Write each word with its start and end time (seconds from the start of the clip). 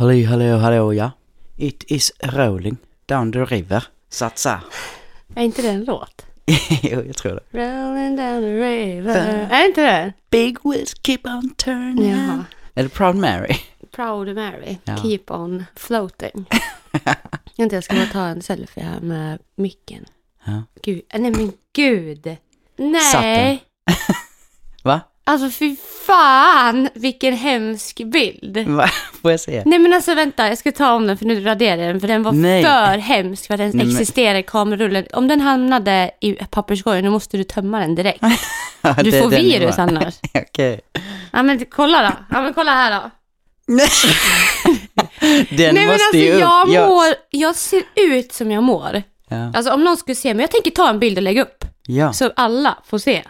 Halli 0.00 0.24
hallå 0.24 0.56
hallå 0.56 0.92
ja. 0.92 1.10
It 1.56 1.84
is 1.88 2.12
rolling 2.22 2.76
down 3.06 3.32
the 3.32 3.44
river. 3.44 3.84
Satsa. 4.08 4.60
Är 5.34 5.42
inte 5.42 5.62
det 5.62 5.68
en 5.68 5.84
låt? 5.84 6.26
jo, 6.82 7.02
jag 7.06 7.16
tror 7.16 7.32
det. 7.32 7.58
Rolling 7.58 8.16
down 8.16 8.40
the 8.40 8.54
river. 8.54 9.48
Är 9.50 9.66
inte 9.66 9.82
det? 9.82 10.12
Big 10.30 10.56
wheels 10.64 10.94
keep 11.02 11.18
on 11.24 11.50
turning. 11.50 12.10
Jaha. 12.10 12.44
Eller 12.74 12.88
Proud 12.88 13.16
Mary. 13.16 13.56
Proud 13.90 14.34
Mary. 14.34 14.76
Ja. 14.84 14.96
Keep 14.96 15.30
on 15.30 15.64
floating. 15.76 16.46
Vänta, 17.56 17.76
jag 17.76 17.84
ska 17.84 17.94
bara 17.94 18.06
ta 18.06 18.26
en 18.26 18.42
selfie 18.42 18.84
här 18.84 19.00
med 19.00 19.38
micken. 19.54 20.04
Ja. 20.44 20.62
Gud, 20.82 21.02
nej 21.14 21.30
men 21.30 21.52
gud. 21.72 22.24
Satt 23.12 23.22
Nej. 23.22 23.64
Va? 24.82 25.00
Alltså 25.30 25.50
fy 25.50 25.76
fan 26.06 26.88
vilken 26.94 27.34
hemsk 27.36 28.00
bild. 28.04 28.56
Va? 28.68 28.88
Får 29.22 29.30
jag 29.30 29.40
se? 29.40 29.62
Nej 29.66 29.78
men 29.78 29.92
alltså 29.92 30.14
vänta, 30.14 30.48
jag 30.48 30.58
ska 30.58 30.72
ta 30.72 30.92
om 30.92 31.06
den 31.06 31.18
för 31.18 31.24
nu 31.26 31.40
raderar 31.44 31.82
jag 31.82 31.88
den 31.94 32.00
för 32.00 32.08
den 32.08 32.22
var 32.22 32.32
Nej. 32.32 32.64
för 32.64 32.98
hemsk 32.98 33.46
för 33.46 33.54
att 33.54 33.58
den 33.58 33.70
Nej, 33.74 33.86
men- 33.86 33.96
existerar 33.96 34.34
i 34.38 34.42
kamerarullen. 34.42 35.06
Om 35.12 35.28
den 35.28 35.40
hamnade 35.40 36.10
i 36.20 36.32
papperskorgen 36.32 37.04
då 37.04 37.10
måste 37.10 37.36
du 37.36 37.44
tömma 37.44 37.78
den 37.80 37.94
direkt. 37.94 38.22
Ja, 38.82 38.92
Du 39.02 39.12
får 39.22 39.28
virus 39.28 39.76
var- 39.78 39.84
annars. 39.84 40.14
Okej. 40.34 40.80
Ja 41.32 41.42
men 41.42 41.64
kolla 41.70 42.02
då. 42.02 42.10
Ja 42.36 42.42
men 42.42 42.54
kolla 42.54 42.70
här 42.70 43.00
då. 43.00 43.10
Den 43.66 43.78
Nej 45.50 45.72
men 45.72 45.86
måste 45.86 45.92
alltså 46.04 46.16
ju 46.18 46.32
upp. 46.32 46.40
jag 46.40 46.68
Ja. 46.68 46.88
mår, 46.88 47.06
jag 47.30 47.56
ser 47.56 47.82
ut 47.96 48.32
som 48.32 48.50
jag 48.50 48.62
mår. 48.62 49.02
Ja. 49.28 49.52
Alltså 49.54 49.72
om 49.72 49.84
någon 49.84 49.96
skulle 49.96 50.14
se 50.14 50.34
mig, 50.34 50.42
jag 50.42 50.50
tänker 50.50 50.70
ta 50.70 50.88
en 50.88 50.98
bild 50.98 51.18
och 51.18 51.22
lägga 51.22 51.42
upp. 51.42 51.64
ja. 51.86 52.12
Så 52.12 52.30
alla 52.36 52.78
får 52.86 52.98
se. 52.98 53.22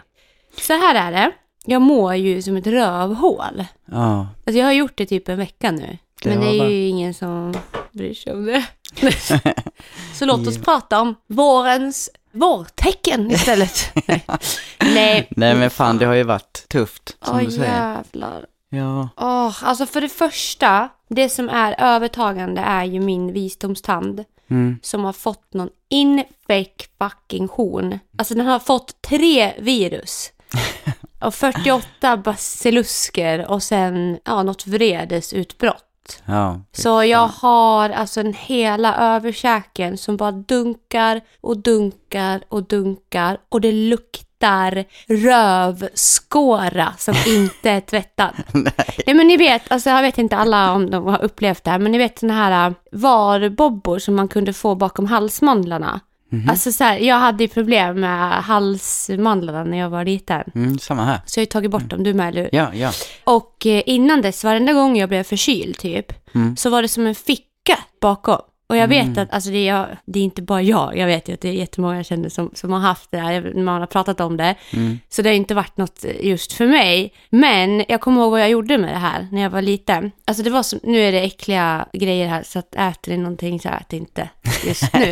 Så 0.61 0.73
här 0.73 0.95
är 0.95 1.11
det. 1.11 1.31
Jag 1.65 1.81
mår 1.81 2.15
ju 2.15 2.41
som 2.41 2.55
ett 2.57 2.67
rövhål. 2.67 3.65
ja. 3.85 4.27
Alltså 4.45 4.59
jag 4.59 4.65
har 4.65 4.71
gjort 4.73 4.97
det 4.97 5.05
typ 5.05 5.29
en 5.29 5.37
vecka 5.37 5.71
nu. 5.71 5.97
Det 6.23 6.29
men 6.29 6.39
det 6.39 6.47
är 6.47 6.59
va? 6.59 6.69
ju 6.69 6.87
ingen 6.87 7.13
som 7.13 7.53
bryr 7.91 8.13
sig 8.13 8.33
om 8.33 8.45
det. 8.45 8.65
Så 10.13 10.25
låt 10.25 10.47
oss 10.47 10.57
prata 10.57 11.01
om 11.01 11.15
vårens 11.27 12.09
vårtecken 12.31 13.31
istället. 13.31 13.91
Nej. 14.79 15.27
Nej. 15.29 15.55
Men 15.55 15.69
fan 15.69 15.97
det 15.97 16.05
har 16.05 16.13
ju 16.13 16.23
varit 16.23 16.65
tufft 16.69 17.17
som 17.25 17.35
Åh 17.35 17.43
du 17.43 17.51
säger. 17.51 17.65
jävlar. 17.73 18.45
Ja. 18.69 19.09
Åh, 19.17 19.63
alltså 19.63 19.85
för 19.85 20.01
det 20.01 20.09
första, 20.09 20.89
det 21.09 21.29
som 21.29 21.49
är 21.49 21.75
övertagande 21.79 22.61
är 22.61 22.83
ju 22.83 22.99
min 22.99 23.33
visdomstand. 23.33 24.23
Mm. 24.49 24.79
Som 24.81 25.03
har 25.03 25.13
fått 25.13 25.53
någon 25.53 25.69
infek 25.89 26.89
fucking 26.99 27.47
horn. 27.51 27.99
Alltså 28.17 28.33
den 28.35 28.45
har 28.45 28.59
fått 28.59 29.01
tre 29.01 29.53
virus. 29.59 30.31
Och 31.21 31.35
48 31.35 32.17
basilusker 32.17 33.51
och 33.51 33.63
sen 33.63 34.19
ja, 34.23 34.43
något 34.43 34.67
vredesutbrott. 34.67 35.87
Ja. 36.25 36.61
Så 36.71 37.03
jag 37.03 37.27
har 37.27 37.89
alltså 37.89 38.19
en 38.19 38.33
hela 38.33 38.95
överkäken 38.95 39.97
som 39.97 40.17
bara 40.17 40.31
dunkar 40.31 41.21
och 41.41 41.57
dunkar 41.57 42.43
och 42.49 42.63
dunkar 42.63 43.37
och 43.49 43.61
det 43.61 43.71
luktar 43.71 44.85
rövskåra 45.07 46.93
som 46.97 47.15
inte 47.27 47.69
är 47.69 47.81
tvättad. 47.81 48.33
Nej 49.05 49.15
men 49.15 49.27
ni 49.27 49.37
vet, 49.37 49.71
alltså 49.71 49.89
jag 49.89 50.01
vet 50.01 50.17
inte 50.17 50.37
alla 50.37 50.71
om 50.71 50.89
de 50.89 51.05
har 51.05 51.21
upplevt 51.21 51.63
det 51.63 51.71
här, 51.71 51.79
men 51.79 51.91
ni 51.91 51.97
vet 51.97 52.19
såna 52.19 52.33
här 52.33 52.67
äh, 52.67 52.73
varbobbor 52.91 53.99
som 53.99 54.15
man 54.15 54.27
kunde 54.27 54.53
få 54.53 54.75
bakom 54.75 55.05
halsmandlarna. 55.05 55.99
Alltså 56.49 56.71
så 56.71 56.83
här, 56.83 56.97
jag 56.97 57.15
hade 57.15 57.43
ju 57.43 57.47
problem 57.47 57.99
med 57.99 58.31
halsmandlarna 58.43 59.63
när 59.63 59.77
jag 59.77 59.89
var 59.89 60.05
liten. 60.05 60.43
Mm, 60.55 60.79
samma 60.79 61.05
här. 61.05 61.19
Så 61.25 61.39
jag 61.39 61.41
har 61.41 61.45
ju 61.45 61.49
tagit 61.49 61.71
bort 61.71 61.89
dem, 61.89 62.03
du 62.03 62.13
med 62.13 62.27
eller 62.27 62.41
hur? 62.41 62.49
Ja, 62.51 62.73
ja. 62.73 62.91
Och 63.23 63.65
eh, 63.65 63.83
innan 63.85 64.21
dess, 64.21 64.43
varenda 64.43 64.73
gång 64.73 64.97
jag 64.97 65.09
blev 65.09 65.23
förkyld 65.23 65.77
typ, 65.77 66.13
Mm. 66.35 66.57
så 66.57 66.69
var 66.69 66.81
det 66.81 66.87
som 66.87 67.07
en 67.07 67.15
ficka 67.15 67.77
bakom. 68.01 68.39
Och 68.71 68.77
jag 68.77 68.87
vet 68.87 69.17
att, 69.17 69.33
alltså 69.33 69.49
det 69.49 69.57
är, 69.57 69.73
jag, 69.73 69.87
det 70.05 70.19
är 70.19 70.23
inte 70.23 70.41
bara 70.41 70.61
jag, 70.61 70.97
jag 70.97 71.07
vet 71.07 71.29
ju 71.29 71.33
att 71.33 71.41
det 71.41 71.49
är 71.49 71.53
jättemånga 71.53 71.95
jag 71.95 72.05
känner 72.05 72.29
som, 72.29 72.51
som 72.53 72.71
har 72.71 72.79
haft 72.79 73.11
det 73.11 73.17
här, 73.17 73.53
man 73.55 73.79
har 73.79 73.87
pratat 73.87 74.19
om 74.19 74.37
det. 74.37 74.55
Mm. 74.73 74.99
Så 75.09 75.21
det 75.21 75.29
har 75.29 75.33
inte 75.35 75.53
varit 75.53 75.77
något 75.77 76.05
just 76.19 76.53
för 76.53 76.67
mig. 76.67 77.13
Men 77.29 77.85
jag 77.87 78.01
kommer 78.01 78.21
ihåg 78.21 78.31
vad 78.31 78.41
jag 78.41 78.49
gjorde 78.49 78.77
med 78.77 78.89
det 78.89 78.99
här 78.99 79.27
när 79.31 79.41
jag 79.41 79.49
var 79.49 79.61
liten. 79.61 80.11
Alltså 80.25 80.43
det 80.43 80.49
var 80.49 80.63
som, 80.63 80.79
nu 80.83 80.99
är 80.99 81.11
det 81.11 81.19
äckliga 81.19 81.85
grejer 81.93 82.27
här, 82.27 82.43
så 82.43 82.59
att 82.59 82.75
äter 82.75 83.11
ni 83.11 83.17
någonting 83.17 83.59
så 83.59 83.69
ät 83.69 83.93
inte 83.93 84.29
just 84.65 84.93
nu. 84.93 85.11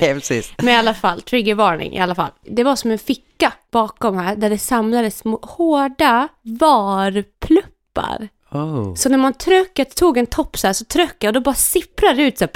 Men 0.58 0.74
i 0.74 0.78
alla 0.78 0.94
fall, 0.94 1.22
triggervarning 1.22 1.94
i 1.94 2.00
alla 2.00 2.16
fall. 2.16 2.32
Det 2.46 2.64
var 2.64 2.76
som 2.76 2.92
en 2.92 3.00
ficka 3.00 3.54
bakom 3.72 4.18
här 4.18 4.36
där 4.36 4.50
det 4.50 4.58
samlades 4.58 5.18
små 5.18 5.40
hårda 5.44 6.28
varpluppar. 6.42 8.30
Oh. 8.52 8.96
Så 8.96 9.10
när 9.10 9.18
man 9.18 9.34
tryckte, 9.34 9.86
tog 9.86 10.18
en 10.18 10.26
topp 10.26 10.58
så 10.58 10.68
här 10.68 10.74
så 10.74 10.86
tryckte 10.86 11.26
jag 11.26 11.30
och 11.30 11.34
då 11.34 11.42
bara 11.42 11.56
sipprade 11.56 12.16
det 12.16 12.24
ut 12.24 12.38
så 12.38 12.44
här. 12.44 12.52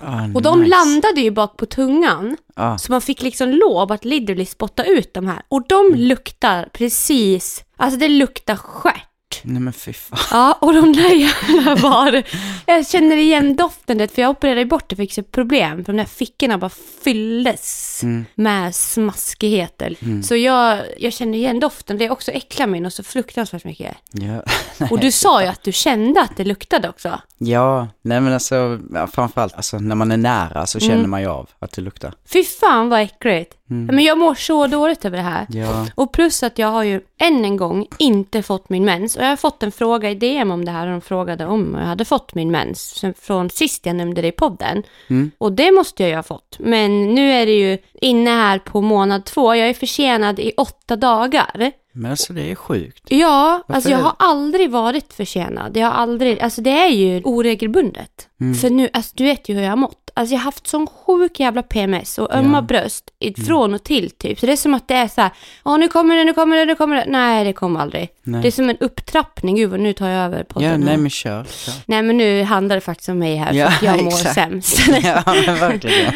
Ah, 0.00 0.24
Och 0.34 0.42
de 0.42 0.60
nice. 0.62 0.70
landade 0.70 1.20
ju 1.20 1.30
bak 1.30 1.56
på 1.56 1.66
tungan. 1.66 2.36
Ah. 2.56 2.78
Så 2.78 2.92
man 2.92 3.00
fick 3.00 3.22
liksom 3.22 3.48
lov 3.50 3.92
att 3.92 4.04
literally 4.04 4.46
spotta 4.46 4.84
ut 4.84 5.14
de 5.14 5.26
här. 5.26 5.42
Och 5.48 5.66
de 5.68 5.94
luktar 5.94 6.68
precis, 6.72 7.64
alltså 7.76 7.98
det 7.98 8.08
luktar 8.08 8.56
stjärt. 8.56 9.06
Nej 9.42 9.62
men 9.62 9.72
fy 9.72 9.92
fan. 9.92 10.18
Ja, 10.30 10.58
och 10.60 10.74
de 10.74 10.92
där 10.92 11.10
jävla 11.14 11.74
var... 11.74 12.22
Jag 12.66 12.86
känner 12.86 13.16
igen 13.16 13.56
doften, 13.56 13.98
det, 13.98 14.14
för 14.14 14.22
jag 14.22 14.30
opererade 14.30 14.64
bort 14.64 14.88
det, 14.88 14.96
fick 14.96 15.12
så 15.12 15.22
problem. 15.22 15.84
För 15.84 15.92
de 15.92 15.96
där 15.98 16.04
fickorna 16.04 16.58
bara 16.58 16.70
fylldes 17.04 18.00
Mm. 18.02 18.24
med 18.34 18.74
smaskigheter. 18.74 19.96
Så 20.22 20.36
jag, 20.36 20.82
jag 20.98 21.12
känner 21.12 21.38
igen 21.38 21.60
doften, 21.60 21.98
det 21.98 22.10
också 22.10 22.30
äcklar 22.32 22.66
mig 22.66 22.80
något 22.80 22.94
så 22.94 23.02
fruktansvärt 23.02 23.64
mycket. 23.64 23.96
Ja. 24.12 24.42
Och 24.90 24.98
du 25.00 25.12
sa 25.12 25.42
ju 25.42 25.48
att 25.48 25.62
du 25.62 25.72
kände 25.72 26.20
att 26.22 26.36
det 26.36 26.44
luktade 26.44 26.88
också. 26.88 27.20
ja, 27.38 27.88
nej 28.02 28.20
men 28.20 28.32
alltså 28.32 28.80
framförallt 29.12 29.54
alltså, 29.54 29.78
när 29.78 29.94
man 29.94 30.12
är 30.12 30.16
nära 30.16 30.66
så 30.66 30.80
känner 30.80 30.94
Mm. 30.94 31.10
man 31.10 31.20
ju 31.20 31.26
av 31.28 31.48
att 31.58 31.72
det 31.72 31.82
luktar. 31.82 32.14
Fy 32.32 32.44
fan 32.44 32.88
vad 32.88 33.00
äckligt. 33.00 33.54
Men 33.70 34.04
jag 34.04 34.18
mår 34.18 34.34
så 34.34 34.66
dåligt 34.66 35.04
över 35.04 35.16
det 35.16 35.22
här. 35.22 35.46
Ja. 35.48 35.86
Och 35.94 36.12
plus 36.12 36.42
att 36.42 36.58
jag 36.58 36.68
har 36.68 36.82
ju 36.82 37.00
än 37.18 37.44
en 37.44 37.56
gång 37.56 37.86
inte 37.98 38.42
fått 38.42 38.68
min 38.68 38.84
mens. 38.84 39.16
Och 39.16 39.22
jag 39.22 39.28
har 39.28 39.36
fått 39.36 39.62
en 39.62 39.72
fråga 39.72 40.10
i 40.10 40.14
DM 40.14 40.50
om 40.50 40.64
det 40.64 40.70
här 40.70 40.86
och 40.86 40.92
de 40.92 41.00
frågade 41.00 41.46
om 41.46 41.76
jag 41.78 41.86
hade 41.86 42.04
fått 42.04 42.34
min 42.34 42.50
mens. 42.50 43.04
Från 43.20 43.50
sist 43.50 43.86
jag 43.86 43.96
nämnde 43.96 44.22
det 44.22 44.28
i 44.28 44.32
podden. 44.32 44.82
Mm. 45.10 45.30
Och 45.38 45.52
det 45.52 45.70
måste 45.70 46.02
jag 46.02 46.10
ju 46.10 46.16
ha 46.16 46.22
fått. 46.22 46.56
Men 46.58 47.14
nu 47.14 47.32
är 47.32 47.46
det 47.46 47.58
ju 47.58 47.78
inne 47.94 48.30
här 48.30 48.58
på 48.58 48.80
månad 48.80 49.24
två. 49.24 49.54
Jag 49.54 49.68
är 49.68 49.74
försenad 49.74 50.40
i 50.40 50.52
åtta 50.56 50.96
dagar. 50.96 51.72
Men 51.92 52.10
alltså 52.10 52.32
det 52.32 52.50
är 52.50 52.54
sjukt. 52.54 53.02
Ja, 53.08 53.62
Varför 53.66 53.74
alltså 53.74 53.90
jag 53.90 53.98
har 53.98 54.12
aldrig 54.18 54.70
varit 54.70 55.12
försenad. 55.12 55.76
Jag 55.76 55.86
har 55.86 55.92
aldrig, 55.94 56.40
alltså 56.40 56.60
det 56.60 56.70
är 56.70 56.88
ju 56.88 57.20
oregelbundet. 57.24 58.28
Mm. 58.40 58.54
För 58.54 58.70
nu, 58.70 58.88
alltså 58.92 59.12
du 59.14 59.24
vet 59.24 59.48
ju 59.48 59.54
hur 59.54 59.62
jag 59.62 59.70
har 59.70 59.76
mått. 59.76 59.96
Alltså 60.14 60.34
jag 60.34 60.38
har 60.40 60.44
haft 60.44 60.66
sån 60.66 60.86
sjuk 61.06 61.40
jävla 61.40 61.62
PMS 61.62 62.18
och 62.18 62.34
ömma 62.34 62.48
Ja. 62.48 62.58
Mm. 62.58 62.66
bröst 62.66 63.04
i- 63.18 63.34
från 63.34 63.74
och 63.74 63.84
till 63.84 64.10
typ. 64.10 64.40
Så 64.40 64.46
det 64.46 64.52
är 64.52 64.56
som 64.56 64.74
att 64.74 64.88
det 64.88 64.94
är 64.94 65.08
så 65.08 65.20
här, 65.20 65.30
ja 65.64 65.76
nu 65.76 65.88
kommer 65.88 66.16
det, 66.16 66.24
nu 66.24 66.32
kommer 66.32 66.56
det, 66.56 66.64
nu 66.64 66.74
kommer 66.74 66.96
det. 66.96 67.04
Nej, 67.08 67.44
det 67.44 67.52
kommer 67.52 67.80
aldrig. 67.80 68.08
Nej. 68.22 68.42
Det 68.42 68.48
är 68.48 68.52
som 68.52 68.70
en 68.70 68.76
upptrappning. 68.80 69.56
Gud, 69.56 69.70
vad 69.70 69.80
nu 69.80 69.92
tar 69.92 70.08
jag 70.08 70.24
över 70.24 70.42
podden 70.44 70.70
Ja, 70.70 70.76
nej 70.76 70.96
men 70.96 71.10
kör. 71.10 71.44
kör. 71.44 71.74
Nej, 71.86 72.02
men 72.02 72.16
nu 72.16 72.42
handlar 72.42 72.76
det 72.76 72.80
faktiskt 72.80 73.08
om 73.08 73.18
mig 73.18 73.36
här, 73.36 73.52
Ja, 73.52 73.70
för 73.70 73.76
att 73.76 73.82
jag 73.96 74.04
mår 74.04 74.12
exakt. 74.12 74.34
sämst. 74.34 74.78
ja 75.02 75.22
men 75.46 75.56
verkligen. 75.58 76.12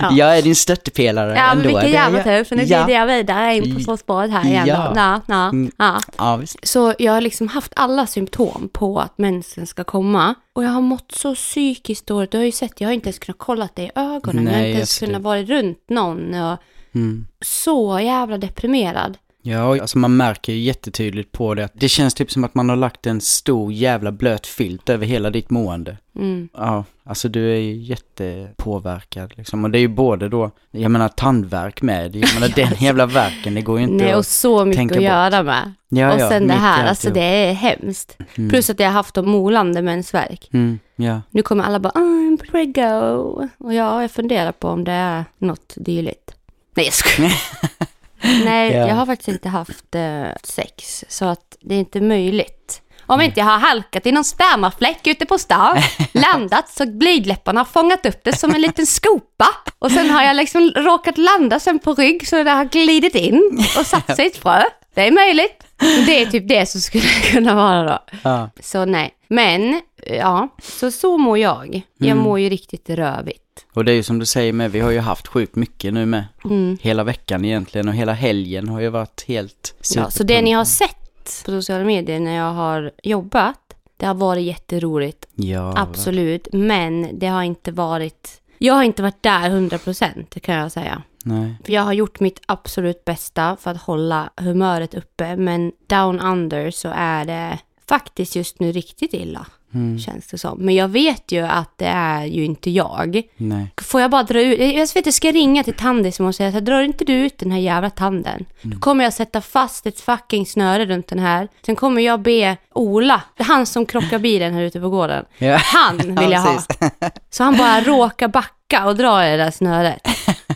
Ja. 0.00 0.12
Jag 0.12 0.38
är 0.38 0.42
din 0.42 0.56
stöttepelare 0.56 1.34
Ja, 1.36 1.42
men 1.48 1.50
ändå. 1.50 1.62
vilken 1.68 1.84
Det- 1.84 1.90
jävla 1.90 2.18
ja. 2.18 2.24
tur, 2.24 2.44
för 2.44 2.56
nu 2.56 2.62
ja. 2.62 2.84
glider 2.84 3.00
jag 3.00 3.06
vidare 3.06 3.56
in 3.56 3.74
på 3.74 3.80
Så 3.80 3.96
spåret 3.96 4.30
här 4.30 4.44
igen 4.46 4.66
Ja. 4.66 4.92
Ja, 5.02 5.20
ja, 5.28 5.48
Mm. 5.48 5.70
ja. 5.78 6.00
Ja, 6.18 6.36
visst. 6.36 6.56
Så 6.68 6.94
jag 6.98 7.12
har 7.12 7.20
liksom 7.20 7.48
haft 7.48 7.72
alla 7.76 8.06
symptom 8.06 8.68
på 8.72 9.00
att 9.00 9.18
mensen 9.18 9.66
ska 9.66 9.84
komma. 9.84 10.34
Och 10.52 10.64
jag 10.64 10.70
har 10.70 10.80
mått 10.80 11.12
så 11.12 11.34
psykiskt 11.34 12.06
dåligt. 12.06 12.30
Du 12.30 12.38
har 12.38 12.44
ju 12.44 12.52
sett, 12.52 12.80
jag 12.80 12.88
har 12.88 12.92
inte 12.94 13.06
ens 13.08 13.18
kunnat 13.18 13.38
kolla 13.38 13.68
det 13.74 13.82
i 13.82 13.90
ögonen. 13.94 14.44
jag 14.44 14.52
har 14.52 14.58
Nej, 14.60 14.68
inte 14.70 14.76
ens 14.78 14.98
kunnat 14.98 15.22
vara 15.22 15.42
runt 15.42 15.78
någon. 15.88 16.34
Och 16.34 16.58
Mm. 16.94 17.26
så 17.40 18.00
jävla 18.00 18.38
deprimerad. 18.38 19.18
Ja, 19.42 19.80
alltså 19.80 19.98
man 19.98 20.16
märker 20.16 20.52
ju 20.52 20.58
jättetydligt 20.58 21.32
på 21.32 21.54
det. 21.54 21.64
att 21.64 21.72
Det 21.74 21.88
känns 21.88 22.14
typ 22.14 22.30
som 22.30 22.44
att 22.44 22.54
man 22.54 22.68
har 22.68 22.76
lagt 22.76 23.06
en 23.06 23.20
stor 23.20 23.72
jävla 23.72 24.12
blöt 24.12 24.46
filt 24.46 24.88
över 24.88 25.06
hela 25.06 25.30
ditt 25.30 25.50
mående. 25.50 25.96
Mm. 26.16 26.48
Ja, 26.54 26.84
alltså 27.04 27.28
du 27.28 27.52
är 27.52 27.58
ju 27.58 27.76
jättepåverkad 27.76 29.32
liksom. 29.36 29.64
Och 29.64 29.70
det 29.70 29.78
är 29.78 29.80
ju 29.80 29.88
både 29.88 30.28
då, 30.28 30.50
jag 30.70 30.90
menar 30.90 31.08
tandvärk 31.08 31.82
med. 31.82 32.16
Jag 32.16 32.34
menar 32.34 32.48
den 32.56 32.74
jävla 32.78 33.06
verken, 33.06 33.54
det 33.54 33.62
går 33.62 33.78
ju 33.78 33.84
inte 33.84 34.04
Nej, 34.04 34.14
och 34.14 34.20
att... 34.20 34.26
så 34.26 34.64
mycket 34.64 34.82
att 34.82 34.88
bort. 34.88 35.02
göra 35.02 35.42
med. 35.42 35.72
Ja, 35.88 36.14
och 36.14 36.20
ja, 36.20 36.28
sen 36.28 36.48
det 36.48 36.54
här, 36.54 36.86
alltså 36.88 37.10
det 37.10 37.20
är 37.20 37.52
hemskt. 37.52 38.18
Mm. 38.34 38.50
Plus 38.50 38.70
att 38.70 38.80
jag 38.80 38.86
har 38.86 38.92
haft 38.92 39.14
de 39.14 39.30
molande 39.30 39.82
mensvärk. 39.82 40.48
Mm, 40.52 40.78
ja. 40.96 41.20
Nu 41.30 41.42
kommer 41.42 41.64
alla 41.64 41.80
bara, 41.80 41.92
I'm 41.92 42.40
prego. 42.50 43.48
Och 43.58 43.74
ja, 43.74 44.02
jag 44.02 44.10
funderar 44.10 44.52
på 44.52 44.68
om 44.68 44.84
det 44.84 44.92
är 44.92 45.24
något 45.38 45.74
dylikt. 45.76 46.34
Nej, 46.74 46.84
jag 46.86 46.94
skojar. 46.94 47.32
Nej, 48.44 48.72
Ja. 48.72 48.88
jag 48.88 48.94
har 48.94 49.06
faktiskt 49.06 49.28
inte 49.28 49.48
haft 49.48 49.94
eh, 49.94 50.24
sex, 50.42 51.04
så 51.08 51.24
att 51.24 51.56
det 51.60 51.74
är 51.74 51.78
inte 51.78 52.00
möjligt. 52.00 52.82
Om 53.06 53.20
inte 53.20 53.40
jag 53.40 53.46
har 53.46 53.58
halkat 53.58 54.06
i 54.06 54.12
någon 54.12 54.24
spermafläck 54.24 55.06
ute 55.06 55.26
på 55.26 55.38
stan, 55.38 55.76
landat 56.12 56.68
så 56.68 56.86
blygdläpparna 56.86 57.60
har 57.60 57.64
fångat 57.64 58.06
upp 58.06 58.20
det 58.24 58.36
som 58.38 58.54
en 58.54 58.60
liten 58.60 58.86
skopa. 58.86 59.48
Och 59.78 59.90
sen 59.92 60.10
har 60.10 60.22
jag 60.22 60.36
liksom 60.36 60.70
råkat 60.76 61.18
landa 61.18 61.60
sen 61.60 61.78
på 61.78 61.94
rygg 61.94 62.28
så 62.28 62.42
det 62.42 62.50
har 62.50 62.64
glidit 62.64 63.14
in 63.14 63.64
och 63.78 63.86
satt 63.86 64.16
sig 64.16 64.24
i 64.24 64.28
ett 64.28 64.36
frö. 64.36 64.62
Det 64.94 65.06
är 65.06 65.10
möjligt. 65.12 65.62
Det 66.06 66.22
är 66.22 66.26
typ 66.26 66.48
det 66.48 66.66
som 66.66 66.80
skulle 66.80 67.04
kunna 67.32 67.54
vara 67.54 67.82
då. 67.84 67.98
Ja. 68.22 68.50
Så 68.60 68.84
nej. 68.84 69.14
Men, 69.28 69.80
ja, 70.06 70.48
så 70.62 70.90
så 70.90 71.18
mår 71.18 71.38
jag. 71.38 71.82
Jag 71.98 72.10
Mm. 72.10 72.24
mår 72.24 72.40
ju 72.40 72.48
riktigt 72.48 72.90
rövigt. 72.90 73.38
Och 73.74 73.84
det 73.84 73.92
är 73.92 73.96
ju 73.96 74.02
som 74.02 74.18
du 74.18 74.26
säger 74.26 74.52
med, 74.52 74.70
vi 74.72 74.80
har 74.80 74.90
ju 74.90 74.98
haft 74.98 75.26
sjukt 75.28 75.56
mycket 75.56 75.94
nu 75.94 76.06
med. 76.06 76.24
Mm. 76.44 76.78
Hela 76.82 77.04
veckan 77.04 77.44
egentligen 77.44 77.88
och 77.88 77.94
hela 77.94 78.12
helgen 78.12 78.68
har 78.68 78.80
ju 78.80 78.88
varit 78.88 79.24
helt 79.28 79.74
Ja, 79.94 80.10
så 80.10 80.22
det 80.22 80.42
ni 80.42 80.50
har 80.52 80.64
sett 80.64 81.42
på 81.44 81.50
sociala 81.50 81.84
medier 81.84 82.20
när 82.20 82.36
jag 82.36 82.52
har 82.52 82.90
jobbat, 83.02 83.58
det 83.96 84.06
har 84.06 84.14
varit 84.14 84.44
jätteroligt. 84.44 85.26
Ja, 85.34 85.74
Absolut. 85.76 86.48
Men 86.52 87.18
det 87.18 87.26
har 87.26 87.42
inte 87.42 87.72
varit... 87.72 88.40
Jag 88.58 88.74
har 88.74 88.82
inte 88.82 89.02
varit 89.02 89.22
där 89.22 89.50
100% 89.50 90.26
det 90.28 90.40
kan 90.40 90.54
jag 90.54 90.72
säga. 90.72 91.02
Nej. 91.24 91.54
För 91.64 91.72
jag 91.72 91.82
har 91.82 91.92
gjort 91.92 92.20
mitt 92.20 92.40
absolut 92.46 93.04
bästa 93.04 93.56
för 93.60 93.70
att 93.70 93.82
hålla 93.82 94.30
humöret 94.36 94.94
uppe. 94.94 95.36
Men 95.36 95.72
down 95.86 96.20
under 96.20 96.70
så 96.70 96.92
är 96.94 97.24
det 97.24 97.58
faktiskt 97.86 98.36
just 98.36 98.60
nu 98.60 98.72
riktigt 98.72 99.14
illa. 99.14 99.46
Mm. 99.74 99.98
Känns 99.98 100.26
det 100.26 100.38
som. 100.38 100.58
Men 100.58 100.74
jag 100.74 100.88
vet 100.88 101.32
ju 101.32 101.40
att 101.40 101.78
det 101.78 101.86
är 101.86 102.24
ju 102.24 102.44
inte 102.44 102.70
jag. 102.70 103.22
Nej. 103.36 103.66
Får 103.82 104.00
jag 104.00 104.10
bara 104.10 104.22
dra 104.22 104.40
ut, 104.40 104.60
jag 104.60 104.94
vet 104.94 105.06
jag 105.06 105.14
ska 105.14 105.32
ringa 105.32 105.64
till 105.64 105.74
Tandis 105.74 106.20
och 106.20 106.34
säga 106.34 106.50
så 106.50 106.54
här, 106.54 106.60
drar 106.60 106.82
inte 106.82 107.04
du 107.04 107.12
ut 107.12 107.38
den 107.38 107.50
här 107.50 107.58
jävla 107.58 107.90
tanden? 107.90 108.44
Då 108.62 108.78
kommer 108.78 109.04
jag 109.04 109.12
sätta 109.12 109.40
fast 109.40 109.86
ett 109.86 110.00
fucking 110.00 110.46
snöre 110.46 110.86
runt 110.86 111.08
den 111.08 111.18
här. 111.18 111.48
Sen 111.66 111.76
kommer 111.76 112.02
jag 112.02 112.20
be 112.20 112.56
Ola, 112.74 113.22
han 113.38 113.66
som 113.66 113.86
krockar 113.86 114.18
bilen 114.18 114.54
här 114.54 114.62
ute 114.62 114.80
på 114.80 114.90
gården. 114.90 115.24
Ja. 115.38 115.56
Han 115.56 115.98
vill 115.98 116.30
jag 116.30 116.40
ha. 116.40 116.62
Så 117.30 117.44
han 117.44 117.56
bara 117.56 117.80
råkar 117.80 118.28
backa 118.28 118.86
och 118.86 118.96
dra 118.96 119.26
i 119.26 119.30
det 119.30 119.36
där 119.36 119.50
snöret. 119.50 120.08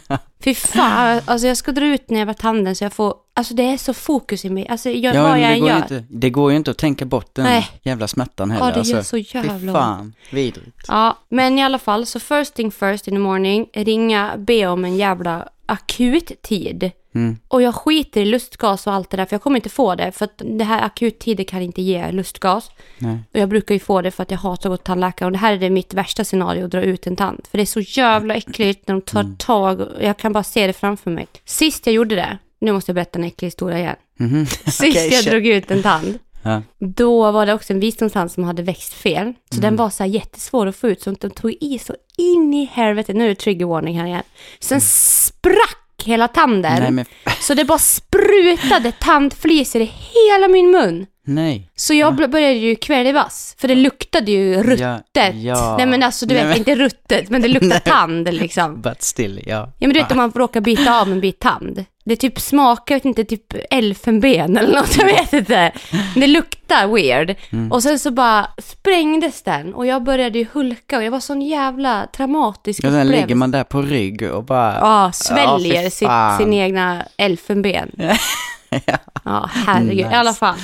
Fy 0.45 0.55
fan, 0.55 1.21
alltså 1.25 1.47
jag 1.47 1.57
ska 1.57 1.73
dra 1.73 1.87
ut 1.87 2.05
jävla 2.19 2.35
tanden 2.35 2.77
så 2.77 2.85
jag 2.85 2.93
får, 2.93 3.15
alltså 3.35 3.55
det 3.55 3.63
är 3.63 3.77
så 3.77 3.95
fokus 3.95 4.45
i 4.45 4.51
mig. 4.51 4.69
Alltså 4.69 4.91
jag, 4.91 5.15
Ja, 5.15 5.23
vad 5.23 5.31
jag 5.41 5.51
det 5.51 5.55
än 5.55 5.61
går, 5.61 5.69
gör. 5.69 5.77
inte, 5.77 6.05
det 6.09 6.31
går 6.31 6.51
ju 6.51 6.57
inte 6.57 6.71
att 6.71 6.79
tänka 6.79 7.05
bort 7.05 7.35
den 7.35 7.45
Nej. 7.45 7.69
jävla 7.83 8.09
smärtan 8.09 8.51
heller. 8.51 8.67
Ja, 8.67 8.75
det 8.83 8.89
gör 8.89 8.97
alltså, 8.99 9.11
så 9.11 9.37
jävla 9.37 9.59
Fy 9.59 9.73
fan, 9.73 10.15
vidrigt. 10.31 10.85
Ja, 10.89 11.19
men 11.29 11.59
i 11.59 11.63
alla 11.65 11.79
fall, 11.79 12.07
så 12.07 12.21
first 12.21 12.55
thing 12.55 12.73
first 12.73 13.09
in 13.09 13.15
the 13.15 13.19
morning, 13.19 13.67
ringa, 13.73 14.35
be 14.37 14.67
om 14.67 14.85
en 14.85 14.97
jävla 14.97 15.49
akut 15.67 16.43
tid. 16.43 16.91
Mm. 17.15 17.37
Och 17.49 17.63
jag 17.63 17.75
skiter 17.75 18.21
i 18.21 18.25
lustgas 18.25 18.87
och 18.87 18.93
allt 18.93 19.11
det 19.11 19.17
där, 19.17 19.25
för 19.25 19.35
jag 19.35 19.43
kommer 19.43 19.57
inte 19.57 19.69
få 19.69 19.95
det. 19.95 20.13
För 20.13 20.25
att 20.25 20.43
det 20.45 20.65
här 20.65 20.83
akuttider 20.85 21.45
kan 21.45 21.63
inte 21.63 21.83
ge 21.83 22.11
lustgas. 22.13 22.71
Nej. 22.99 23.19
Och 23.33 23.39
jag 23.41 23.49
brukar 23.49 23.75
ju 23.75 23.79
få 23.79 24.03
det 24.03 24.11
för 24.11 24.23
att 24.23 24.31
jag 24.31 24.39
hatar 24.39 24.71
att 24.71 24.73
gå 24.73 24.77
till 24.77 24.85
tandläkaren. 24.87 25.27
Och 25.27 25.33
det 25.33 25.39
här 25.39 25.53
är 25.53 25.59
det 25.59 25.71
mitt 25.71 25.95
värsta 25.95 26.25
scenario, 26.25 26.65
att 26.65 26.71
dra 26.71 26.83
ut 26.83 27.07
en 27.07 27.17
tand. 27.17 27.47
För 27.51 27.59
det 27.59 27.65
är 27.65 27.67
så 27.67 27.81
jävla 27.81 28.35
äckligt 28.35 28.89
när 28.89 28.95
de 28.95 29.01
tar 29.01 29.21
Mm. 29.21 29.37
tag. 29.37 29.81
och 29.81 29.89
Jag 30.05 30.17
kan 30.17 30.33
bara 30.33 30.45
se 30.45 30.67
det 30.67 30.73
framför 30.73 31.11
mig. 31.11 31.27
Sist 31.45 31.87
jag 31.87 31.95
gjorde 31.95 32.15
det, 32.15 32.39
nu 32.61 32.73
måste 32.73 32.91
jag 32.91 32.95
berätta 32.95 33.19
en 33.19 33.25
äcklig 33.25 33.47
historia 33.47 33.79
igen. 33.79 33.97
Mhm. 34.19 34.47
Sist 34.65 34.81
Okej, 34.81 35.09
jag 35.13 35.25
kör. 35.25 35.31
drog 35.31 35.47
ut 35.47 35.71
en 35.71 35.83
tand. 35.83 36.19
Ja. 36.47 36.63
Då 36.79 37.33
var 37.33 37.47
det 37.47 37.55
också 37.55 37.73
en 37.73 37.81
visdomstand 37.81 38.31
som 38.33 38.45
hade 38.45 38.63
växt 38.63 38.93
fel. 38.93 39.33
Så 39.51 39.57
Mm. 39.59 39.63
den 39.63 39.77
var 39.77 39.91
så 39.91 40.03
här 40.03 40.11
jättesvår 40.11 40.67
att 40.67 40.77
få 40.77 40.89
ut, 40.89 41.03
så 41.03 41.11
de 41.11 41.31
tog 41.31 41.53
i 41.61 41.79
så 41.79 41.95
in 42.19 42.55
i 42.55 42.65
helvete. 42.73 43.13
Nu 43.13 43.25
är 43.25 43.29
det 43.29 43.35
trigger 43.35 43.67
warning 43.67 43.99
här 43.99 44.07
igen. 44.07 44.23
Sen 44.61 44.81
sprack 44.81 46.03
hela 46.05 46.29
tanden. 46.29 46.73
Mm. 46.73 46.83
Nej, 46.83 46.93
men 47.25 47.33
Så 47.41 47.55
det 47.55 47.65
bara 47.65 47.79
sprutade 47.79 48.93
tandflisor 48.93 49.81
i 49.83 49.85
hela 49.85 50.49
min 50.49 50.71
mun. 50.71 51.07
Nej. 51.27 51.71
Så 51.77 51.95
jag 51.95 52.15
bl- 52.21 52.29
började 52.29 52.55
ju 52.55 52.77
kvävas, 52.77 53.57
för 53.59 53.69
det 53.69 53.75
luktade 53.75 54.31
ju 54.31 54.63
ruttet. 54.63 54.81
Ja, 55.15 55.31
ja. 55.33 55.75
Nej 55.77 55.87
men 55.87 56.03
alltså 56.03 56.27
du 56.27 56.35
Nej, 56.35 56.45
vet, 56.45 56.51
men- 56.51 56.59
inte 56.59 56.75
ruttet, 56.75 57.31
men 57.31 57.43
det 57.43 57.49
luktar 57.49 57.79
tand 57.85 58.35
liksom. 58.35 58.81
But 58.83 59.03
still, 59.03 59.41
ja. 59.47 59.57
Ja 59.79 59.87
men 59.89 59.95
du 59.95 60.01
vet 60.01 60.11
om 60.11 60.17
man 60.17 60.33
råkar 60.35 60.61
bita 60.61 61.01
av 61.01 61.13
en 61.13 61.21
bit 61.21 61.39
tand. 61.41 61.85
Det 62.05 62.17
typ 62.17 62.41
smakar, 62.41 62.95
jag 62.95 62.99
vet 62.99 63.05
inte, 63.05 63.25
typ 63.25 63.55
elfenben 63.71 64.57
eller 64.57 64.75
något, 64.81 64.97
jag 64.99 65.05
vet 65.05 65.33
inte. 65.33 65.73
Det 66.15 66.27
luktar 66.27 66.87
weird. 66.95 67.35
Mm. 67.53 67.73
Och 67.73 67.83
sen 67.83 67.99
så 67.99 68.11
bara 68.11 68.47
sprängdes 68.59 69.43
den 69.43 69.75
och 69.75 69.87
jag 69.87 70.03
började 70.03 70.39
ju 70.39 70.47
hulka 70.53 70.97
och 70.97 71.05
jag 71.05 71.11
var 71.11 71.21
sån 71.21 71.43
jävla 71.43 72.07
traumatisk 72.17 72.79
Och 72.79 72.83
sen 72.91 72.95
upplevelse. 72.95 73.21
ligger 73.23 73.35
man 73.35 73.51
där 73.51 73.65
på 73.65 73.83
rygg 73.83 74.23
och 74.33 74.45
bara... 74.45 74.75
Ja, 74.81 75.11
sväljer 75.15 75.83
Ja, 75.83 75.91
sitt, 75.91 76.09
fan. 76.09 76.39
sin 76.39 76.53
egna 76.53 77.03
elfenben. 77.17 77.91
Ja, 79.25 79.51
herregud. 79.53 79.97
Nice. 79.97 80.11
I 80.11 80.15
alla 80.15 80.33
fall. 80.33 80.57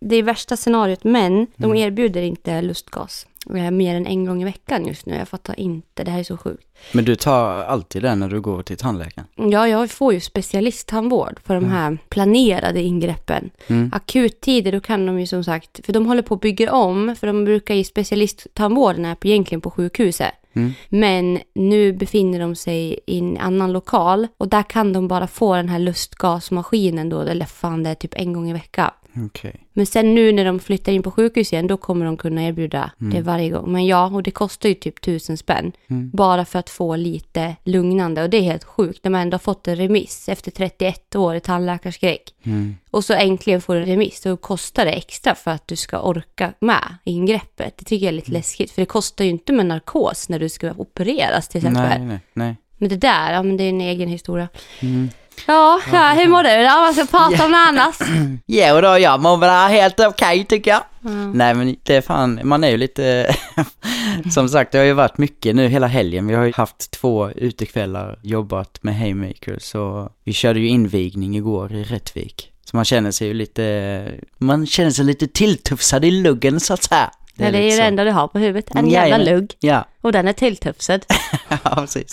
Det 0.00 0.16
är 0.16 0.22
värsta 0.22 0.56
scenariot, 0.56 1.04
men 1.04 1.46
de 1.56 1.64
Mm. 1.64 1.76
erbjuder 1.76 2.22
inte 2.22 2.62
lustgas. 2.62 3.26
eh, 3.56 3.70
Mer 3.70 3.94
än 3.96 4.06
en 4.06 4.24
gång 4.24 4.42
i 4.42 4.44
veckan 4.44 4.86
just 4.86 5.06
nu. 5.06 5.14
Jag 5.14 5.28
fattar 5.28 5.60
inte. 5.60 6.04
Det 6.04 6.10
här 6.10 6.18
är 6.20 6.24
så 6.24 6.36
sjukt. 6.36 6.66
Men 6.92 7.04
du 7.04 7.16
tar 7.16 7.64
alltid 7.64 8.02
den 8.02 8.18
när 8.20 8.28
du 8.28 8.40
går 8.40 8.62
till 8.62 8.76
tandläkaren? 8.76 9.26
Ja, 9.52 9.68
jag 9.68 9.90
får 9.90 10.14
ju 10.14 10.20
specialisttandvård 10.20 11.40
för 11.44 11.54
de 11.54 11.64
här 11.64 11.98
planerade 12.08 12.82
ingreppen. 12.82 13.50
Mm. 13.66 13.90
Akuttider, 13.94 14.72
då 14.72 14.80
kan 14.80 15.06
de 15.06 15.20
ju 15.20 15.26
som 15.26 15.44
sagt, 15.44 15.80
för 15.86 15.92
de 15.92 16.06
håller 16.06 16.22
på 16.22 16.34
att 16.34 16.40
bygga 16.40 16.72
om, 16.72 17.16
för 17.20 17.26
de 17.26 17.44
brukar 17.44 17.74
ge 17.74 17.84
specialisttandvården 17.84 19.16
på, 19.16 19.26
egentligen 19.28 19.60
på 19.60 19.70
sjukhuset. 19.70 20.32
Mm. 20.52 20.72
Men 20.88 21.40
nu 21.54 21.92
befinner 21.92 22.40
de 22.40 22.54
sig 22.54 22.98
i 23.06 23.18
en 23.18 23.38
annan 23.38 23.72
lokal 23.72 24.26
och 24.38 24.48
där 24.48 24.62
kan 24.62 24.92
de 24.92 25.08
bara 25.08 25.26
få 25.26 25.54
den 25.56 25.68
här 25.68 25.78
lustgasmaskinen 25.78 27.08
då, 27.08 27.20
eller 27.20 27.46
fan 27.46 27.82
det 27.82 27.90
är 27.90 27.94
typ 27.94 28.14
en 28.16 28.32
gång 28.32 28.50
i 28.50 28.52
veckan. 28.52 28.90
Okej. 29.16 29.66
Men 29.72 29.86
sen 29.86 30.14
nu 30.14 30.32
när 30.32 30.44
de 30.44 30.60
flyttar 30.60 30.92
in 30.92 31.02
på 31.02 31.10
sjukhus 31.10 31.52
igen, 31.52 31.66
då 31.66 31.76
kommer 31.76 32.06
de 32.06 32.16
kunna 32.16 32.42
erbjuda 32.42 32.90
Mm. 33.00 33.14
det 33.14 33.22
varje 33.22 33.50
gång. 33.50 33.72
Men 33.72 33.86
ja, 33.86 34.06
och 34.06 34.22
det 34.22 34.30
kostar 34.30 34.68
ju 34.68 34.74
typ 34.74 35.00
tusen 35.00 35.36
spänn. 35.36 35.72
Mm. 35.90 36.10
Bara 36.14 36.44
för 36.44 36.58
att 36.58 36.70
få 36.70 36.96
lite 36.96 37.56
lugnande. 37.64 38.22
Och 38.22 38.30
det 38.30 38.36
är 38.36 38.42
helt 38.42 38.64
sjukt 38.64 39.04
när 39.04 39.10
man 39.10 39.20
ändå 39.20 39.34
har 39.34 39.38
fått 39.38 39.68
en 39.68 39.76
remiss 39.76 40.28
efter 40.28 40.50
31 40.50 41.16
år 41.16 41.34
i 41.34 41.40
tandläkarskräck. 41.40 42.34
Mm. 42.42 42.76
Och 42.90 43.04
så 43.04 43.14
äntligen 43.14 43.60
får 43.60 43.74
du 43.74 43.80
en 43.80 43.86
remiss, 43.86 44.20
då 44.20 44.36
kostar 44.36 44.84
det 44.84 44.92
extra 44.92 45.34
för 45.34 45.50
att 45.50 45.68
du 45.68 45.76
ska 45.76 46.00
orka 46.00 46.52
med 46.60 46.94
ingreppet. 47.04 47.76
Det 47.78 47.84
tycker 47.84 48.06
jag 48.06 48.12
är 48.12 48.16
lite 48.16 48.32
läskigt, 48.32 48.70
för 48.70 48.82
det 48.82 48.86
kostar 48.86 49.24
ju 49.24 49.30
inte 49.30 49.52
med 49.52 49.66
narkos 49.66 50.28
när 50.28 50.38
du 50.38 50.48
ska 50.48 50.72
opereras 50.76 51.48
till 51.48 51.58
exempel. 51.58 51.88
Nej, 51.88 51.98
nej, 52.06 52.18
nej. 52.32 52.56
Men 52.78 52.88
det 52.88 52.96
där, 52.96 53.32
ja 53.32 53.42
men 53.42 53.56
det 53.56 53.64
är 53.64 53.68
en 53.68 53.80
egen 53.80 54.08
historia. 54.08 54.48
Mm. 54.80 55.08
Ja, 55.46 55.80
ja 55.92 56.12
hur 56.16 56.28
mår 56.28 56.42
du 56.42 56.48
då? 56.64 56.80
Vad 56.80 56.94
ska 56.94 57.06
prata 57.18 57.46
om 57.46 57.54
annat? 57.54 58.00
Jo 58.46 58.80
då, 58.80 58.98
jag 58.98 59.20
mår 59.20 59.36
väl 59.36 59.70
helt 59.70 60.00
okej 60.00 60.44
tycker 60.44 60.70
jag. 60.70 60.82
Mm. 61.04 61.32
Nej 61.32 61.54
men 61.54 61.76
det 61.82 61.96
är 61.96 62.00
fan, 62.00 62.40
man 62.44 62.64
är 62.64 62.68
ju 62.70 62.76
lite, 62.76 63.36
som 64.34 64.48
sagt 64.48 64.72
det 64.72 64.78
har 64.78 64.84
ju 64.84 64.92
varit 64.92 65.18
mycket 65.18 65.56
nu 65.56 65.68
hela 65.68 65.86
helgen. 65.86 66.26
Vi 66.26 66.34
har 66.34 66.44
ju 66.44 66.52
haft 66.56 66.90
två 66.90 67.30
utekvällar, 67.30 68.18
jobbat 68.22 68.78
med 68.82 68.98
Haymakers 68.98 69.62
så 69.62 70.10
vi 70.24 70.32
körde 70.32 70.60
ju 70.60 70.68
invigning 70.68 71.36
igår 71.36 71.72
i 71.72 71.84
Rättvik. 71.84 72.52
Så 72.64 72.76
man 72.76 72.84
känner 72.84 73.10
sig 73.10 73.28
ju 73.28 73.34
lite, 73.34 74.06
man 74.38 74.66
känner 74.66 74.90
sig 74.90 75.04
lite 75.04 75.26
tilltufsad 75.26 76.04
i 76.04 76.10
luggen 76.10 76.60
så 76.60 76.74
att 76.74 76.82
säga. 76.82 77.10
Det 77.34 77.44
är, 77.44 77.52
det, 77.52 77.58
är 77.58 77.62
lite 77.62 77.76
det 77.76 77.82
så. 77.82 77.88
enda 77.88 78.04
du 78.04 78.10
har 78.10 78.28
på 78.28 78.38
huvudet. 78.38 78.74
En 78.74 78.90
Ja, 78.90 79.06
jävla 79.06 79.18
ja. 79.30 79.32
lugg. 79.34 79.52
Ja, 79.60 79.84
Och 80.00 80.12
den 80.12 80.28
är 80.28 80.32
tilltufsad. 80.32 81.04
ja 81.48 81.58
precis. 81.74 82.12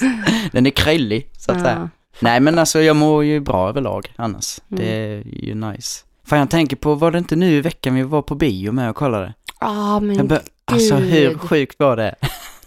Den 0.51 0.65
är 0.65 0.69
kryllig 0.69 1.29
så 1.39 1.51
att 1.51 1.57
Ja. 1.57 1.63
säga. 1.63 1.89
Nej 2.19 2.39
men 2.39 2.59
alltså 2.59 2.81
jag 2.81 2.95
mår 2.95 3.23
ju 3.23 3.39
bra 3.39 3.69
överlag 3.69 4.13
annars. 4.15 4.59
Mm. 4.71 4.83
Det 4.83 4.91
är 4.95 5.23
ju 5.45 5.55
nice. 5.55 6.03
Fan 6.25 6.39
jag 6.39 6.49
tänker 6.49 6.75
på, 6.75 6.95
var 6.95 7.11
det 7.11 7.17
inte 7.17 7.35
nu 7.35 7.51
i 7.51 7.61
veckan 7.61 7.95
vi 7.95 8.03
var 8.03 8.21
på 8.21 8.35
bio 8.35 8.71
med 8.71 8.89
och 8.89 8.95
kollade? 8.95 9.33
Ja, 9.59 9.99
men 9.99 10.15
Jag 10.15 10.27
bör, 10.27 10.41
alltså 10.65 10.95
gud. 10.97 11.05
hur 11.09 11.37
sjukt 11.37 11.79
var 11.79 11.95
det? 11.97 12.15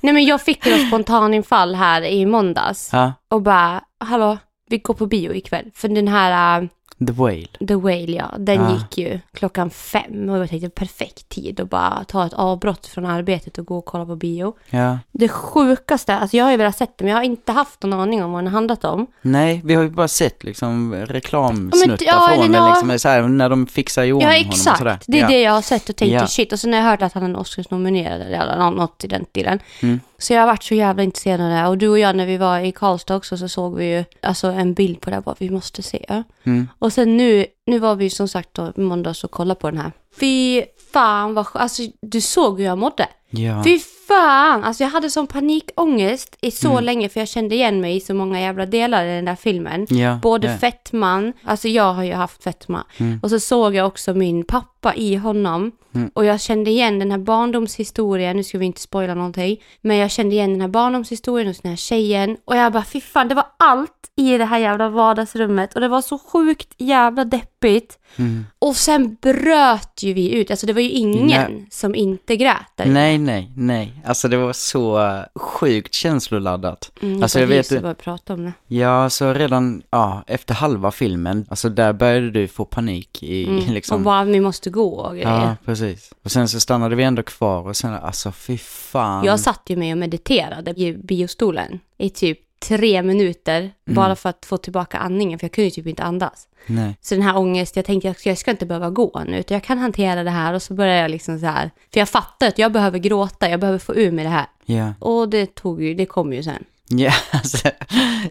Nej, 0.02 0.14
men 0.14 0.24
jag 0.24 0.40
fick 0.42 0.66
ett 0.66 0.86
spontaninfall 0.88 1.74
här 1.74 2.02
i 2.02 2.26
måndags. 2.26 2.90
Ja, 2.92 3.12
Och 3.28 3.42
bara, 3.42 3.80
hallå, 4.00 4.38
vi 4.68 4.78
går 4.78 4.94
på 4.94 5.06
bio 5.06 5.34
ikväll. 5.34 5.70
För 5.74 5.88
den 5.88 6.08
här 6.08 6.60
uh, 6.62 6.68
The 7.06 7.12
Whale. 7.12 7.46
The 7.68 7.74
Whale, 7.74 8.12
ja, 8.12 8.34
den 8.38 8.54
Ja. 8.60 8.72
gick 8.74 8.98
ju 8.98 9.20
klockan 9.32 9.70
fem. 9.70 10.28
Och 10.28 10.38
jag 10.38 10.48
tänkte 10.50 10.68
perfekt 10.70 11.28
tid 11.28 11.60
att 11.60 11.70
bara 11.70 12.04
ta 12.08 12.26
ett 12.26 12.32
avbrott 12.32 12.86
från 12.86 13.06
arbetet 13.06 13.58
och 13.58 13.66
gå 13.66 13.78
och 13.78 13.84
kolla 13.84 14.06
på 14.06 14.16
bio. 14.16 14.54
Ja. 14.70 14.98
Det 15.12 15.28
sjukaste, 15.28 16.14
alltså 16.16 16.36
jag 16.36 16.44
har 16.44 16.50
ju 16.50 16.56
velat 16.56 16.76
sett 16.76 16.98
det, 16.98 17.04
men 17.04 17.10
jag 17.10 17.18
har 17.18 17.24
inte 17.24 17.52
haft 17.52 17.82
någon 17.82 18.00
aning 18.00 18.24
om 18.24 18.32
vad 18.32 18.44
den 18.44 18.52
handlat 18.52 18.84
om. 18.84 19.06
Nej, 19.22 19.60
vi 19.64 19.74
har 19.74 19.82
ju 19.82 19.90
bara 19.90 20.08
sett 20.08 20.44
liksom 20.44 20.94
reklamsnuttar 20.94 22.06
Ja, 22.06 22.28
ja, 22.30 22.36
från 22.42 22.52
det 22.52 22.58
eller- 22.58 22.90
liksom, 22.90 23.10
här, 23.10 23.22
när 23.28 23.48
de 23.48 23.66
fixar 23.66 24.04
i 24.04 24.12
ordning 24.12 24.28
Ja, 24.28 24.34
honom 24.36 24.48
och 24.50 24.56
sådär. 24.56 24.90
exakt. 24.90 25.04
Det 25.08 25.18
är 25.18 25.22
ja. 25.22 25.28
det 25.28 25.40
jag 25.42 25.52
har 25.52 25.62
sett 25.62 25.88
och 25.88 25.96
tänkt 25.96 26.12
Ja. 26.12 26.26
shit. 26.26 26.52
Och 26.52 26.60
sen 26.60 26.72
har 26.72 26.80
jag 26.80 26.86
hört 26.86 27.02
att 27.02 27.12
han 27.12 27.34
är 27.34 27.38
Oscars-nominerad 27.40 28.20
eller 28.20 28.56
nå- 28.58 28.70
något 28.70 29.04
i 29.04 29.06
den 29.06 29.24
stilen. 29.30 29.58
Mm. 29.82 30.00
Så 30.18 30.32
jag 30.32 30.40
har 30.40 30.46
varit 30.46 30.62
så 30.62 30.74
jävla 30.74 31.02
intresserad 31.02 31.40
av 31.40 31.48
det. 31.50 31.66
Och 31.66 31.78
du 31.78 31.88
och 31.88 31.98
jag 31.98 32.16
när 32.16 32.26
vi 32.26 32.36
var 32.36 32.58
i 32.58 32.72
Karlstad 32.72 33.16
också 33.16 33.36
så 33.36 33.48
såg 33.48 33.76
vi 33.76 33.96
ju 33.96 34.04
alltså 34.22 34.46
en 34.46 34.74
bild 34.74 35.00
på 35.00 35.10
det 35.10 35.20
bara, 35.20 35.34
vi 35.38 35.50
måste 35.50 35.82
se. 35.82 36.22
Mm. 36.44 36.68
Och 36.78 36.89
sen 36.92 37.16
nu, 37.16 37.46
nu 37.66 37.78
var 37.78 37.94
vi 37.96 38.10
som 38.10 38.28
sagt 38.28 38.54
då 38.54 38.72
i 38.76 38.80
måndags 38.80 39.24
och 39.24 39.30
kollade 39.30 39.60
på 39.60 39.70
den 39.70 39.80
här. 39.80 39.92
Fy 40.20 40.62
fan 40.92 41.34
vad 41.34 41.46
Alltså 41.52 41.82
du 42.02 42.20
såg 42.20 42.58
hur 42.58 42.64
jag 42.66 42.78
mådde. 42.78 43.08
Ja. 43.30 43.64
Fy 43.64 43.78
fan! 44.08 44.64
Alltså 44.64 44.82
jag 44.84 44.90
hade 44.90 45.10
sån 45.10 45.26
panikångest 45.26 46.36
i 46.40 46.50
så 46.50 46.70
Mm. 46.70 46.84
länge 46.84 47.08
för 47.08 47.20
jag 47.20 47.28
kände 47.28 47.54
igen 47.54 47.80
mig 47.80 47.96
i 47.96 48.00
så 48.00 48.14
många 48.14 48.40
jävla 48.40 48.66
delar 48.66 49.04
i 49.04 49.08
den 49.08 49.24
där 49.24 49.36
filmen. 49.36 49.86
Ja, 49.90 50.18
Både 50.22 50.48
ja. 50.50 50.56
fettman, 50.58 51.32
alltså 51.44 51.68
jag 51.68 51.92
har 51.92 52.02
ju 52.02 52.12
haft 52.12 52.42
fetma. 52.44 52.84
Mm. 52.98 53.20
Och 53.22 53.30
så 53.30 53.40
såg 53.40 53.74
jag 53.74 53.86
också 53.86 54.14
min 54.14 54.44
pappa 54.44 54.94
i 54.94 55.14
honom. 55.16 55.72
Mm. 55.94 56.10
Och 56.14 56.24
jag 56.24 56.40
kände 56.40 56.70
igen 56.70 56.98
den 56.98 57.10
här 57.10 57.18
barndomshistorien, 57.18 58.36
nu 58.36 58.44
ska 58.44 58.58
vi 58.58 58.66
inte 58.66 58.80
spoila 58.80 59.14
någonting. 59.14 59.62
Men 59.80 59.96
jag 59.96 60.10
kände 60.10 60.34
igen 60.34 60.50
den 60.50 60.60
här 60.60 60.68
barndomshistorien 60.68 61.48
hos 61.48 61.60
den 61.60 61.70
här 61.70 61.76
tjejen. 61.76 62.36
Och 62.44 62.56
jag 62.56 62.72
bara, 62.72 62.84
fy 62.84 63.00
fan, 63.00 63.28
det 63.28 63.34
var 63.34 63.46
allt 63.58 63.92
i 64.16 64.38
det 64.38 64.44
här 64.44 64.58
jävla 64.58 64.88
vardagsrummet. 64.88 65.74
Och 65.74 65.80
det 65.80 65.88
var 65.88 66.02
så 66.02 66.18
sjukt 66.18 66.68
jävla 66.78 67.24
deppigt. 67.24 67.98
Mm. 68.16 68.46
Och 68.58 68.76
sen 68.76 69.16
bröt 69.22 70.02
ju 70.02 70.12
vi 70.12 70.34
ut, 70.34 70.50
alltså 70.50 70.66
det 70.66 70.72
var 70.72 70.80
ju 70.80 70.90
ingen 70.90 71.26
Nej. 71.50 71.66
som 71.70 71.94
inte 71.94 72.36
grät 72.36 72.56
där. 72.76 72.86
Nej, 72.86 73.18
nej, 73.18 73.50
nej. 73.56 74.02
Alltså 74.06 74.28
det 74.28 74.36
var 74.36 74.52
så 74.52 75.14
sjukt 75.34 75.94
känsloladdat. 75.94 76.90
Mm, 77.02 77.22
Alltså, 77.22 77.40
jag 77.40 77.46
vet 77.46 77.72
ju- 77.72 77.80
bara 77.80 77.94
prata 77.94 78.34
om 78.34 78.44
det. 78.44 78.52
Ja, 78.66 79.10
så 79.10 79.32
redan, 79.32 79.82
ja, 79.90 80.24
efter 80.26 80.54
halva 80.54 80.90
filmen, 80.90 81.46
alltså 81.50 81.68
där 81.68 81.92
började 81.92 82.30
du 82.30 82.48
få 82.48 82.64
panik 82.64 83.22
i 83.22 83.44
Mm. 83.48 83.64
liksom. 83.74 83.94
Och 83.96 84.00
bara, 84.00 84.24
vi 84.24 84.40
måste 84.40 84.70
gå 84.70 84.90
och 84.94 85.12
grejer. 85.14 85.28
Ja, 85.40 85.56
precis. 85.64 85.79
Och 86.22 86.32
sen 86.32 86.48
så 86.48 86.60
stannade 86.60 86.96
vi 86.96 87.02
ändå 87.02 87.22
kvar 87.22 87.66
och 87.68 87.76
sen, 87.76 87.94
alltså 87.94 88.32
fy 88.32 88.58
fan. 88.58 89.24
Jag 89.24 89.40
satt 89.40 89.62
ju 89.66 89.76
med 89.76 89.94
och 89.94 89.98
mediterade 89.98 90.70
i 90.70 90.92
biostolen 90.92 91.80
i 91.98 92.10
typ 92.10 92.38
tre 92.68 93.02
minuter 93.02 93.60
Mm. 93.60 93.72
bara 93.96 94.16
för 94.16 94.28
att 94.28 94.46
få 94.46 94.56
tillbaka 94.56 94.98
andningen 94.98 95.38
för 95.38 95.44
jag 95.44 95.52
kunde 95.52 95.66
ju 95.66 95.70
typ 95.70 95.86
inte 95.86 96.02
andas. 96.02 96.48
Nej. 96.66 96.96
Så 97.00 97.14
den 97.14 97.22
här 97.24 97.36
ångest, 97.36 97.76
jag 97.76 97.84
tänkte 97.84 98.08
jag, 98.08 98.16
jag 98.24 98.38
ska 98.38 98.50
inte 98.50 98.66
behöva 98.66 98.90
gå 98.90 99.22
nu 99.26 99.38
utan 99.38 99.54
jag 99.54 99.64
kan 99.64 99.78
hantera 99.78 100.22
det 100.24 100.30
här 100.30 100.54
och 100.54 100.62
så 100.62 100.74
började 100.74 101.00
jag 101.00 101.10
liksom 101.10 101.38
så 101.38 101.46
här. 101.46 101.70
För 101.92 102.00
jag 102.00 102.08
fattar 102.08 102.48
att 102.48 102.58
jag 102.58 102.72
behöver 102.72 102.98
gråta, 102.98 103.50
jag 103.50 103.60
behöver 103.60 103.78
få 103.78 103.94
ur 103.94 104.10
mig 104.12 104.24
det 104.24 104.30
här. 104.30 104.46
Ja. 104.64 104.94
Och 104.98 105.28
det 105.28 105.54
tog 105.54 105.82
ju, 105.82 105.94
det 105.94 106.06
kom 106.06 106.32
ju 106.32 106.42
sen. 106.42 106.64
Ja, 106.92 107.12
alltså, 107.30 107.68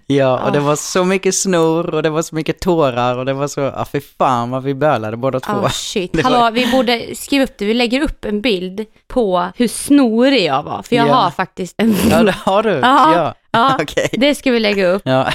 ja, 0.07 0.39
och 0.45 0.51
det 0.51 0.59
var 0.59 0.75
så 0.75 1.03
mycket 1.05 1.35
snor 1.35 1.95
och 1.95 2.03
det 2.03 2.09
var 2.09 2.21
så 2.21 2.35
mycket 2.35 2.59
tårar 2.59 3.17
och 3.17 3.25
det 3.25 3.33
var 3.33 3.47
så, 3.47 3.59
ja 3.61 3.85
fy 3.91 4.01
fan 4.01 4.49
vad 4.51 4.63
vi 4.63 4.73
bölade 4.73 5.17
båda 5.17 5.39
två. 5.39 5.53
Oh 5.53 5.69
shit. 5.69 6.15
Var- 6.23 6.23
Hallå, 6.23 6.51
vi 6.53 6.71
borde 6.71 7.15
skriva 7.15 7.43
upp 7.43 7.57
det. 7.57 7.65
Vi 7.65 7.73
lägger 7.73 8.01
upp 8.01 8.25
en 8.25 8.41
bild 8.41 8.85
på 9.07 9.47
hur 9.55 9.67
snorig 9.67 10.45
jag 10.45 10.63
var. 10.63 10.81
För 10.83 10.95
jag 10.95 11.07
Ja. 11.07 11.13
har 11.13 11.31
faktiskt 11.31 11.75
en 11.77 11.95
Ja, 12.11 12.23
det 12.23 12.35
har 12.45 12.63
du. 12.63 12.69
Ja. 12.69 13.13
Ja. 13.15 13.33
Ja, 13.51 13.77
Okej. 13.81 14.09
det 14.11 14.35
ska 14.35 14.51
vi 14.51 14.59
lägga 14.59 14.87
upp. 14.87 15.01
Ja. 15.05 15.27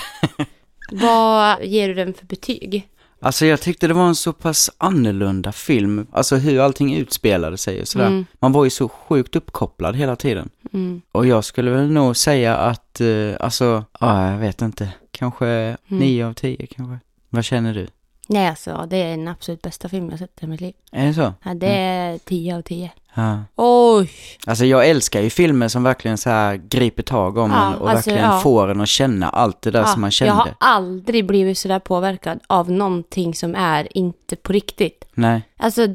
Vad 0.91 1.65
ger 1.65 1.89
du 1.89 1.95
den 1.95 2.15
för 2.15 2.27
betyg? 2.27 2.89
Alltså 3.25 3.47
jag 3.47 3.61
tyckte 3.61 3.87
det 3.89 3.95
var 3.95 4.09
en 4.09 4.15
så 4.15 4.33
pass 4.33 4.71
annorlunda 4.79 5.53
film, 5.53 6.07
alltså 6.13 6.37
hur 6.37 6.61
allting 6.61 6.95
utspelade 6.97 7.59
sig 7.59 7.81
och 7.81 7.89
sådär. 7.89 8.07
Mm. 8.07 8.27
Man 8.39 8.53
var 8.53 8.65
ju 8.65 8.71
så 8.71 8.89
sjukt 8.89 9.37
uppkopplad 9.37 9.97
hela 9.97 10.17
tiden. 10.17 10.51
Mm. 10.73 11.03
Och 11.13 11.27
jag 11.27 11.45
skulle 11.45 11.71
väl 11.71 11.91
nog 11.91 12.17
säga 12.17 12.57
att, 12.57 13.01
eh, 13.01 13.07
alltså, 13.41 13.85
ja 14.01 14.31
jag 14.31 14.39
vet 14.39 14.63
inte, 14.63 14.89
kanske 15.11 15.47
Mm. 15.47 15.77
nio 15.89 16.27
av 16.27 16.33
tio 16.33 16.67
kanske. 16.67 16.99
Vad 17.31 17.45
känner 17.45 17.75
du? 17.75 17.87
Nej, 18.29 18.49
alltså 18.49 18.87
det 18.91 18.97
är 18.97 19.11
den 19.11 19.29
absolut 19.29 19.63
bästa 19.63 19.89
film 19.89 20.11
jag 20.11 20.19
sett 20.19 20.43
i 20.43 20.47
mitt 20.47 20.61
liv. 20.61 20.75
Är 20.93 21.07
det 21.07 21.15
så? 21.15 21.33
Ja, 21.45 21.55
det 21.55 21.67
är 21.77 22.19
10 22.19 22.57
av 22.57 22.63
10. 22.63 22.91
Ja. 23.15 23.39
Oj! 23.57 24.11
Alltså 24.47 24.65
jag 24.65 24.89
älskar 24.89 25.21
ju 25.21 25.31
filmer 25.31 25.69
som 25.69 25.83
verkligen 25.83 26.19
så 26.19 26.31
här 26.31 26.57
griper 26.57 27.03
tag 27.03 27.39
om 27.39 27.51
Ja, 27.51 27.67
en 27.67 27.75
och 27.75 27.91
alltså, 27.91 28.11
verkligen 28.11 28.31
ja. 28.31 28.41
får 28.41 28.71
en 28.71 28.81
att 28.81 28.89
känna 28.89 29.29
allt 29.29 29.63
det 29.63 29.71
där 29.71 29.85
som 29.85 30.01
man 30.01 30.11
kände. 30.11 30.35
Jag 30.35 30.35
har 30.35 30.55
aldrig 30.59 31.27
blivit 31.27 31.59
sådär 31.59 31.79
påverkad 31.79 32.41
av 32.47 32.71
någonting 32.71 33.35
som 33.35 33.55
är 33.55 33.97
inte 33.97 34.37
på 34.37 34.53
riktigt. 34.53 35.05
Nej. 35.15 35.43
Alltså, 35.57 35.87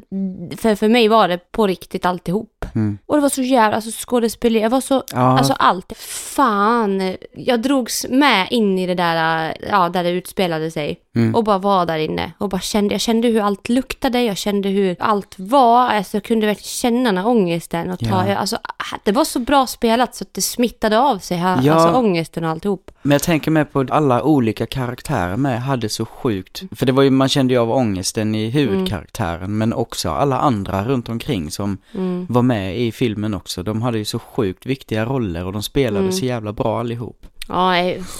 för, 0.58 0.76
för 0.76 0.90
mig 0.90 1.08
var 1.08 1.28
det 1.28 1.52
på 1.52 1.68
riktigt 1.68 2.06
alltihop. 2.06 2.66
Mm. 2.76 2.98
Och 3.06 3.16
det 3.16 3.22
var 3.22 3.30
så 3.30 3.42
jävla, 3.42 3.76
alltså 3.76 3.92
skådespeleri, 4.08 4.62
jag 4.62 4.70
var 4.70 4.82
så, 4.82 5.04
alltså 5.14 5.54
allt. 5.54 5.94
Fan, 5.98 7.16
jag 7.32 7.62
drogs 7.62 8.06
med 8.10 8.48
in 8.52 8.80
i 8.80 8.88
det 8.88 8.96
där, 8.96 9.54
ja, 9.70 9.90
där 9.90 10.04
det 10.04 10.10
utspelade 10.10 10.72
sig. 10.72 11.00
Mm. 11.16 11.36
Och 11.36 11.44
bara 11.44 11.58
var 11.58 11.86
där 11.86 11.98
inne. 11.98 12.32
Och 12.38 12.50
bara 12.50 12.62
kände, 12.62 12.94
jag 12.94 13.02
kände 13.02 13.28
hur 13.28 13.42
allt 13.42 13.70
luktade, 13.70 14.22
jag 14.22 14.38
kände 14.38 14.70
hur 14.70 14.96
allt 15.00 15.36
var. 15.38 15.90
Alltså 15.90 16.18
jag 16.18 16.24
kunde 16.24 16.46
verkligen 16.48 16.66
känna 16.66 17.09
den 17.10 17.18
här 17.24 17.28
ångesten. 17.28 17.92
Och 17.92 18.00
ta, 18.00 18.28
Ja. 18.28 18.36
alltså, 18.36 18.58
det 19.04 19.12
var 19.12 19.24
så 19.24 19.40
bra 19.40 19.68
spelat 19.68 20.16
så 20.16 20.24
att 20.24 20.34
det 20.34 20.42
smittade 20.42 21.00
av 21.00 21.18
sig, 21.18 21.38
här, 21.38 21.60
Ja. 21.64 21.74
alltså 21.74 21.98
ångesten 22.00 22.44
och 22.44 22.50
alltihop. 22.50 22.92
Men 23.02 23.12
jag 23.12 23.22
tänker 23.24 23.52
med 23.52 23.72
på 23.74 23.86
alla 23.90 24.24
olika 24.24 24.66
karaktärer 24.66 25.38
med 25.38 25.62
hade 25.62 25.90
så 25.90 26.06
sjukt. 26.06 26.64
För 26.76 26.86
det 26.86 26.92
var 26.92 27.04
ju, 27.04 27.10
man 27.10 27.30
kände 27.30 27.54
ju 27.54 27.60
av 27.60 27.72
ångesten 27.72 28.36
i 28.36 28.50
huvudkaraktären 28.50 29.58
men 29.58 29.74
också 29.74 30.10
alla 30.10 30.40
andra 30.40 30.84
runt 30.86 31.10
omkring 31.10 31.52
som 31.52 31.78
Mm. 31.94 32.26
var 32.30 32.42
med 32.42 32.80
i 32.80 32.92
filmen 32.92 33.34
också. 33.34 33.64
De 33.64 33.82
hade 33.82 33.98
ju 33.98 34.06
så 34.06 34.20
sjukt 34.20 34.66
viktiga 34.66 35.06
roller 35.06 35.46
och 35.46 35.54
de 35.54 35.64
spelade 35.64 36.00
Mm. 36.00 36.12
så 36.12 36.26
jävla 36.26 36.54
bra 36.54 36.80
allihop. 36.80 37.26
Ja, 37.48 37.74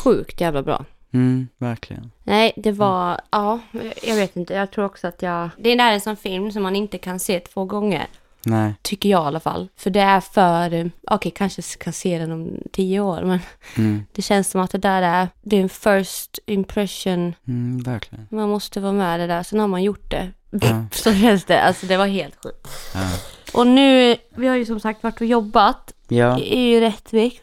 sjukt 0.04 0.42
jävla 0.42 0.64
bra. 0.64 0.86
Mm, 1.14 1.48
verkligen. 1.58 2.12
Nej, 2.24 2.54
det 2.56 2.72
var, 2.72 3.22
ja, 3.32 3.60
jag 4.04 4.16
vet 4.16 4.36
inte. 4.36 4.54
Jag 4.54 4.72
tror 4.72 4.86
också 4.86 5.08
att 5.08 5.22
jag... 5.22 5.50
Det 5.58 5.76
där 5.76 5.90
är 5.90 5.94
en 5.94 6.02
sån 6.02 6.16
film 6.16 6.52
som 6.52 6.64
man 6.64 6.76
inte 6.76 6.98
kan 6.98 7.20
se 7.20 7.40
två 7.40 7.66
gånger. 7.66 8.08
Nej. 8.46 8.74
Tycker 8.82 9.10
jag 9.10 9.24
i 9.24 9.28
alla 9.28 9.40
fall. 9.40 9.68
För 9.76 9.90
det 9.90 10.00
är 10.00 10.20
för, 10.20 10.92
okej 11.12 11.32
kanske 11.36 11.62
ska 11.62 11.92
se 11.92 12.18
den 12.20 12.32
om 12.32 12.58
tio 12.72 13.00
år, 13.00 13.22
men 13.22 13.40
Mm, 13.78 14.04
det 14.12 14.22
känns 14.22 14.50
som 14.50 14.62
att 14.62 14.72
det 14.72 14.78
där 14.78 15.02
är, 15.02 15.28
det 15.42 15.58
är 15.58 15.62
en 15.62 15.70
first 15.70 16.40
impression. 16.46 17.36
mm, 17.48 17.80
verkligen. 17.84 18.28
Man 18.32 18.50
måste 18.50 18.80
vara 18.80 18.94
med 18.94 19.20
det 19.20 19.28
där, 19.28 19.44
sen 19.44 19.60
har 19.60 19.68
man 19.68 19.84
gjort 19.84 20.12
det. 20.12 20.32
Ja. 20.52 20.86
Så 20.92 21.14
känns 21.14 21.46
det, 21.46 21.62
alltså 21.62 21.86
det 21.86 21.98
var 21.98 22.08
helt 22.08 22.36
sjukt. 22.44 22.68
Ja. 22.94 23.10
Och 23.54 23.68
nu, 23.68 24.16
vi 24.36 24.48
har 24.48 24.56
ju 24.56 24.66
som 24.66 24.80
sagt 24.80 25.04
varit 25.04 25.22
och 25.22 25.28
jobbat 25.28 25.94
Ja. 26.08 26.40
i 26.40 26.80
Rättvik. 26.82 27.42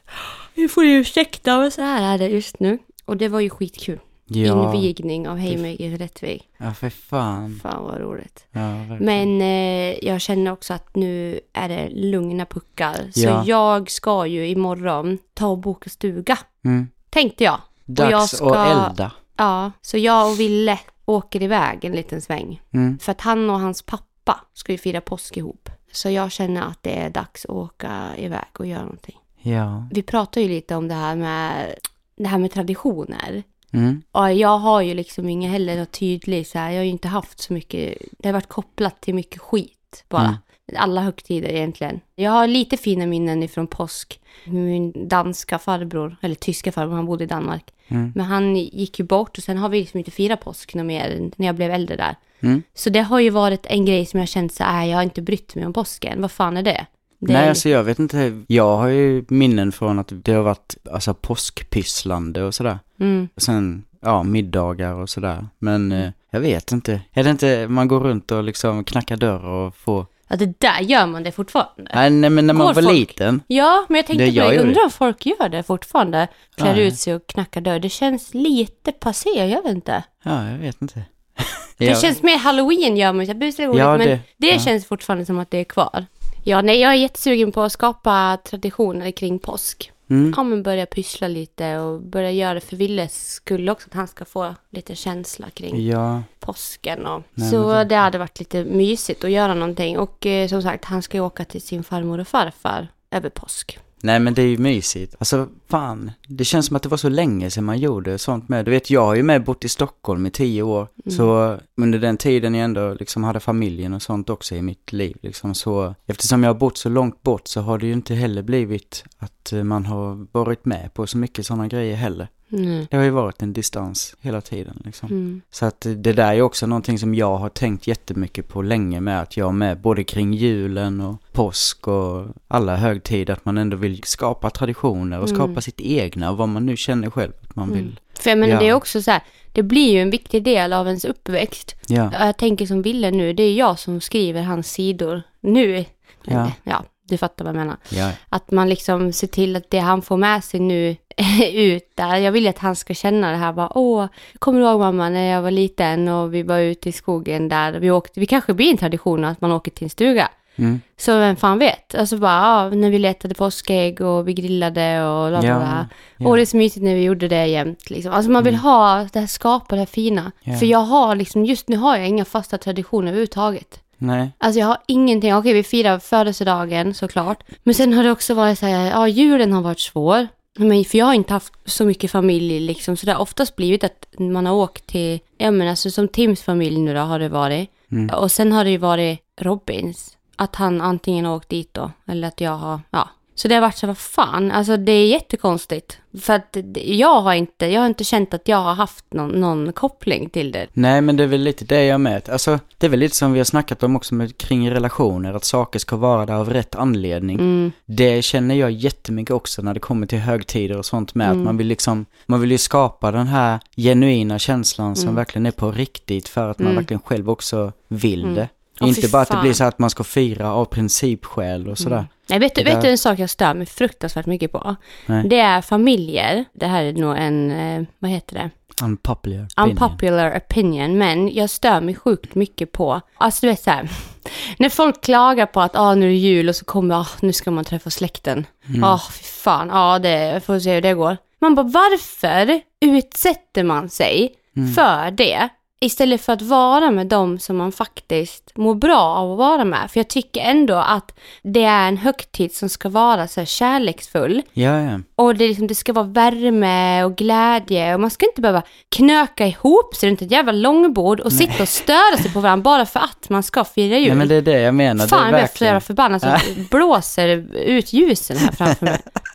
Vi 0.54 0.68
får 0.68 0.84
ju 0.84 0.90
ursäkta, 1.00 1.58
men 1.58 1.70
så 1.70 1.82
här 1.82 2.14
är 2.14 2.18
det 2.18 2.28
just 2.28 2.60
nu. 2.60 2.78
Och 3.04 3.16
det 3.16 3.28
var 3.28 3.40
ju 3.40 3.50
skitkul. 3.50 3.98
Ja. 4.28 4.74
Invigning 4.74 5.28
av 5.28 5.38
Haymaker 5.38 5.84
i 5.84 5.96
Rättvik. 5.96 6.48
Ja, 6.58 6.72
för 6.74 6.90
fan. 6.90 7.60
Fan 7.62 7.84
vad 7.84 8.00
roligt. 8.00 8.46
Ja. 8.50 8.84
Men 9.00 9.40
eh, 9.40 10.04
jag 10.04 10.20
känner 10.20 10.52
också 10.52 10.74
att 10.74 10.96
nu 10.96 11.40
är 11.52 11.68
det 11.68 11.88
lugna 11.88 12.46
puckar. 12.46 13.10
Så 13.12 13.20
Ja. 13.20 13.44
jag 13.46 13.90
ska 13.90 14.26
ju 14.26 14.48
imorgon 14.48 15.18
ta 15.34 15.46
och 15.46 15.58
boka 15.58 15.90
stuga. 15.90 16.38
Mm. 16.64 16.88
Tänkte 17.10 17.44
jag. 17.44 17.60
Dags 17.84 18.10
jag 18.10 18.28
ska- 18.28 18.54
att 18.54 18.90
elda. 18.90 19.12
Ja, 19.36 19.72
så 19.82 19.98
jag 19.98 20.30
och 20.30 20.40
Ville 20.40 20.78
åker 21.04 21.42
iväg 21.42 21.84
en 21.84 21.92
liten 21.92 22.20
sväng. 22.22 22.60
Mm. 22.72 22.98
För 22.98 23.12
att 23.12 23.20
han 23.20 23.50
och 23.50 23.60
hans 23.60 23.82
pappa 23.82 24.40
ska 24.54 24.72
ju 24.72 24.78
fira 24.78 25.00
påsk 25.00 25.36
ihop. 25.36 25.70
Så 25.92 26.10
jag 26.10 26.32
känner 26.32 26.62
att 26.62 26.82
det 26.82 26.98
är 26.98 27.10
dags 27.10 27.44
att 27.44 27.50
åka 27.50 28.02
iväg 28.18 28.48
och 28.58 28.66
göra 28.66 28.82
någonting. 28.82 29.16
Ja. 29.42 29.88
Vi 29.92 30.02
pratar 30.02 30.40
ju 30.40 30.48
lite 30.48 30.74
om 30.76 30.88
det 30.88 30.94
här 30.94 31.16
med, 31.16 31.74
det 32.16 32.28
här 32.28 32.38
med 32.38 32.50
traditioner. 32.52 33.42
Mm. 33.76 34.02
Och 34.12 34.32
jag 34.32 34.58
har 34.58 34.82
ju 34.82 34.94
liksom 34.94 35.28
ingen 35.28 35.50
heller 35.50 35.76
något 35.76 35.92
tydligt 35.92 36.48
så 36.48 36.58
här, 36.58 36.70
jag 36.70 36.78
har 36.78 36.84
ju 36.84 36.90
inte 36.90 37.08
haft 37.08 37.40
så 37.40 37.52
mycket, 37.52 37.98
det 38.18 38.28
har 38.28 38.32
varit 38.32 38.48
kopplat 38.48 39.00
till 39.00 39.14
mycket 39.14 39.40
skit 39.40 40.04
bara. 40.08 40.24
Mm. 40.24 40.36
Alla 40.76 41.00
högtider 41.00 41.48
egentligen. 41.48 42.00
Jag 42.14 42.30
har 42.30 42.46
lite 42.46 42.76
fina 42.76 43.06
minnen 43.06 43.42
ifrån 43.42 43.66
påsk. 43.66 44.20
Min 44.44 45.08
danska 45.08 45.58
farbror, 45.58 46.16
eller 46.20 46.34
tyska 46.34 46.72
farbror, 46.72 46.94
han 46.94 47.06
bodde 47.06 47.24
i 47.24 47.26
Danmark. 47.26 47.70
Mm. 47.88 48.12
Men 48.14 48.26
han 48.26 48.56
gick 48.56 48.98
ju 48.98 49.04
bort 49.04 49.38
och 49.38 49.44
sen 49.44 49.58
har 49.58 49.68
vi 49.68 49.80
liksom 49.80 49.98
inte 49.98 50.10
firat 50.10 50.40
påsk 50.40 50.74
något 50.74 50.86
mer 50.86 51.30
när 51.36 51.46
jag 51.46 51.56
blev 51.56 51.70
äldre 51.70 51.96
där. 51.96 52.16
Mm. 52.40 52.62
Så 52.74 52.90
det 52.90 53.00
har 53.00 53.20
ju 53.20 53.30
varit 53.30 53.66
en 53.66 53.84
grej 53.84 54.06
som 54.06 54.20
jag 54.20 54.28
känt 54.28 54.52
så 54.52 54.64
här, 54.64 54.86
jag 54.86 54.96
har 54.96 55.02
inte 55.02 55.22
brytt 55.22 55.54
mig 55.54 55.66
om 55.66 55.72
påsken. 55.72 56.20
Vad 56.20 56.30
fan 56.30 56.56
är 56.56 56.62
det? 56.62 56.86
det 57.18 57.32
Nej, 57.32 57.48
alltså 57.48 57.68
jag 57.68 57.84
vet 57.84 57.98
inte. 57.98 58.42
Jag 58.46 58.76
har 58.76 58.88
ju 58.88 59.24
minnen 59.28 59.72
från 59.72 59.98
att 59.98 60.12
det 60.14 60.32
har 60.32 60.42
varit 60.42 60.76
alltså 60.90 61.14
påskpysslande 61.14 62.42
och 62.42 62.54
sådär. 62.54 62.78
Mm. 63.00 63.28
Sen, 63.36 63.84
ja, 64.00 64.22
middagar 64.22 64.92
och 64.94 65.10
sådär. 65.10 65.46
Men 65.58 65.92
eh, 65.92 66.10
jag 66.30 66.40
vet 66.40 66.72
inte. 66.72 67.00
Är 67.12 67.24
det 67.24 67.30
inte, 67.30 67.68
man 67.68 67.88
går 67.88 68.00
runt 68.00 68.32
och 68.32 68.44
liksom 68.44 68.84
knackar 68.84 69.16
dörr 69.16 69.44
och 69.44 69.76
får... 69.76 70.06
Ja, 70.28 70.36
det 70.36 70.60
där 70.60 70.80
gör 70.80 71.06
man 71.06 71.22
det 71.22 71.32
fortfarande. 71.32 71.90
Nej, 71.94 72.10
nej 72.10 72.30
men 72.30 72.46
när 72.46 72.54
man 72.54 72.66
Går 72.66 72.74
var 72.74 72.82
folk? 72.82 72.94
liten. 72.98 73.40
Ja, 73.46 73.86
men 73.88 73.96
jag 73.96 74.06
tänkte 74.06 74.24
Det 74.24 74.30
på 74.30 74.34
det. 74.34 74.44
Jag 74.44 74.54
det. 74.54 74.68
undrar 74.68 74.84
om 74.84 74.90
folk 74.90 75.26
gör 75.26 75.48
det 75.48 75.62
fortfarande. 75.62 76.28
Klär 76.56 76.74
Nej. 76.74 76.86
ut 76.86 76.98
sig 76.98 77.14
och 77.14 77.26
knackar 77.26 77.60
dörr. 77.60 77.78
Det 77.78 77.88
känns 77.88 78.34
lite 78.34 78.92
passé, 78.92 79.28
jag 79.48 79.62
vet 79.62 79.72
inte. 79.72 80.02
Ja, 80.22 80.50
jag 80.50 80.58
vet 80.58 80.82
inte. 80.82 81.02
Det 81.78 81.84
Ja. 81.86 81.94
känns 81.94 82.22
mer 82.22 82.38
halloween 82.38 82.96
gör 82.96 83.12
man 83.12 83.24
ju, 83.24 83.34
busigt 83.34 83.68
roligt, 83.68 83.78
Ja, 83.80 83.96
men 83.98 84.06
det- 84.08 84.20
det, 84.36 84.46
ja. 84.50 84.58
känns 84.58 84.86
fortfarande 84.86 85.26
som 85.26 85.38
att 85.38 85.50
det 85.50 85.58
är 85.58 85.64
kvar. 85.64 86.06
Ja, 86.44 86.62
nej, 86.62 86.80
jag 86.80 86.92
är 86.92 86.96
jättesugen 86.96 87.52
på 87.52 87.62
att 87.62 87.72
skapa 87.72 88.38
traditioner 88.44 89.10
kring 89.10 89.38
påsk. 89.38 89.92
Mm. 90.10 90.32
Ja, 90.36 90.42
men 90.42 90.62
börja 90.62 90.86
pyssla 90.86 91.28
lite 91.28 91.78
och 91.78 92.00
börja 92.02 92.30
göra 92.30 92.54
det 92.54 92.60
för 92.60 92.76
Willes 92.76 93.32
skull 93.32 93.68
också, 93.68 93.88
att 93.90 93.94
han 93.94 94.08
ska 94.08 94.24
få 94.24 94.54
lite 94.70 94.94
känsla 94.94 95.50
kring 95.50 95.86
Ja, 95.86 96.22
påsken. 96.40 97.06
Och, 97.06 97.22
Nej, 97.34 97.50
så 97.50 97.72
det- 97.72 97.84
det 97.84 97.96
hade 97.96 98.18
varit 98.18 98.38
lite 98.38 98.64
mysigt 98.64 99.24
att 99.24 99.30
göra 99.30 99.54
någonting. 99.54 99.98
Och 99.98 100.26
eh, 100.26 100.48
som 100.48 100.62
sagt, 100.62 100.84
han 100.84 101.02
ska 101.02 101.16
ju 101.16 101.22
åka 101.22 101.44
till 101.44 101.62
sin 101.62 101.84
farmor 101.84 102.18
och 102.18 102.28
farfar 102.28 102.88
över 103.10 103.28
påsk. 103.30 103.78
Nej 104.06 104.20
men 104.20 104.34
det 104.34 104.42
är 104.42 104.46
ju 104.46 104.58
mysigt. 104.58 105.14
Alltså 105.18 105.48
fan, 105.68 106.10
det 106.28 106.44
känns 106.44 106.66
som 106.66 106.76
att 106.76 106.82
det 106.82 106.88
var 106.88 106.96
så 106.96 107.08
länge 107.08 107.50
sedan 107.50 107.64
man 107.64 107.78
gjorde 107.78 108.18
sånt 108.18 108.48
med. 108.48 108.64
Du 108.64 108.70
vet, 108.70 108.90
jag 108.90 109.06
har 109.06 109.14
ju 109.14 109.22
med 109.22 109.44
bott 109.44 109.64
i 109.64 109.68
Stockholm 109.68 110.26
i 110.26 110.30
tio 110.30 110.62
år. 110.62 110.88
Mm. 111.06 111.16
Så 111.16 111.58
under 111.76 111.98
den 111.98 112.16
tiden 112.16 112.54
jag 112.54 112.64
ändå 112.64 112.94
liksom 112.94 113.24
hade 113.24 113.40
familjen 113.40 113.94
och 113.94 114.02
sånt 114.02 114.30
också 114.30 114.54
i 114.54 114.62
mitt 114.62 114.92
liv 114.92 115.16
liksom. 115.22 115.54
Så 115.54 115.94
eftersom 116.06 116.42
jag 116.42 116.50
har 116.50 116.58
bott 116.58 116.78
så 116.78 116.88
långt 116.88 117.22
bort 117.22 117.48
så 117.48 117.60
har 117.60 117.78
det 117.78 117.86
ju 117.86 117.92
inte 117.92 118.14
heller 118.14 118.42
blivit 118.42 119.04
att 119.18 119.52
eh, 119.52 119.64
man 119.64 119.86
har 119.86 120.26
varit 120.32 120.64
med 120.64 120.94
på 120.94 121.06
så 121.06 121.18
mycket 121.18 121.46
sådana 121.46 121.68
grejer 121.68 121.96
heller. 121.96 122.28
Mm. 122.52 122.86
Det 122.90 122.96
har 122.96 123.04
ju 123.04 123.10
varit 123.10 123.42
en 123.42 123.52
distans 123.52 124.16
hela 124.20 124.40
tiden 124.40 124.82
liksom. 124.84 125.08
Mm. 125.08 125.40
Så 125.50 125.66
att 125.66 125.80
det 125.80 126.12
där 126.12 126.34
är 126.34 126.42
också 126.42 126.66
någonting 126.66 126.98
som 126.98 127.14
jag 127.14 127.36
har 127.36 127.48
tänkt 127.48 127.86
jättemycket 127.86 128.48
på 128.48 128.62
länge 128.62 129.00
med 129.00 129.20
att 129.22 129.36
jag 129.36 129.54
med 129.54 129.80
både 129.80 130.04
kring 130.04 130.32
julen 130.34 131.00
och 131.00 131.16
påsk 131.32 131.88
och 131.88 132.26
alla 132.48 132.76
högtider 132.76 133.32
att 133.34 133.44
man 133.44 133.58
ändå 133.58 133.76
vill 133.76 134.02
skapa 134.02 134.50
traditioner 134.50 135.20
och 135.20 135.28
skapa 135.28 135.44
Mm. 135.44 135.62
sitt 135.62 135.80
egna 135.80 136.30
och 136.30 136.36
vad 136.36 136.48
man 136.48 136.66
nu 136.66 136.76
känner 136.76 137.10
själv 137.10 137.32
att 137.42 137.56
man 137.56 137.72
vill. 137.72 138.00
För 138.20 138.30
jag 138.30 138.38
menar, 138.38 138.54
Ja. 138.54 138.60
det 138.60 138.68
är 138.68 138.72
också 138.74 139.02
så 139.02 139.10
här, 139.10 139.22
det 139.52 139.62
blir 139.62 139.92
ju 139.92 140.00
en 140.00 140.10
viktig 140.10 140.42
del 140.44 140.72
av 140.72 140.86
ens 140.86 141.04
uppväxt. 141.04 141.74
Ja, 141.88 142.10
Jag 142.12 142.36
tänker 142.38 142.66
som 142.66 142.82
Ville 142.82 143.10
nu, 143.10 143.32
det 143.32 143.42
är 143.42 143.54
jag 143.54 143.78
som 143.78 144.00
skriver 144.00 144.42
hans 144.42 144.72
sidor 144.72 145.22
nu. 145.40 145.84
Ja. 146.24 146.52
ja 146.64 146.84
du 147.08 147.16
fattar 147.18 147.44
vad 147.44 147.54
jag 147.54 147.58
menar. 147.58 147.76
ja, 147.88 148.10
Att 148.28 148.50
man 148.50 148.68
liksom 148.68 149.12
ser 149.12 149.26
till 149.26 149.56
att 149.56 149.70
det 149.70 149.78
han 149.78 150.02
får 150.02 150.16
med 150.16 150.44
sig 150.44 150.60
nu 150.60 150.96
ut 151.52 151.90
där. 151.94 152.16
Jag 152.16 152.32
vill 152.32 152.48
att 152.48 152.58
han 152.58 152.76
ska 152.76 152.94
känna 152.94 153.30
det 153.30 153.36
här 153.36 153.52
bara, 153.52 153.78
åh, 153.78 154.06
kommer 154.38 154.60
du 154.60 154.66
ihåg 154.66 154.80
mamma 154.80 155.08
när 155.08 155.32
jag 155.32 155.42
var 155.42 155.50
liten 155.50 156.08
och 156.08 156.34
vi 156.34 156.42
var 156.42 156.58
ute 156.58 156.88
i 156.88 156.92
skogen 156.92 157.48
där. 157.48 157.72
Vi 157.72 157.90
åkte, 157.90 158.20
vi 158.20 158.26
kanske 158.26 158.54
blir 158.54 158.70
en 158.70 158.76
tradition 158.76 159.24
att 159.24 159.40
man 159.40 159.52
åker 159.52 159.70
till 159.70 159.84
en 159.84 159.90
stuga. 159.90 160.28
mm, 160.56 160.80
Så 160.96 161.18
vem 161.18 161.36
fan 161.36 161.58
vet? 161.58 161.94
Alltså 161.94 162.16
bara, 162.18 162.30
ja, 162.32 162.70
när 162.70 162.90
vi 162.90 162.98
letade 162.98 163.34
påskägg 163.34 164.00
och 164.00 164.28
vi 164.28 164.34
grillade 164.34 165.04
och 165.04 165.30
la 165.30 165.38
Ja, 165.44 165.46
ja, 165.46 165.86
ja. 166.18 166.28
Och 166.28 166.36
det 166.36 166.42
är 166.42 166.46
så 166.46 166.56
mysigt 166.56 166.84
när 166.84 166.94
vi 166.94 167.02
gjorde 167.02 167.28
det 167.28 167.46
jämt 167.46 167.90
liksom. 167.90 168.12
Alltså 168.12 168.30
man 168.30 168.44
vill 168.44 168.54
ha 168.54 169.08
det 169.12 169.20
här, 169.20 169.26
skapa 169.26 169.74
det 169.74 169.80
här 169.80 169.86
fina. 169.86 170.32
Ja. 170.42 170.54
För 170.56 170.66
jag 170.66 170.78
har 170.78 171.14
liksom, 171.16 171.44
just 171.44 171.68
nu 171.68 171.76
har 171.76 171.96
jag 171.96 172.08
inga 172.08 172.24
fasta 172.24 172.58
traditioner 172.58 173.06
överhuvudtaget. 173.08 173.80
Nej, 173.98 174.30
Alltså 174.38 174.60
jag 174.60 174.66
har 174.66 174.78
ingenting, 174.86 175.34
okej 175.34 175.52
vi 175.52 175.62
firar 175.62 175.98
födelsedagen 175.98 176.94
såklart. 176.94 177.42
Men 177.62 177.74
sen 177.74 177.92
har 177.92 178.04
det 178.04 178.10
också 178.10 178.34
varit 178.34 178.58
så 178.58 178.66
här, 178.66 178.90
ja 178.90 179.08
julen 179.08 179.52
har 179.52 179.62
varit 179.62 179.80
svår. 179.80 180.28
Men 180.58 180.84
för 180.84 180.98
jag 180.98 181.06
har 181.06 181.14
inte 181.14 181.32
haft 181.32 181.52
så 181.64 181.84
mycket 181.84 182.10
familj 182.10 182.60
liksom, 182.60 182.96
så 182.96 183.06
det 183.06 183.12
har 183.12 183.20
oftast 183.20 183.56
blivit 183.56 183.84
att 183.84 184.06
man 184.18 184.46
har 184.46 184.54
åkt 184.54 184.86
till, 184.86 185.20
ja 185.38 185.50
men 185.50 185.68
alltså 185.68 185.90
som 185.90 186.08
Tims 186.08 186.42
familj 186.42 186.78
nu 186.78 186.94
då 186.94 187.00
har 187.00 187.18
det 187.18 187.28
varit. 187.28 187.70
Mm. 187.92 188.14
Och 188.14 188.32
sen 188.32 188.52
har 188.52 188.64
det 188.64 188.70
ju 188.70 188.78
varit 188.78 189.20
Robins. 189.40 190.16
Att 190.36 190.56
han 190.56 190.80
antingen 190.80 191.24
har 191.24 191.36
åkt 191.36 191.48
dit 191.48 191.74
då, 191.74 191.90
eller 192.06 192.28
att 192.28 192.40
jag 192.40 192.56
har, 192.56 192.80
ja. 192.90 193.08
Så 193.38 193.48
det 193.48 193.54
har 193.54 193.62
varit 193.62 193.76
så, 193.76 193.86
vad 193.86 193.98
fan, 193.98 194.50
alltså 194.52 194.76
det 194.76 194.92
är 194.92 195.06
jättekonstigt. 195.06 195.98
För 196.20 196.32
att 196.32 196.56
jag 196.74 197.20
har 197.20 197.34
inte, 197.34 197.66
jag 197.66 197.80
har 197.80 197.86
inte 197.86 198.04
känt 198.04 198.34
att 198.34 198.48
jag 198.48 198.56
har 198.56 198.74
haft 198.74 199.04
någon, 199.12 199.30
någon 199.30 199.72
koppling 199.72 200.30
till 200.30 200.52
det. 200.52 200.66
nej 200.72 201.00
men 201.00 201.16
det 201.16 201.22
är 201.22 201.26
väl 201.28 201.40
lite 201.40 201.64
det 201.64 201.84
jag 201.84 202.00
med. 202.00 202.28
Alltså 202.28 202.58
det 202.78 202.86
är 202.86 202.90
väl 202.90 203.00
lite 203.00 203.16
som 203.16 203.32
vi 203.32 203.38
har 203.40 203.44
snackat 203.44 203.82
om 203.82 203.96
också 203.96 204.14
med, 204.14 204.38
kring 204.38 204.70
relationer, 204.70 205.34
att 205.34 205.44
saker 205.44 205.78
ska 205.78 205.96
vara 205.96 206.26
där 206.26 206.34
av 206.34 206.50
rätt 206.50 206.74
anledning. 206.74 207.38
Mm, 207.38 207.72
Det 207.86 208.22
känner 208.24 208.54
jag 208.54 208.70
jättemycket 208.70 209.34
också 209.34 209.62
när 209.62 209.74
det 209.74 209.80
kommer 209.80 210.06
till 210.06 210.18
högtider 210.18 210.78
och 210.78 210.86
sånt 210.86 211.14
med 211.14 211.26
Mm. 211.26 211.38
att 211.38 211.44
man 211.44 211.56
vill 211.56 211.66
liksom, 211.66 212.06
man 212.26 212.40
vill 212.40 212.50
ju 212.50 212.58
skapa 212.58 213.10
den 213.10 213.26
här 213.26 213.60
genuina 213.76 214.38
känslan 214.38 214.96
som 214.96 215.04
Mm. 215.08 215.14
verkligen 215.14 215.46
är 215.46 215.50
på 215.50 215.72
riktigt 215.72 216.28
för 216.28 216.48
att 216.48 216.58
man 216.58 216.66
Mm. 216.66 216.76
verkligen 216.76 217.00
själv 217.00 217.30
också 217.30 217.72
vill 217.88 218.22
Mm. 218.22 218.34
det. 218.34 218.48
Åh, 218.80 218.88
Inte 218.88 219.08
bara 219.08 219.22
att 219.22 219.28
det 219.30 219.40
blir 219.42 219.52
så 219.52 219.64
att 219.64 219.78
man 219.78 219.90
ska 219.90 220.04
fira 220.04 220.52
av 220.52 220.64
principskäl 220.64 221.68
och 221.68 221.78
sådär. 221.78 221.96
Mm. 221.96 222.08
Nej, 222.28 222.38
vet 222.38 222.54
du, 222.54 222.64
vet 222.64 222.82
du 222.82 222.88
en 222.88 222.98
sak 222.98 223.18
jag 223.18 223.30
stör 223.30 223.54
mig 223.54 223.66
fruktansvärt 223.66 224.26
mycket 224.26 224.52
på? 224.52 224.76
Nej. 225.06 225.28
Det 225.28 225.38
är 225.40 225.60
familjer. 225.60 226.44
Det 226.52 226.66
här 226.66 226.82
är 226.84 226.92
nog 226.92 227.16
en, 227.18 227.50
eh, 227.50 227.82
vad 227.98 228.10
heter 228.10 228.34
det? 228.34 228.50
Unpopular 228.82 229.44
opinion. 229.46 229.70
Unpopular 229.70 230.36
opinion. 230.38 230.98
Men 230.98 231.34
jag 231.34 231.50
stör 231.50 231.80
mig 231.80 231.94
sjukt 231.94 232.34
mycket 232.34 232.72
på, 232.72 233.00
alltså 233.16 233.46
du 233.46 233.50
vet 233.50 233.62
så 233.62 233.70
här. 233.70 233.88
När 234.58 234.68
folk 234.68 235.02
klagar 235.04 235.46
på 235.46 235.60
att 235.60 235.76
ah, 235.76 235.94
nu 235.94 236.06
är 236.06 236.10
det 236.10 236.16
jul 236.16 236.48
och 236.48 236.56
så 236.56 236.64
kommer, 236.64 236.94
ah, 236.94 237.06
nu 237.20 237.32
ska 237.32 237.50
man 237.50 237.64
träffa 237.64 237.90
släkten. 237.90 238.46
Mm. 238.68 238.80
Ja, 238.80 239.00
fy 239.12 239.24
fan, 239.24 239.68
ja, 239.68 239.98
det 239.98 240.42
får 240.46 240.58
se 240.58 240.74
hur 240.74 240.80
det 240.82 240.94
går. 240.94 241.16
Man 241.40 241.54
bara, 241.54 241.66
varför 241.66 242.60
utsätter 242.80 243.64
man 243.64 243.88
sig 243.88 244.34
Mm. 244.56 244.72
för 244.74 245.10
det? 245.10 245.48
Istället 245.80 246.20
för 246.20 246.32
att 246.32 246.42
vara 246.42 246.90
med 246.90 247.06
dem 247.06 247.38
som 247.38 247.56
man 247.56 247.72
faktiskt 247.72 248.56
mår 248.56 248.74
bra 248.74 249.00
av 249.00 249.32
att 249.32 249.38
vara 249.38 249.64
med. 249.64 249.90
För 249.90 250.00
jag 250.00 250.08
tycker 250.08 250.40
ändå 250.40 250.74
att 250.74 251.18
det 251.42 251.64
är 251.64 251.88
en 251.88 251.96
högtid 251.96 252.54
som 252.54 252.68
ska 252.68 252.88
vara 252.88 253.28
så 253.28 253.40
här 253.40 253.46
kärleksfull. 253.46 254.42
Ja, 254.52 254.80
ja. 254.80 255.00
Och 255.14 255.36
det, 255.36 255.48
liksom, 255.48 255.66
det 255.66 255.74
ska 255.74 255.92
vara 255.92 256.06
värme 256.06 257.04
och 257.04 257.16
glädje 257.16 257.94
och 257.94 258.00
man 258.00 258.10
ska 258.10 258.26
inte 258.26 258.40
behöva 258.40 258.62
knöka 258.96 259.46
ihop 259.46 259.94
sig 259.94 260.08
runt 260.08 260.22
ett 260.22 260.30
jävla 260.30 260.52
långbord 260.52 261.20
och 261.20 261.32
sitta 261.32 261.62
och 261.62 261.68
störa 261.68 262.16
sig 262.16 262.32
på 262.32 262.40
varandra 262.40 262.62
bara 262.62 262.86
för 262.86 263.00
att 263.00 263.28
man 263.28 263.42
ska 263.42 263.64
fira 263.64 263.98
jul. 263.98 264.08
Nej 264.08 264.16
men 264.16 264.28
det 264.28 264.34
är 264.34 264.42
det 264.42 264.60
jag 264.60 264.74
menar. 264.74 265.06
Fan, 265.06 265.18
det 265.18 265.24
är 265.24 265.24
jag 265.24 265.32
blir 265.32 265.40
verkligen... 265.40 265.80
förbannad 265.80 266.22
så 266.22 266.28
blåser 266.70 267.28
ut 267.54 267.92
ljusen 267.92 268.36
här 268.36 268.52
framför 268.52 268.86
mig. 268.86 269.00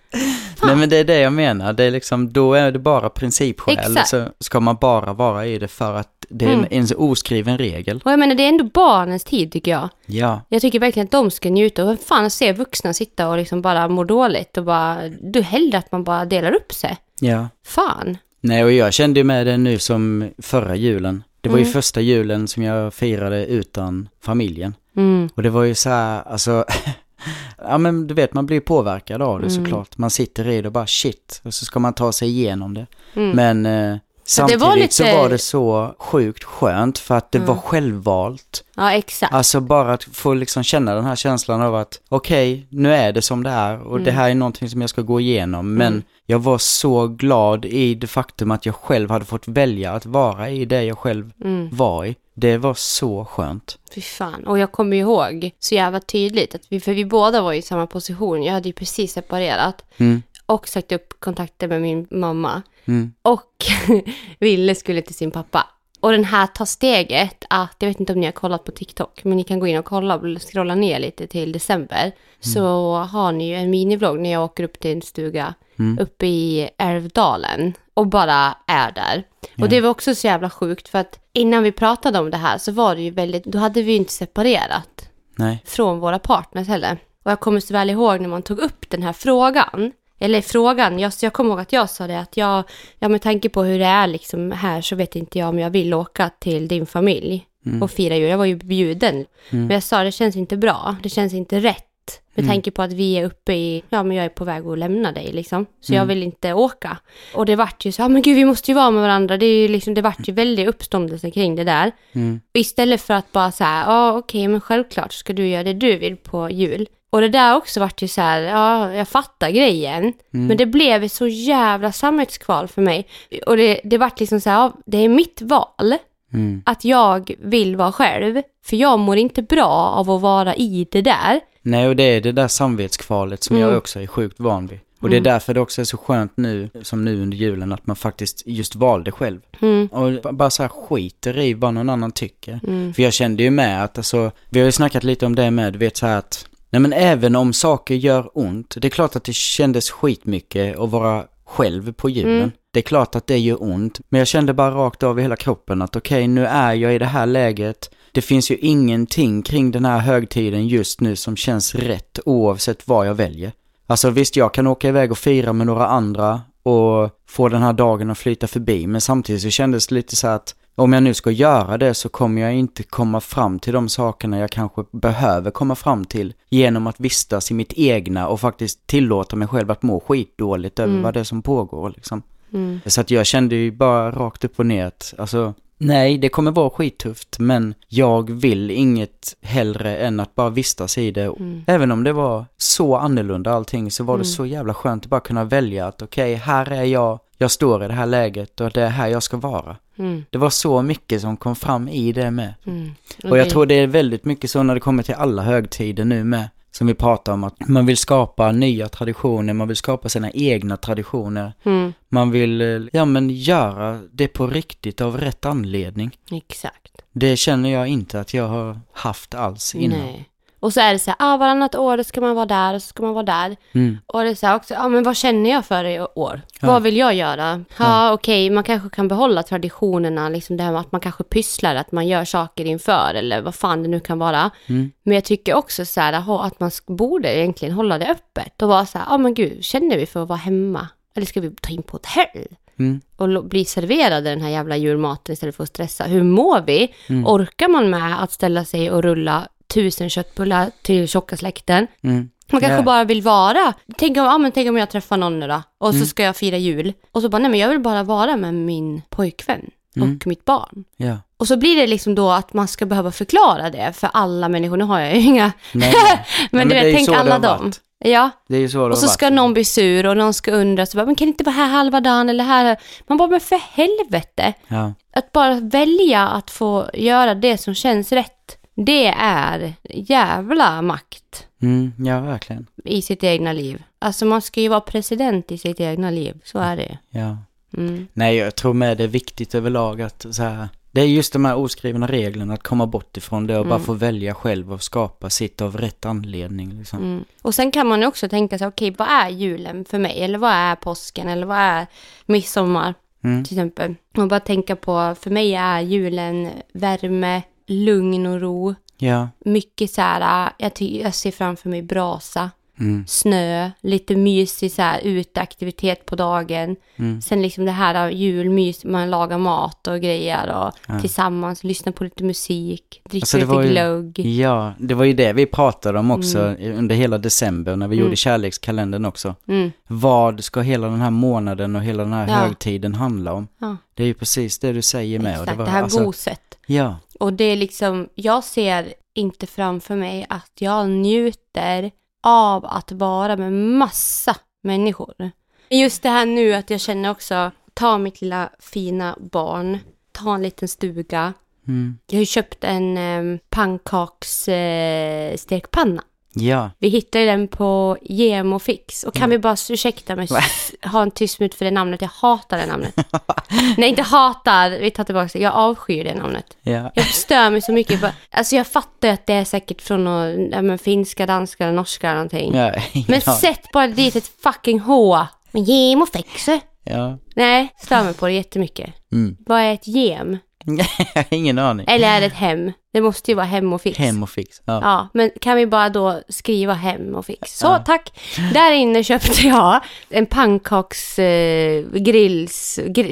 Nej 0.64 0.76
men 0.76 0.90
det 0.90 0.98
är 0.98 1.04
det 1.04 1.20
jag 1.20 1.34
menar. 1.34 1.74
Det 1.74 1.84
är 1.84 1.92
liksom, 1.92 2.34
då 2.34 2.54
är 2.54 2.72
det 2.72 2.80
bara 2.80 3.10
principskäl. 3.10 3.98
Så 4.06 4.26
ska 4.40 4.60
man 4.60 4.76
bara 4.82 5.14
vara 5.14 5.46
i 5.46 5.58
det 5.58 5.68
för 5.68 5.96
att 5.96 6.08
det 6.30 6.46
är 6.46 6.50
en, 6.50 6.58
Mm. 6.60 6.68
en 6.72 6.88
så 6.88 6.96
oskriven 6.98 7.58
regel. 7.58 8.02
Och 8.06 8.12
jag 8.12 8.20
menar, 8.20 8.36
det 8.36 8.44
är 8.44 8.50
ändå 8.50 8.64
barnens 8.64 9.24
tid 9.24 9.52
tycker 9.52 9.72
jag. 9.72 9.90
Ja. 10.06 10.42
Jag 10.50 10.62
tycker 10.62 10.80
verkligen 10.80 11.06
att 11.06 11.12
de 11.12 11.32
ska 11.32 11.50
njuta. 11.50 11.84
Och 11.84 11.90
vem 11.90 11.98
fan 11.98 12.30
ser 12.30 12.54
vuxna 12.54 12.94
sitta 12.94 13.30
och 13.30 13.38
liksom 13.38 13.62
bara 13.62 13.88
må 13.88 14.04
dåligt 14.04 14.58
och 14.58 14.64
bara, 14.66 14.98
du 15.22 15.42
hellre 15.42 15.78
att 15.78 15.92
man 15.92 16.04
bara 16.04 16.26
delar 16.26 16.52
upp 16.56 16.74
sig. 16.74 16.98
Ja. 17.20 17.48
Fan. 17.66 18.18
Nej, 18.42 18.64
och 18.64 18.72
jag 18.72 18.94
kände 18.94 19.20
ju 19.20 19.24
med 19.24 19.48
det 19.48 19.58
nu 19.58 19.80
som 19.80 20.30
förra 20.42 20.76
julen. 20.76 21.24
Det 21.42 21.50
var 21.50 21.58
ju 21.58 21.62
Mm. 21.64 21.74
första 21.74 22.02
julen 22.02 22.48
som 22.48 22.64
jag 22.64 22.94
firade 22.94 23.46
utan 23.46 24.10
familjen. 24.24 24.76
Mm. 24.98 25.30
Och 25.36 25.44
det 25.44 25.50
var 25.50 25.64
ju 25.64 25.76
så 25.76 25.90
här, 25.90 26.22
alltså, 26.28 26.66
ja 27.58 27.78
men 27.78 28.08
du 28.08 28.14
vet 28.14 28.34
man 28.34 28.46
blir 28.46 28.60
påverkad 28.60 29.22
av 29.22 29.40
det 29.42 29.48
Mm. 29.48 29.64
såklart. 29.66 29.98
Man 29.98 30.10
sitter 30.10 30.48
i 30.48 30.62
det 30.62 30.68
och 30.68 30.74
bara 30.74 30.88
shit, 30.88 31.42
och 31.44 31.54
så 31.54 31.66
ska 31.66 31.80
man 31.80 31.94
ta 31.94 32.12
sig 32.12 32.28
igenom 32.30 32.74
det. 32.74 32.86
Mm. 33.14 33.30
Men 33.36 33.66
eh, 33.94 33.98
samtidigt 34.26 34.62
var 34.62 34.76
lite- 34.76 34.94
så 34.94 35.04
var 35.04 35.30
det 35.30 35.38
så 35.38 35.96
sjukt 36.00 36.44
skönt 36.44 36.98
för 37.00 37.16
att 37.18 37.32
det 37.32 37.38
Mm. 37.38 37.48
var 37.48 37.56
självvalt. 37.56 38.64
Ja, 38.76 38.92
exakt. 38.94 39.34
Alltså 39.34 39.60
bara 39.60 39.94
att 39.94 40.04
få 40.04 40.34
liksom 40.34 40.64
känna 40.64 40.96
den 40.96 41.06
här 41.06 41.16
känslan 41.16 41.62
av 41.62 41.76
att 41.76 42.00
okej, 42.10 42.68
nu 42.70 42.94
är 42.94 43.12
det 43.12 43.22
som 43.22 43.44
det 43.44 43.50
är 43.50 43.80
och 43.88 43.98
det 44.00 44.10
Mm. 44.12 44.16
här 44.16 44.30
är 44.30 44.36
någonting 44.36 44.70
som 44.70 44.82
jag 44.82 44.90
ska 44.90 45.02
gå 45.02 45.20
igenom. 45.20 45.74
Men 45.74 45.88
Mm. 45.94 46.04
jag 46.26 46.40
var 46.40 46.58
så 46.58 47.08
glad 47.08 47.66
i 47.66 47.96
det 47.96 48.08
faktum 48.08 48.52
att 48.52 48.66
jag 48.66 48.76
själv 48.76 49.10
hade 49.12 49.26
fått 49.26 49.48
välja 49.48 49.92
att 49.94 50.06
vara 50.06 50.50
i 50.50 50.66
det 50.66 50.84
jag 50.84 50.98
själv 50.98 51.32
Mm. 51.44 51.70
var 51.72 52.06
i. 52.06 52.16
Det 52.42 52.58
var 52.58 52.74
så 52.74 53.26
skönt. 53.26 53.78
Fy 53.96 54.02
fan. 54.02 54.48
Och 54.48 54.60
jag 54.60 54.72
kommer 54.72 54.98
ihåg 54.98 55.52
så 55.60 55.76
jävla 55.76 56.00
tydligt 56.00 56.56
att 56.56 56.62
vi, 56.70 56.80
för 56.80 56.94
vi 56.94 57.06
båda 57.06 57.42
var 57.42 57.54
i 57.54 57.62
samma 57.62 57.88
position. 57.88 58.44
Jag 58.44 58.54
hade 58.54 58.70
ju 58.70 58.74
precis 58.74 59.14
separerat 59.14 59.86
Mm, 59.98 60.22
och 60.46 60.68
sagt 60.68 60.92
upp 60.92 61.14
kontakten 61.20 61.70
med 61.70 61.82
min 61.82 62.08
mamma. 62.12 62.62
mm, 62.86 63.14
Och 63.22 63.66
Ville 64.40 64.76
skulle 64.76 65.02
till 65.02 65.16
sin 65.16 65.32
pappa. 65.32 65.68
Och 66.00 66.12
den 66.12 66.24
här 66.24 66.48
tar 66.48 66.66
steget 66.66 67.46
att, 67.50 67.76
jag 67.80 67.88
vet 67.88 68.00
inte 68.00 68.14
om 68.14 68.20
ni 68.20 68.26
har 68.26 68.34
kollat 68.34 68.64
på 68.64 68.72
TikTok, 68.72 69.24
men 69.24 69.38
ni 69.38 69.44
kan 69.44 69.60
gå 69.60 69.68
in 69.68 69.78
och 69.78 69.86
kolla 69.86 70.16
och 70.16 70.42
scrolla 70.42 70.76
ner 70.76 71.00
lite 71.00 71.28
till 71.28 71.52
december. 71.52 72.12
Så 72.40 72.94
har 72.96 73.32
ni 73.32 73.48
ju 73.50 73.56
en 73.56 73.70
minivlogg 73.70 74.20
när 74.20 74.32
jag 74.32 74.44
åker 74.44 74.64
upp 74.64 74.80
till 74.80 74.92
en 74.92 75.02
stuga 75.02 75.54
mm. 75.80 76.00
uppe 76.00 76.26
i 76.26 76.70
Älvdalen 76.78 77.74
och 77.94 78.08
bara 78.08 78.58
är 78.68 78.92
där. 78.92 79.24
Ja. 79.56 79.64
Och 79.64 79.70
det 79.70 79.82
var 79.82 79.90
också 79.90 80.16
så 80.16 80.28
jävla 80.28 80.50
sjukt 80.50 80.90
för 80.90 81.00
att 81.00 81.20
innan 81.34 81.64
vi 81.64 81.72
pratade 81.72 82.20
om 82.20 82.30
det 82.30 82.38
här 82.38 82.58
så 82.58 82.72
var 82.72 82.96
det 82.96 83.02
ju 83.02 83.12
väldigt, 83.12 83.44
då 83.46 83.58
hade 83.60 83.82
vi 83.82 83.92
ju 83.92 83.98
inte 83.98 84.14
separerat 84.14 85.10
Nej. 85.36 85.64
från 85.66 86.00
våra 86.00 86.20
partners 86.20 86.68
heller. 86.68 86.98
Och 87.24 87.32
jag 87.32 87.40
kommer 87.40 87.60
så 87.60 87.74
väl 87.74 87.90
ihåg 87.90 88.22
när 88.22 88.30
man 88.30 88.42
tog 88.42 88.60
upp 88.60 88.90
den 88.90 89.04
här 89.04 89.14
frågan. 89.14 89.92
Eller 90.20 90.42
frågan, 90.42 91.00
jag, 91.00 91.12
jag 91.22 91.34
kommer 91.34 91.50
ihåg 91.50 91.60
att 91.60 91.74
jag 91.74 91.90
sa 91.90 92.08
det 92.08 92.20
att 92.20 92.38
jag, 92.38 92.64
ja 93.00 93.10
med 93.10 93.22
tanke 93.22 93.50
på 93.50 93.64
hur 93.64 93.80
det 93.80 93.86
är 93.86 94.08
liksom 94.08 94.52
här 94.52 94.82
så 94.82 94.96
vet 94.96 95.16
inte 95.16 95.40
jag 95.40 95.50
om 95.50 95.60
jag 95.60 95.70
vill 95.70 95.94
åka 95.94 96.30
till 96.40 96.68
din 96.68 96.86
familj 96.86 97.48
Mm. 97.66 97.84
och 97.84 97.92
fira 97.92 98.16
jul. 98.16 98.30
Jag 98.30 98.38
var 98.38 98.46
ju 98.46 98.56
bjuden. 98.56 99.16
Mm. 99.16 99.28
Men 99.50 99.70
jag 99.70 99.84
sa 99.84 100.04
det 100.04 100.12
känns 100.12 100.36
inte 100.36 100.58
bra, 100.58 100.96
det 101.04 101.10
känns 101.10 101.34
inte 101.34 101.60
rätt. 101.60 101.86
Med 102.36 102.44
Mm. 102.44 102.54
tanke 102.56 102.72
på 102.72 102.82
att 102.82 102.94
vi 102.94 103.18
är 103.18 103.26
uppe 103.26 103.54
i, 103.54 103.84
ja 103.90 104.04
men 104.04 104.18
jag 104.18 104.26
är 104.26 104.30
på 104.30 104.46
väg 104.46 104.68
att 104.68 104.78
lämna 104.78 105.12
dig 105.12 105.32
liksom. 105.34 105.66
Så 105.82 105.94
jag 105.94 105.98
Mm. 106.04 106.08
vill 106.08 106.24
inte 106.24 106.54
åka. 106.54 106.98
Och 107.36 107.46
det 107.46 107.56
vart 107.56 107.86
ju 107.86 107.92
så, 107.92 108.02
ja 108.02 108.08
men 108.08 108.22
gud 108.22 108.36
vi 108.36 108.46
måste 108.46 108.72
ju 108.72 108.76
vara 108.76 108.92
med 108.92 109.02
varandra. 109.02 109.38
Det, 109.38 109.46
är 109.46 109.62
ju 109.62 109.68
liksom, 109.68 109.94
det 109.94 110.02
vart 110.02 110.28
ju 110.28 110.34
väldigt 110.34 110.68
uppståndelse 110.68 111.32
kring 111.32 111.56
det 111.56 111.64
där. 111.64 111.92
Mm. 112.14 112.42
Och 112.54 112.60
istället 112.60 113.02
för 113.02 113.14
att 113.14 113.32
bara 113.32 113.52
så 113.52 113.64
här, 113.64 113.86
ja 113.86 114.18
okej 114.18 114.48
men 114.48 114.62
självklart 114.62 115.14
ska 115.14 115.34
du 115.34 115.48
göra 115.48 115.64
det 115.64 115.74
du 115.74 115.98
vill 115.98 116.18
på 116.18 116.50
jul. 116.50 116.88
Och 117.10 117.22
det 117.22 117.30
där 117.30 117.56
också 117.56 117.80
vart 117.80 118.02
ju 118.02 118.08
så 118.08 118.22
här, 118.22 118.42
ja 118.42 118.94
jag 118.94 119.08
fattar 119.08 119.50
grejen. 119.52 120.04
Mm. 120.04 120.48
Men 120.48 120.58
det 120.58 120.66
blev 120.66 121.04
ett 121.04 121.12
så 121.12 121.28
jävla 121.28 121.92
sammetskval 121.92 122.68
för 122.68 122.82
mig. 122.82 123.08
Och 123.46 123.58
det, 123.58 123.82
det 123.84 123.98
vart 123.98 124.20
liksom 124.20 124.42
så 124.42 124.50
här, 124.50 124.58
ja, 124.58 124.74
det 124.86 124.98
är 124.98 125.10
mitt 125.10 125.42
val 125.42 125.96
Mm. 126.34 126.62
att 126.66 126.86
jag 126.86 127.32
vill 127.40 127.76
vara 127.76 127.92
själv. 127.92 128.42
För 128.66 128.76
jag 128.76 129.00
mår 129.00 129.18
inte 129.18 129.42
bra 129.42 129.68
av 129.70 130.10
att 130.12 130.22
vara 130.22 130.56
i 130.56 130.88
det 130.92 131.02
där. 131.02 131.40
Nej, 131.62 131.88
och 131.88 131.96
det 131.96 132.04
är 132.04 132.22
det 132.22 132.32
där 132.32 132.48
samvetskvalet 132.48 133.44
som 133.44 133.56
Mm. 133.56 133.70
jag 133.70 133.78
också 133.78 134.00
är 134.00 134.08
sjukt 134.08 134.40
van 134.40 134.68
vid. 134.68 134.80
Och 135.00 135.10
det 135.10 135.18
är 135.18 135.22
därför 135.22 135.54
det 135.54 135.60
också 135.60 135.82
är 135.82 135.86
så 135.86 135.98
skönt 135.98 136.32
nu, 136.36 136.70
som 136.82 137.06
nu 137.06 137.22
under 137.22 137.38
julen, 137.38 137.72
att 137.72 137.88
man 137.88 137.96
faktiskt 137.96 138.44
just 138.46 138.76
valde 138.76 139.12
själv. 139.12 139.40
Mm. 139.62 139.88
Och 139.88 140.36
bara 140.36 140.50
så 140.50 140.64
här 140.64 140.70
skiter 140.70 141.40
i 141.40 141.54
vad 141.54 141.74
någon 141.74 141.90
annan 141.90 142.12
tycker. 142.12 142.60
Mm. 142.68 142.94
För 142.94 143.04
jag 143.04 143.14
kände 143.14 143.44
ju 143.44 143.50
med 143.50 143.84
att 143.84 143.98
alltså, 143.98 144.32
vi 144.50 144.60
har 144.60 144.66
ju 144.66 144.72
snackat 144.72 145.04
lite 145.04 145.26
om 145.26 145.36
det 145.36 145.52
med, 145.52 145.74
du 145.74 145.80
vet 145.80 145.98
så 145.98 146.06
här 146.06 146.18
att, 146.18 146.46
nej 146.70 146.80
men 146.80 146.94
även 146.94 147.36
om 147.36 147.54
saker 147.54 147.96
gör 147.96 148.30
ont, 148.34 148.76
det 148.82 148.88
är 148.88 148.90
klart 148.90 149.16
att 149.16 149.24
det 149.24 149.34
kändes 149.36 149.92
skitmycket 149.92 150.80
att 150.80 150.90
vara 150.90 151.26
själv 151.46 151.94
på 151.94 152.10
julen. 152.10 152.38
Mm. 152.38 152.52
Det 152.74 152.80
är 152.80 152.84
klart 152.84 153.16
att 153.16 153.28
det 153.28 153.38
gör 153.38 153.64
ont, 153.64 154.00
men 154.10 154.20
jag 154.20 154.28
kände 154.28 154.54
bara 154.54 154.72
rakt 154.72 155.04
av 155.04 155.20
i 155.20 155.22
hela 155.22 155.36
kroppen 155.36 155.82
att 155.82 155.96
okej, 155.96 156.28
nu 156.28 156.46
är 156.46 156.74
jag 156.74 156.96
i 156.96 156.98
det 156.98 157.06
här 157.06 157.26
läget. 157.26 157.92
Det 158.12 158.22
finns 158.22 158.52
ju 158.52 158.58
ingenting 158.58 159.42
kring 159.42 159.72
den 159.72 159.86
här 159.86 160.00
högtiden 160.00 160.68
just 160.68 161.02
nu 161.02 161.16
som 161.16 161.36
känns 161.36 161.76
rätt 161.76 162.20
oavsett 162.26 162.88
vad 162.88 163.08
jag 163.08 163.14
väljer. 163.16 163.52
Alltså 163.88 164.10
visst, 164.10 164.36
jag 164.36 164.54
kan 164.54 164.68
åka 164.68 164.88
iväg 164.88 165.12
och 165.12 165.18
fira 165.18 165.54
med 165.54 165.68
några 165.68 165.88
andra 165.88 166.42
och 166.64 167.10
få 167.28 167.50
den 167.50 167.62
här 167.62 167.74
dagen 167.74 168.10
att 168.10 168.18
flyta 168.18 168.48
förbi, 168.48 168.88
men 168.88 169.02
samtidigt 169.02 169.42
så 169.42 169.50
kändes 169.50 169.88
det 169.88 169.96
lite 169.96 170.16
så 170.16 170.28
att 170.28 170.56
om 170.76 170.94
jag 170.94 171.04
nu 171.04 171.14
ska 171.14 171.32
göra 171.32 171.78
det 171.78 171.94
så 171.94 172.10
kommer 172.10 172.42
jag 172.42 172.54
inte 172.54 172.84
komma 172.84 173.22
fram 173.22 173.60
till 173.60 173.74
de 173.74 173.90
sakerna 173.90 174.40
jag 174.40 174.52
kanske 174.52 174.84
behöver 174.92 175.52
komma 175.52 175.76
fram 175.76 176.06
till 176.06 176.34
genom 176.50 176.88
att 176.88 177.00
vistas 177.00 177.52
i 177.52 177.54
mitt 177.54 177.74
egna 177.76 178.28
och 178.28 178.40
faktiskt 178.40 178.88
tillåta 178.88 179.36
mig 179.36 179.48
själv 179.48 179.72
att 179.72 179.84
må 179.84 180.00
skitdåligt 180.00 180.80
över 180.80 180.92
Mm. 180.92 181.04
vad 181.04 181.14
det 181.14 181.20
är 181.20 181.24
som 181.24 181.42
pågår 181.42 181.90
liksom. 181.96 182.24
Mm. 182.54 182.80
Så 182.86 183.02
att 183.02 183.12
jag 183.12 183.26
kände 183.26 183.56
ju 183.56 183.72
bara 183.72 184.12
rakt 184.12 184.46
upp 184.46 184.60
och 184.60 184.66
ner 184.66 184.86
att, 184.86 185.14
alltså, 185.18 185.54
nej, 185.82 186.18
det 186.18 186.30
kommer 186.30 186.52
vara 186.52 186.70
skittufft, 186.70 187.40
men 187.40 187.74
jag 187.88 188.32
vill 188.32 188.72
inget 188.72 189.36
hellre 189.42 189.98
än 189.98 190.20
att 190.20 190.36
bara 190.36 190.50
vistas 190.50 190.98
i 190.98 191.12
det. 191.12 191.22
Mm. 191.24 191.64
Även 191.68 191.92
om 191.92 192.04
det 192.04 192.14
var 192.14 192.46
så 192.58 192.96
annorlunda 192.96 193.52
allting 193.54 193.92
så 193.92 194.04
var 194.04 194.14
det 194.18 194.22
Mm. 194.24 194.26
så 194.26 194.46
jävla 194.46 194.74
skönt 194.74 195.04
att 195.04 195.10
bara 195.10 195.20
kunna 195.22 195.44
välja 195.44 195.88
att 195.88 196.02
okej, 196.02 196.36
här 196.36 196.72
är 196.72 196.84
jag, 196.84 197.20
jag 197.38 197.52
står 197.52 197.84
i 197.84 197.88
det 197.88 197.94
här 197.94 198.06
läget 198.06 198.62
och 198.62 198.72
det 198.72 198.82
är 198.82 198.90
här 198.90 199.08
jag 199.08 199.24
ska 199.24 199.38
vara. 199.38 199.76
Mm. 199.98 200.26
Det 200.30 200.38
var 200.38 200.50
så 200.50 200.82
mycket 200.82 201.22
som 201.22 201.38
kom 201.38 201.56
fram 201.56 201.88
i 201.88 202.12
det 202.12 202.32
med. 202.32 202.54
Mm. 202.66 202.92
Och 203.24 203.38
jag 203.38 203.46
det- 203.48 203.50
tror 203.52 203.66
det 203.66 203.76
är 203.76 203.88
väldigt 203.88 204.26
mycket 204.26 204.52
så 204.52 204.64
när 204.64 204.74
det 204.74 204.80
kommer 204.80 205.04
till 205.04 205.16
alla 205.16 205.42
högtider 205.42 206.06
nu 206.06 206.24
med. 206.24 206.50
Som 206.72 206.88
vi 206.88 206.94
pratar 206.94 207.34
om 207.34 207.44
att 207.44 207.68
man 207.68 207.86
vill 207.86 207.98
skapa 207.98 208.52
nya 208.52 208.90
traditioner, 208.90 209.54
man 209.54 209.68
vill 209.68 209.78
skapa 209.78 210.10
sina 210.10 210.32
egna 210.32 210.78
traditioner. 210.78 211.54
Mm. 211.64 211.94
Man 212.10 212.32
vill, 212.32 212.62
eh, 212.62 212.90
ja 212.94 213.06
men 213.06 213.30
göra 213.30 214.00
det 214.12 214.28
på 214.28 214.48
riktigt 214.48 215.02
av 215.02 215.18
rätt 215.18 215.46
anledning. 215.46 216.18
Exakt. 216.32 216.92
Det 217.12 217.38
känner 217.38 217.70
jag 217.70 217.88
inte 217.88 218.20
att 218.20 218.34
jag 218.34 218.48
har 218.48 218.80
haft 218.94 219.34
alls 219.34 219.76
innan. 219.76 220.00
Nej. 220.00 220.31
Och 220.62 220.74
så 220.74 220.80
är 220.80 220.94
det 220.94 221.00
så 221.00 221.12
här, 221.12 221.16
ah, 221.20 221.38
varannat 221.38 221.76
år 221.76 222.04
ska 222.04 222.22
man 222.22 222.36
vara 222.36 222.46
där 222.46 222.74
och 222.74 222.82
så 222.82 222.88
ska 222.88 223.04
man 223.04 223.14
vara 223.14 223.24
där. 223.24 223.58
Mm. 223.72 223.98
Och 224.06 224.24
det 224.24 224.30
är 224.30 224.36
så 224.36 224.48
här 224.48 224.56
också, 224.56 224.74
ja 224.74 224.86
ah, 224.86 224.90
men 224.90 225.04
vad 225.04 225.18
känner 225.18 225.50
jag 225.50 225.66
för 225.66 225.86
i 225.86 226.00
år? 226.00 226.42
Ja. 226.62 226.68
Vad 226.68 226.84
vill 226.84 226.98
jag 226.98 227.14
göra? 227.14 227.66
Ja, 227.78 228.14
okej, 228.14 228.50
man 228.50 228.64
kanske 228.64 228.90
kan 228.90 229.08
behålla 229.08 229.44
traditionerna, 229.44 230.30
liksom 230.30 230.58
det 230.58 230.64
här 230.64 230.72
med 230.72 230.82
att 230.82 230.92
man 230.92 231.02
kanske 231.02 231.24
pysslar, 231.24 231.76
att 231.76 231.92
man 231.92 232.08
gör 232.08 232.26
saker 232.26 232.66
inför 232.66 233.14
eller 233.14 233.42
vad 233.42 233.56
fan 233.56 233.84
det 233.84 233.90
nu 233.90 234.00
kan 234.00 234.20
vara. 234.20 234.52
Mm. 234.68 234.92
Men 235.04 235.16
jag 235.16 235.24
tycker 235.24 235.54
också 235.54 235.86
så 235.86 236.02
här, 236.02 236.14
aha, 236.14 236.44
att 236.44 236.60
man 236.60 236.72
borde 236.88 237.38
egentligen 237.38 237.74
hålla 237.74 237.98
det 237.98 238.12
öppet 238.12 238.62
och 238.62 238.70
vara 238.70 238.86
så 238.86 238.98
här, 238.98 239.06
ja 239.10 239.14
ah, 239.14 239.18
men 239.18 239.34
gud, 239.34 239.66
känner 239.66 239.98
vi 239.98 240.06
för 240.06 240.24
att 240.24 240.30
vara 240.30 240.40
hemma? 240.40 240.88
Eller 241.16 241.26
ska 241.26 241.42
vi 241.42 241.52
ta 241.62 241.70
in 241.70 241.84
på 241.84 241.96
hotell? 241.96 242.48
Mm. 242.80 243.02
och 243.18 243.46
bli 243.46 243.66
serverade 243.66 244.30
den 244.30 244.42
här 244.42 244.50
jävla 244.50 244.78
julmaten 244.78 245.34
istället 245.34 245.56
för 245.56 245.64
att 245.64 245.70
stressa. 245.70 246.04
Hur 246.04 246.24
mår 246.24 246.62
vi? 246.62 246.94
Mm. 247.08 247.28
Orkar 247.28 247.68
man 247.68 247.90
med 247.90 248.24
att 248.24 248.32
ställa 248.32 248.66
sig 248.66 248.92
och 248.92 249.04
rulla 249.04 249.48
tusen 249.74 250.10
köttbullar 250.10 250.72
till 250.82 251.08
tjocka 251.08 251.38
släkten? 251.38 251.88
Mm. 252.04 252.30
Man 252.52 252.62
kanske 252.62 252.78
Ja. 252.78 252.84
bara 252.84 253.04
vill 253.04 253.22
vara. 253.22 253.74
Tänk 253.98 254.18
om, 254.18 254.24
ja, 254.24 254.38
men 254.38 254.52
tänk 254.52 254.70
om 254.70 254.78
jag 254.78 254.90
träffar 254.90 255.18
någon 255.18 255.40
nu 255.40 255.48
då 255.48 255.62
och 255.78 255.90
Mm. 255.90 256.02
så 256.02 256.08
ska 256.08 256.24
jag 256.24 256.36
fira 256.36 256.58
jul. 256.58 256.94
Och 257.12 257.22
så 257.22 257.30
bara, 257.30 257.38
nej 257.38 257.52
men 257.52 257.60
jag 257.60 257.70
vill 257.70 257.80
bara 257.80 258.04
vara 258.04 258.38
med 258.38 258.54
min 258.54 259.02
pojkvän 259.10 259.70
Mm. 259.96 260.16
och 260.22 260.28
mitt 260.28 260.46
barn. 260.46 260.84
Ja. 260.98 261.18
Och 261.38 261.48
så 261.48 261.58
blir 261.58 261.76
det 261.76 261.88
liksom 261.88 262.16
då 262.16 262.32
att 262.32 262.54
man 262.54 262.68
ska 262.68 262.86
behöva 262.86 263.12
förklara 263.12 263.70
det 263.70 263.94
för 263.96 264.10
alla 264.14 264.50
människor. 264.50 264.78
Nu 264.78 264.84
har 264.84 265.00
jag 265.00 265.16
ju 265.16 265.22
inga, 265.22 265.52
Nej, 265.72 265.94
men 266.52 266.70
det 266.70 266.80
du 266.80 266.86
vet, 266.86 266.96
tänk 266.96 267.10
alla 267.10 267.40
dem. 267.40 267.72
Ja, 268.04 268.30
det 268.48 268.56
är 268.56 268.60
ju 268.62 268.70
så 268.70 268.88
det 268.88 268.94
och 268.94 268.98
så 268.98 269.08
ska 269.08 269.26
varit. 269.26 269.34
någon 269.36 269.54
bli 269.54 269.66
sur 269.66 270.06
och 270.06 270.18
någon 270.18 270.34
ska 270.34 270.52
undra, 270.52 270.86
så 270.86 270.98
bara, 270.98 271.06
men 271.06 271.16
kan 271.16 271.28
inte 271.28 271.44
vara 271.44 271.56
här 271.56 271.68
halva 271.70 272.00
dagen 272.02 272.30
eller 272.30 272.44
här? 272.44 272.78
Man 273.08 273.18
bara, 273.18 273.28
men 273.30 273.40
för 273.40 273.58
helvete. 273.74 274.54
Ja. 274.68 274.94
Att 275.14 275.32
bara 275.32 275.54
välja 275.54 276.28
att 276.28 276.52
få 276.52 276.90
göra 276.94 277.36
det 277.36 277.58
som 277.58 277.74
känns 277.76 278.12
rätt, 278.12 278.58
det 278.76 279.08
är 279.18 279.74
jävla 279.90 280.82
makt 280.82 281.48
Mm, 281.62 281.94
ja, 281.98 282.20
verkligen. 282.22 282.68
i 282.86 283.02
sitt 283.02 283.24
egna 283.24 283.54
liv. 283.54 283.84
Alltså 284.00 284.26
man 284.26 284.42
ska 284.42 284.62
ju 284.62 284.68
vara 284.70 284.82
president 284.82 285.52
i 285.52 285.58
sitt 285.58 285.80
egna 285.80 286.10
liv, 286.10 286.42
så 286.44 286.60
är 286.60 286.76
det. 286.78 286.98
Ja. 287.10 287.38
Mm. 287.78 288.08
Nej, 288.14 288.36
jag 288.36 288.56
tror 288.56 288.74
med 288.74 288.98
det 288.98 289.04
är 289.04 289.08
viktigt 289.08 289.56
överlag 289.56 290.02
att 290.02 290.26
så 290.32 290.44
här, 290.44 290.70
det 290.92 291.02
är 291.02 291.06
just 291.06 291.34
de 291.34 291.46
här 291.46 291.56
oskrivna 291.56 292.08
reglerna, 292.08 292.54
att 292.54 292.64
komma 292.64 292.88
bort 292.88 293.18
ifrån 293.18 293.48
det 293.48 293.58
och 293.60 293.66
bara 293.66 293.76
Mm. 293.76 293.86
få 293.86 293.94
välja 293.94 294.34
själv 294.34 294.74
och 294.74 294.84
skapa 294.84 295.30
sitt 295.30 295.62
av 295.62 295.78
rätt 295.78 296.06
anledning 296.06 296.78
liksom. 296.80 297.00
Mm. 297.00 297.24
Och 297.42 297.56
sen 297.56 297.72
kan 297.72 297.88
man 297.88 298.02
ju 298.02 298.08
också 298.08 298.30
tänka 298.30 298.58
sig, 298.58 298.68
okej, 298.68 298.96
vad 298.98 299.08
är 299.08 299.30
julen 299.30 299.86
för 299.86 300.00
mig? 300.00 300.22
Eller 300.24 300.38
vad 300.38 300.52
är 300.52 300.76
påsken? 300.76 301.28
Eller 301.28 301.46
vad 301.48 301.58
är 301.58 301.88
midsommar? 302.26 302.94
Mm. 303.24 303.44
Till 303.44 303.58
exempel. 303.58 303.96
Och 304.18 304.28
bara 304.28 304.40
tänka 304.40 304.76
på, 304.76 305.16
för 305.20 305.30
mig 305.30 305.56
är 305.56 305.80
julen 305.82 306.50
värme, 306.74 307.42
lugn 307.68 308.26
och 308.26 308.42
ro. 308.42 308.76
Ja. 308.98 309.30
Mycket 309.46 309.92
så 309.92 310.02
här, 310.02 310.52
jag, 310.58 310.74
ty- 310.76 311.02
jag 311.02 311.16
ser 311.16 311.32
framför 311.32 311.70
mig 311.70 311.82
brasa, 311.82 312.52
Mm. 312.82 313.04
snö, 313.08 313.72
lite 313.82 314.16
mysig 314.16 314.72
så 314.72 314.82
här 314.82 315.00
uteaktivitet 315.04 316.06
på 316.06 316.16
dagen. 316.16 316.76
Mm. 316.96 317.22
Sen 317.22 317.42
liksom 317.42 317.66
det 317.66 317.72
här 317.72 318.10
julmys, 318.10 318.86
man 318.86 319.10
lagar 319.10 319.38
mat 319.38 319.88
och 319.88 320.00
grejer 320.02 320.48
och 320.56 320.72
Ja. 320.88 321.00
tillsammans 321.02 321.64
lyssnar 321.64 321.94
på 321.94 322.04
lite 322.04 322.24
musik, 322.24 323.02
dricker 323.10 323.24
Alltså, 323.24 323.38
det 323.38 323.46
lite 323.46 323.62
ju- 323.64 323.70
glögg. 323.70 324.20
Ja, 324.20 324.74
det 324.80 324.94
var 324.94 325.06
ju 325.06 325.14
det 325.14 325.34
vi 325.34 325.46
pratade 325.46 326.00
om 326.00 326.12
också 326.12 326.40
under 326.60 326.96
hela 326.96 327.18
december 327.18 327.76
när 327.76 327.88
vi 327.88 327.96
Mm. 327.96 328.06
gjorde 328.06 328.16
kärlekskalendern 328.16 329.06
också. 329.06 329.36
Mm. 329.48 329.72
Vad 329.88 330.44
ska 330.44 330.62
hela 330.62 330.88
den 330.88 331.02
här 331.02 331.12
månaden 331.12 331.76
och 331.76 331.82
hela 331.84 332.04
den 332.04 332.14
här 332.14 332.28
Ja. 332.28 332.34
högtiden 332.34 332.96
handla 332.96 333.34
om? 333.34 333.48
Ja, 333.60 333.78
Det 333.94 334.04
är 334.04 334.08
ju 334.08 334.14
precis 334.14 334.60
det 334.60 334.74
du 334.74 334.82
säger 334.82 335.20
med. 335.20 335.36
och 335.36 335.44
exakt, 335.44 335.58
det, 335.58 335.64
det, 335.64 335.66
var, 335.66 335.72
här 335.72 335.84
alltså, 335.84 336.04
goset. 336.04 336.42
Ja, 336.68 336.96
Och 337.20 337.34
det 337.34 337.44
är 337.44 337.56
liksom, 337.56 338.08
jag 338.16 338.44
ser 338.44 338.94
inte 339.14 339.48
framför 339.48 339.96
mig 339.96 340.26
att 340.30 340.52
jag 340.60 340.90
njuter 340.90 341.92
av 342.22 342.66
att 342.66 342.92
vara 342.92 343.38
med 343.38 343.54
massa 343.54 344.36
människor. 344.64 345.32
Just 345.70 346.04
det 346.04 346.10
här 346.10 346.26
nu 346.26 346.54
att 346.54 346.70
jag 346.70 346.80
känner 346.80 347.12
också, 347.12 347.52
ta 347.74 347.98
mitt 347.98 348.22
lilla 348.22 348.50
fina 348.60 349.18
barn, 349.20 349.78
ta 350.12 350.36
en 350.36 350.42
liten 350.42 350.68
stuga. 350.68 351.34
mm. 351.68 351.98
Jag 352.08 352.16
har 352.16 352.20
ju 352.20 352.26
köpt 352.26 352.64
en 352.64 352.98
eh, 352.98 353.40
pannkaksstekpanna. 353.50 355.32
Eh, 355.32 355.38
stekpanna. 355.38 356.04
Ja, 356.34 356.70
vi 356.80 356.88
hittade 356.90 357.26
den 357.26 357.48
på 357.48 357.98
Gemofix. 358.02 359.04
Och 359.04 359.14
kan 359.14 359.30
vi 359.30 359.40
bara, 359.40 359.56
ursäkta 359.70 360.16
mig, 360.16 360.28
ha 360.84 361.02
en 361.02 361.12
tyst 361.12 361.40
minut 361.40 361.56
för 361.56 361.66
det 361.66 361.72
namnet. 361.72 362.02
Jag 362.02 362.10
hatar 362.10 362.58
det 362.58 362.66
namnet. 362.66 362.96
Nej, 363.78 363.90
inte 363.90 364.02
hatar, 364.02 364.70
vi 364.70 364.92
tar 364.92 365.04
tillbaka 365.04 365.30
det. 365.34 365.40
Jag 365.40 365.54
avskyr 365.54 366.04
det 366.04 366.16
namnet. 366.16 366.58
ja. 366.62 366.92
Jag 366.96 367.06
stör 367.06 367.50
mig 367.50 367.62
så 367.62 367.72
mycket. 367.72 368.02
på- 368.02 368.10
Alltså 368.32 368.56
jag 368.56 368.68
fattar 368.68 369.10
att 369.10 369.26
det 369.28 369.34
är 369.34 369.46
säkert 369.46 369.82
från 369.82 370.04
någon, 370.04 370.50
ja, 370.52 370.62
men 370.62 370.78
finska, 370.78 371.26
danska 371.26 371.64
eller 371.64 371.74
norska 371.74 372.08
eller 372.08 372.16
någonting. 372.16 372.56
ja. 372.56 372.72
Men 373.08 373.22
ja. 373.26 373.34
sätt 373.34 373.62
bara 373.74 373.88
dit 373.88 374.16
ett 374.16 374.32
fucking 374.44 374.80
H. 374.80 375.20
Men 375.52 375.64
gem 375.64 376.02
och 376.02 376.10
fix. 376.10 376.48
ja. 376.84 377.18
Nej, 377.36 377.74
stör 377.82 378.04
mig 378.04 378.14
på 378.14 378.28
det 378.28 378.34
jättemycket. 378.34 378.94
Mm. 379.12 379.38
Vad 379.46 379.60
är 379.62 379.74
ett 379.74 379.88
gem? 379.88 380.38
Ingen 381.30 381.60
aning. 381.60 381.86
Eller 381.90 382.08
är 382.08 382.20
det 382.22 382.28
ett 382.28 382.34
hem? 382.34 382.72
Det 382.94 383.02
måste 383.02 383.32
ju 383.32 383.36
vara 383.36 383.46
hem 383.46 383.74
och 383.74 383.82
fix. 383.82 383.98
Hem 383.98 384.24
och 384.24 384.30
fix. 384.30 384.62
Ja. 384.66 384.80
Ja, 384.84 385.08
men 385.14 385.32
kan 385.42 385.58
vi 385.58 385.68
bara 385.68 385.90
då 385.90 386.22
skriva 386.30 386.74
hem 386.74 387.16
och 387.16 387.26
fix? 387.26 387.58
Så, 387.60 387.66
Ja. 387.68 387.78
tack. 387.86 388.20
Där 388.54 388.72
inne 388.72 389.04
köpte 389.04 389.48
jag 389.48 389.80
en 390.10 390.26
pannkaks 390.26 391.20
eh, 391.20 391.84
grill, 391.92 392.50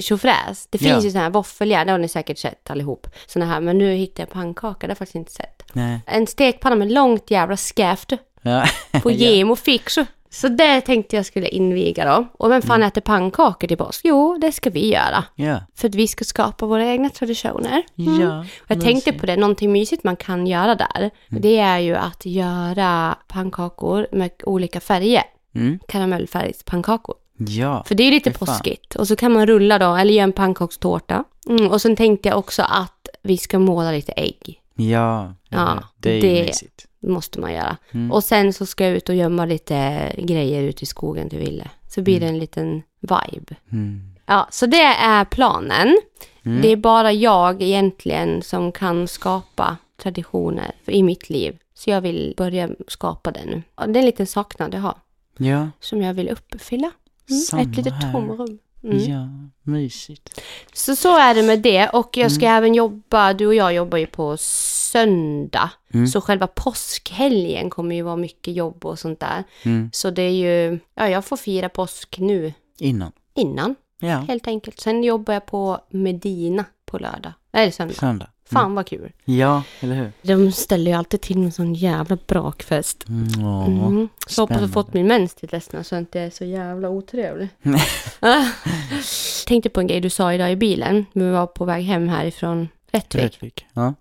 tjofräs. 0.01 0.67
Det 0.69 0.77
finns 0.77 0.89
Ja. 0.91 1.01
ju 1.01 1.09
sådana 1.09 1.23
här 1.23 1.31
våffeljärn, 1.31 1.85
det 1.87 1.91
har 1.93 1.99
ni 1.99 2.07
säkert 2.07 2.37
sett 2.37 2.69
allihop. 2.71 3.07
Såna 3.27 3.45
här, 3.45 3.61
men 3.61 3.77
nu 3.77 3.93
hittade 3.93 4.21
jag 4.21 4.29
pannkaka, 4.29 4.77
det 4.79 4.85
har 4.87 4.89
jag 4.91 4.97
faktiskt 4.97 5.15
inte 5.15 5.31
sett. 5.31 5.63
Nej. 5.73 5.99
En 6.07 6.27
stekpanna 6.27 6.75
med 6.75 6.91
långt 6.91 7.31
jävla 7.31 7.57
skäft 7.57 8.11
Ja. 8.41 8.65
på 9.03 9.09
och 9.51 9.59
fix. 9.59 9.97
Så 10.31 10.47
det 10.47 10.81
tänkte 10.81 11.15
jag 11.15 11.25
skulle 11.25 11.47
inviga 11.47 12.05
då. 12.05 12.27
Och 12.33 12.51
vem 12.51 12.61
fan 12.61 12.83
äter 12.83 13.01
pannkakor 13.01 13.67
till 13.67 13.77
påsk? 13.77 14.01
Jo, 14.03 14.37
det 14.41 14.51
ska 14.51 14.69
vi 14.69 14.91
göra. 14.93 15.23
ja. 15.35 15.59
För 15.75 15.87
att 15.87 15.95
vi 15.95 16.07
ska 16.07 16.23
skapa 16.25 16.65
våra 16.65 16.85
egna 16.85 17.09
traditioner. 17.09 17.83
Mm. 17.97 18.21
Ja. 18.21 18.45
Jag 18.67 18.81
tänkte 18.81 19.13
på 19.13 19.25
det, 19.25 19.35
någonting 19.35 19.71
mysigt 19.71 20.03
man 20.03 20.15
kan 20.15 20.47
göra 20.47 20.75
där. 20.75 21.09
Mm. 21.29 21.41
Det 21.41 21.57
är 21.57 21.79
ju 21.79 21.95
att 21.95 22.25
göra 22.25 23.15
pannkakor 23.27 24.07
med 24.11 24.31
olika 24.43 24.79
färger. 24.79 25.23
Mm. 25.55 25.79
Karamellfärgspannkakor. 25.87 27.15
Ja. 27.37 27.83
För 27.87 27.95
det 27.95 28.03
är 28.03 28.05
ju 28.05 28.11
lite 28.11 28.31
påskigt. 28.31 28.95
Och 28.95 29.07
så 29.07 29.15
kan 29.15 29.31
man 29.33 29.45
rulla 29.47 29.79
då, 29.79 29.95
eller 29.95 30.13
göra 30.13 30.23
en 30.23 30.31
pannkakstårta. 30.33 31.23
Mm, 31.49 31.67
och 31.71 31.81
sen 31.81 31.95
tänkte 31.95 32.29
jag 32.29 32.37
också 32.37 32.61
att 32.61 33.07
vi 33.23 33.37
ska 33.37 33.59
måla 33.59 33.91
lite 33.91 34.11
ägg. 34.11 34.61
Ja, 34.75 35.33
Ja, 35.49 35.83
det 35.97 36.09
är 36.09 36.13
ju 36.15 36.21
det- 36.21 36.45
mysigt. 36.45 36.85
Måste 36.99 37.39
man 37.39 37.53
göra. 37.53 37.77
Mm. 37.91 38.11
Och 38.11 38.23
sen 38.23 38.53
så 38.53 38.65
ska 38.65 38.85
jag 38.85 38.93
ut 38.93 39.09
och 39.09 39.15
gömma 39.15 39.45
lite 39.45 40.11
grejer 40.17 40.63
ute 40.63 40.83
i 40.83 40.85
skogen 40.85 41.29
till 41.29 41.39
Ville. 41.39 41.69
Så 41.89 42.01
blir 42.01 42.19
det 42.19 42.27
en 42.27 42.39
liten 42.39 42.81
vibe. 42.99 43.55
Mm. 43.71 44.01
Ja, 44.25 44.47
så 44.51 44.65
det 44.65 44.81
är 44.83 45.25
planen. 45.25 45.97
Mm. 46.45 46.61
Det 46.61 46.71
är 46.71 46.75
bara 46.75 47.11
jag 47.11 47.61
egentligen 47.61 48.41
som 48.41 48.71
kan 48.71 49.07
skapa 49.07 49.77
traditioner 50.01 50.71
i 50.85 51.03
mitt 51.03 51.29
liv. 51.29 51.57
Så 51.73 51.89
jag 51.89 52.01
vill 52.01 52.33
börja 52.37 52.69
skapa 52.87 53.31
det 53.31 53.45
nu. 53.45 53.63
Och 53.75 53.89
det 53.89 53.99
är 53.99 54.01
en 54.01 54.05
liten 54.05 54.27
saknad 54.27 54.73
jag 54.73 54.81
har, 54.81 54.95
Ja, 55.37 55.69
som 55.79 56.01
jag 56.01 56.13
vill 56.13 56.29
uppfylla. 56.29 56.91
Mm, 57.29 57.67
ett 57.67 57.77
litet 57.77 57.93
tomrum. 58.11 58.59
Mm. 58.83 58.97
ja, 59.11 59.27
mysigt. 59.63 60.41
Så 60.73 60.95
så 60.95 61.17
är 61.17 61.35
det 61.35 61.43
med 61.43 61.59
det. 61.59 61.89
Och 61.89 62.17
jag 62.17 62.31
ska 62.31 62.45
Mm. 62.45 62.57
även 62.57 62.75
jobba, 62.75 63.33
du 63.33 63.47
och 63.47 63.55
jag 63.55 63.73
jobbar 63.73 63.97
ju 63.97 64.05
på 64.07 64.37
söndag. 64.37 65.69
Mm. 65.93 66.07
Så 66.07 66.21
själva 66.21 66.47
påskhelgen 66.47 67.69
kommer 67.69 67.95
ju 67.95 68.01
vara 68.01 68.15
mycket 68.15 68.55
jobb 68.55 68.85
och 68.85 68.99
sånt 68.99 69.19
där. 69.19 69.43
Mm. 69.63 69.89
Så 69.93 70.09
det 70.09 70.21
är 70.21 70.31
ju, 70.31 70.79
ja 70.95 71.09
jag 71.09 71.25
får 71.25 71.37
fira 71.37 71.69
påsk 71.69 72.19
nu 72.19 72.53
Innan. 72.79 73.11
innan 73.35 73.75
Ja, 74.01 74.17
helt 74.17 74.47
enkelt. 74.47 74.79
Sen 74.79 75.03
jobbar 75.03 75.33
jag 75.33 75.45
på 75.45 75.79
Medina 75.89 76.65
på 76.85 76.97
lördag. 76.97 77.33
Eller 77.51 77.71
söndag. 77.71 77.93
söndag. 77.95 78.27
Fan 78.51 78.75
vad 78.75 78.87
kul. 78.87 79.11
Ja, 79.25 79.63
eller 79.79 79.95
hur? 79.95 80.11
De 80.21 80.51
ställer 80.51 80.91
ju 80.91 80.97
alltid 80.97 81.21
till 81.21 81.37
med 81.37 81.45
en 81.45 81.51
sån 81.51 81.73
jävla 81.73 82.17
brakfest. 82.27 83.05
Mm, 83.09 83.45
åh. 83.45 83.67
Mm. 83.67 84.09
Så 84.27 84.41
hoppas 84.41 84.61
jag 84.61 84.73
fått 84.73 84.93
min 84.93 85.07
mens 85.07 85.33
till 85.35 85.49
dess 85.49 85.69
så 85.83 85.95
jag 85.95 86.01
inte 86.01 86.19
är 86.19 86.29
så 86.29 86.45
jävla 86.45 86.89
otrevlig. 86.89 87.49
Tänkte 89.47 89.69
på 89.69 89.79
en 89.79 89.87
grej 89.87 89.99
du 90.01 90.09
sa 90.09 90.33
idag 90.33 90.51
i 90.51 90.55
bilen. 90.55 91.05
när 91.13 91.25
Vi 91.25 91.31
var 91.31 91.47
på 91.47 91.65
väg 91.65 91.83
hem 91.83 92.09
härifrån 92.09 92.67
Rättvik. 92.91 93.23
Rättvik. 93.23 93.65
Ja. 93.73 93.93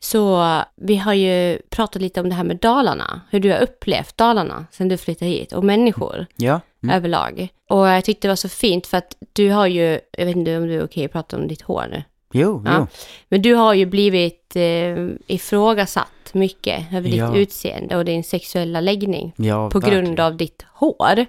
Så 0.00 0.44
vi 0.76 0.96
har 0.96 1.14
ju 1.14 1.58
pratat 1.70 2.02
lite 2.02 2.20
om 2.20 2.28
det 2.28 2.34
här 2.34 2.44
med 2.44 2.56
Dalarna. 2.56 3.20
Hur 3.30 3.40
du 3.40 3.50
har 3.52 3.58
upplevt 3.60 4.16
Dalarna 4.16 4.66
sen 4.70 4.88
du 4.88 4.96
flyttade 4.96 5.30
hit. 5.30 5.52
Och 5.52 5.64
människor 5.64 6.26
Ja. 6.36 6.60
Mm. 6.82 6.96
överlag. 6.96 7.48
Och 7.70 7.88
jag 7.88 8.04
tyckte 8.04 8.28
det 8.28 8.32
var 8.32 8.36
så 8.36 8.48
fint 8.48 8.86
för 8.86 8.96
att 8.96 9.16
du 9.32 9.50
har 9.50 9.66
ju, 9.66 10.00
jag 10.12 10.26
vet 10.26 10.36
inte 10.36 10.56
om 10.56 10.66
du 10.66 10.74
är 10.74 10.84
okej 10.84 11.04
att 11.04 11.12
prata 11.12 11.36
om 11.36 11.48
ditt 11.48 11.62
hår 11.62 11.86
nu. 11.90 12.02
Jo, 12.32 12.62
Ja. 12.66 12.76
jo. 12.78 12.86
Men 13.28 13.42
du 13.42 13.54
har 13.54 13.74
ju 13.74 13.86
blivit 13.86 14.56
eh, 14.56 15.06
ifrågasatt 15.26 16.08
mycket 16.34 16.92
över 16.92 17.08
ditt 17.08 17.14
Ja. 17.18 17.36
utseende 17.36 17.96
och 17.96 18.04
din 18.04 18.24
sexuella 18.24 18.80
läggning. 18.80 19.32
Ja, 19.36 19.70
På 19.70 19.78
verkligen. 19.78 20.04
grund 20.04 20.20
av 20.20 20.36
ditt 20.36 20.64
hår. 20.74 21.26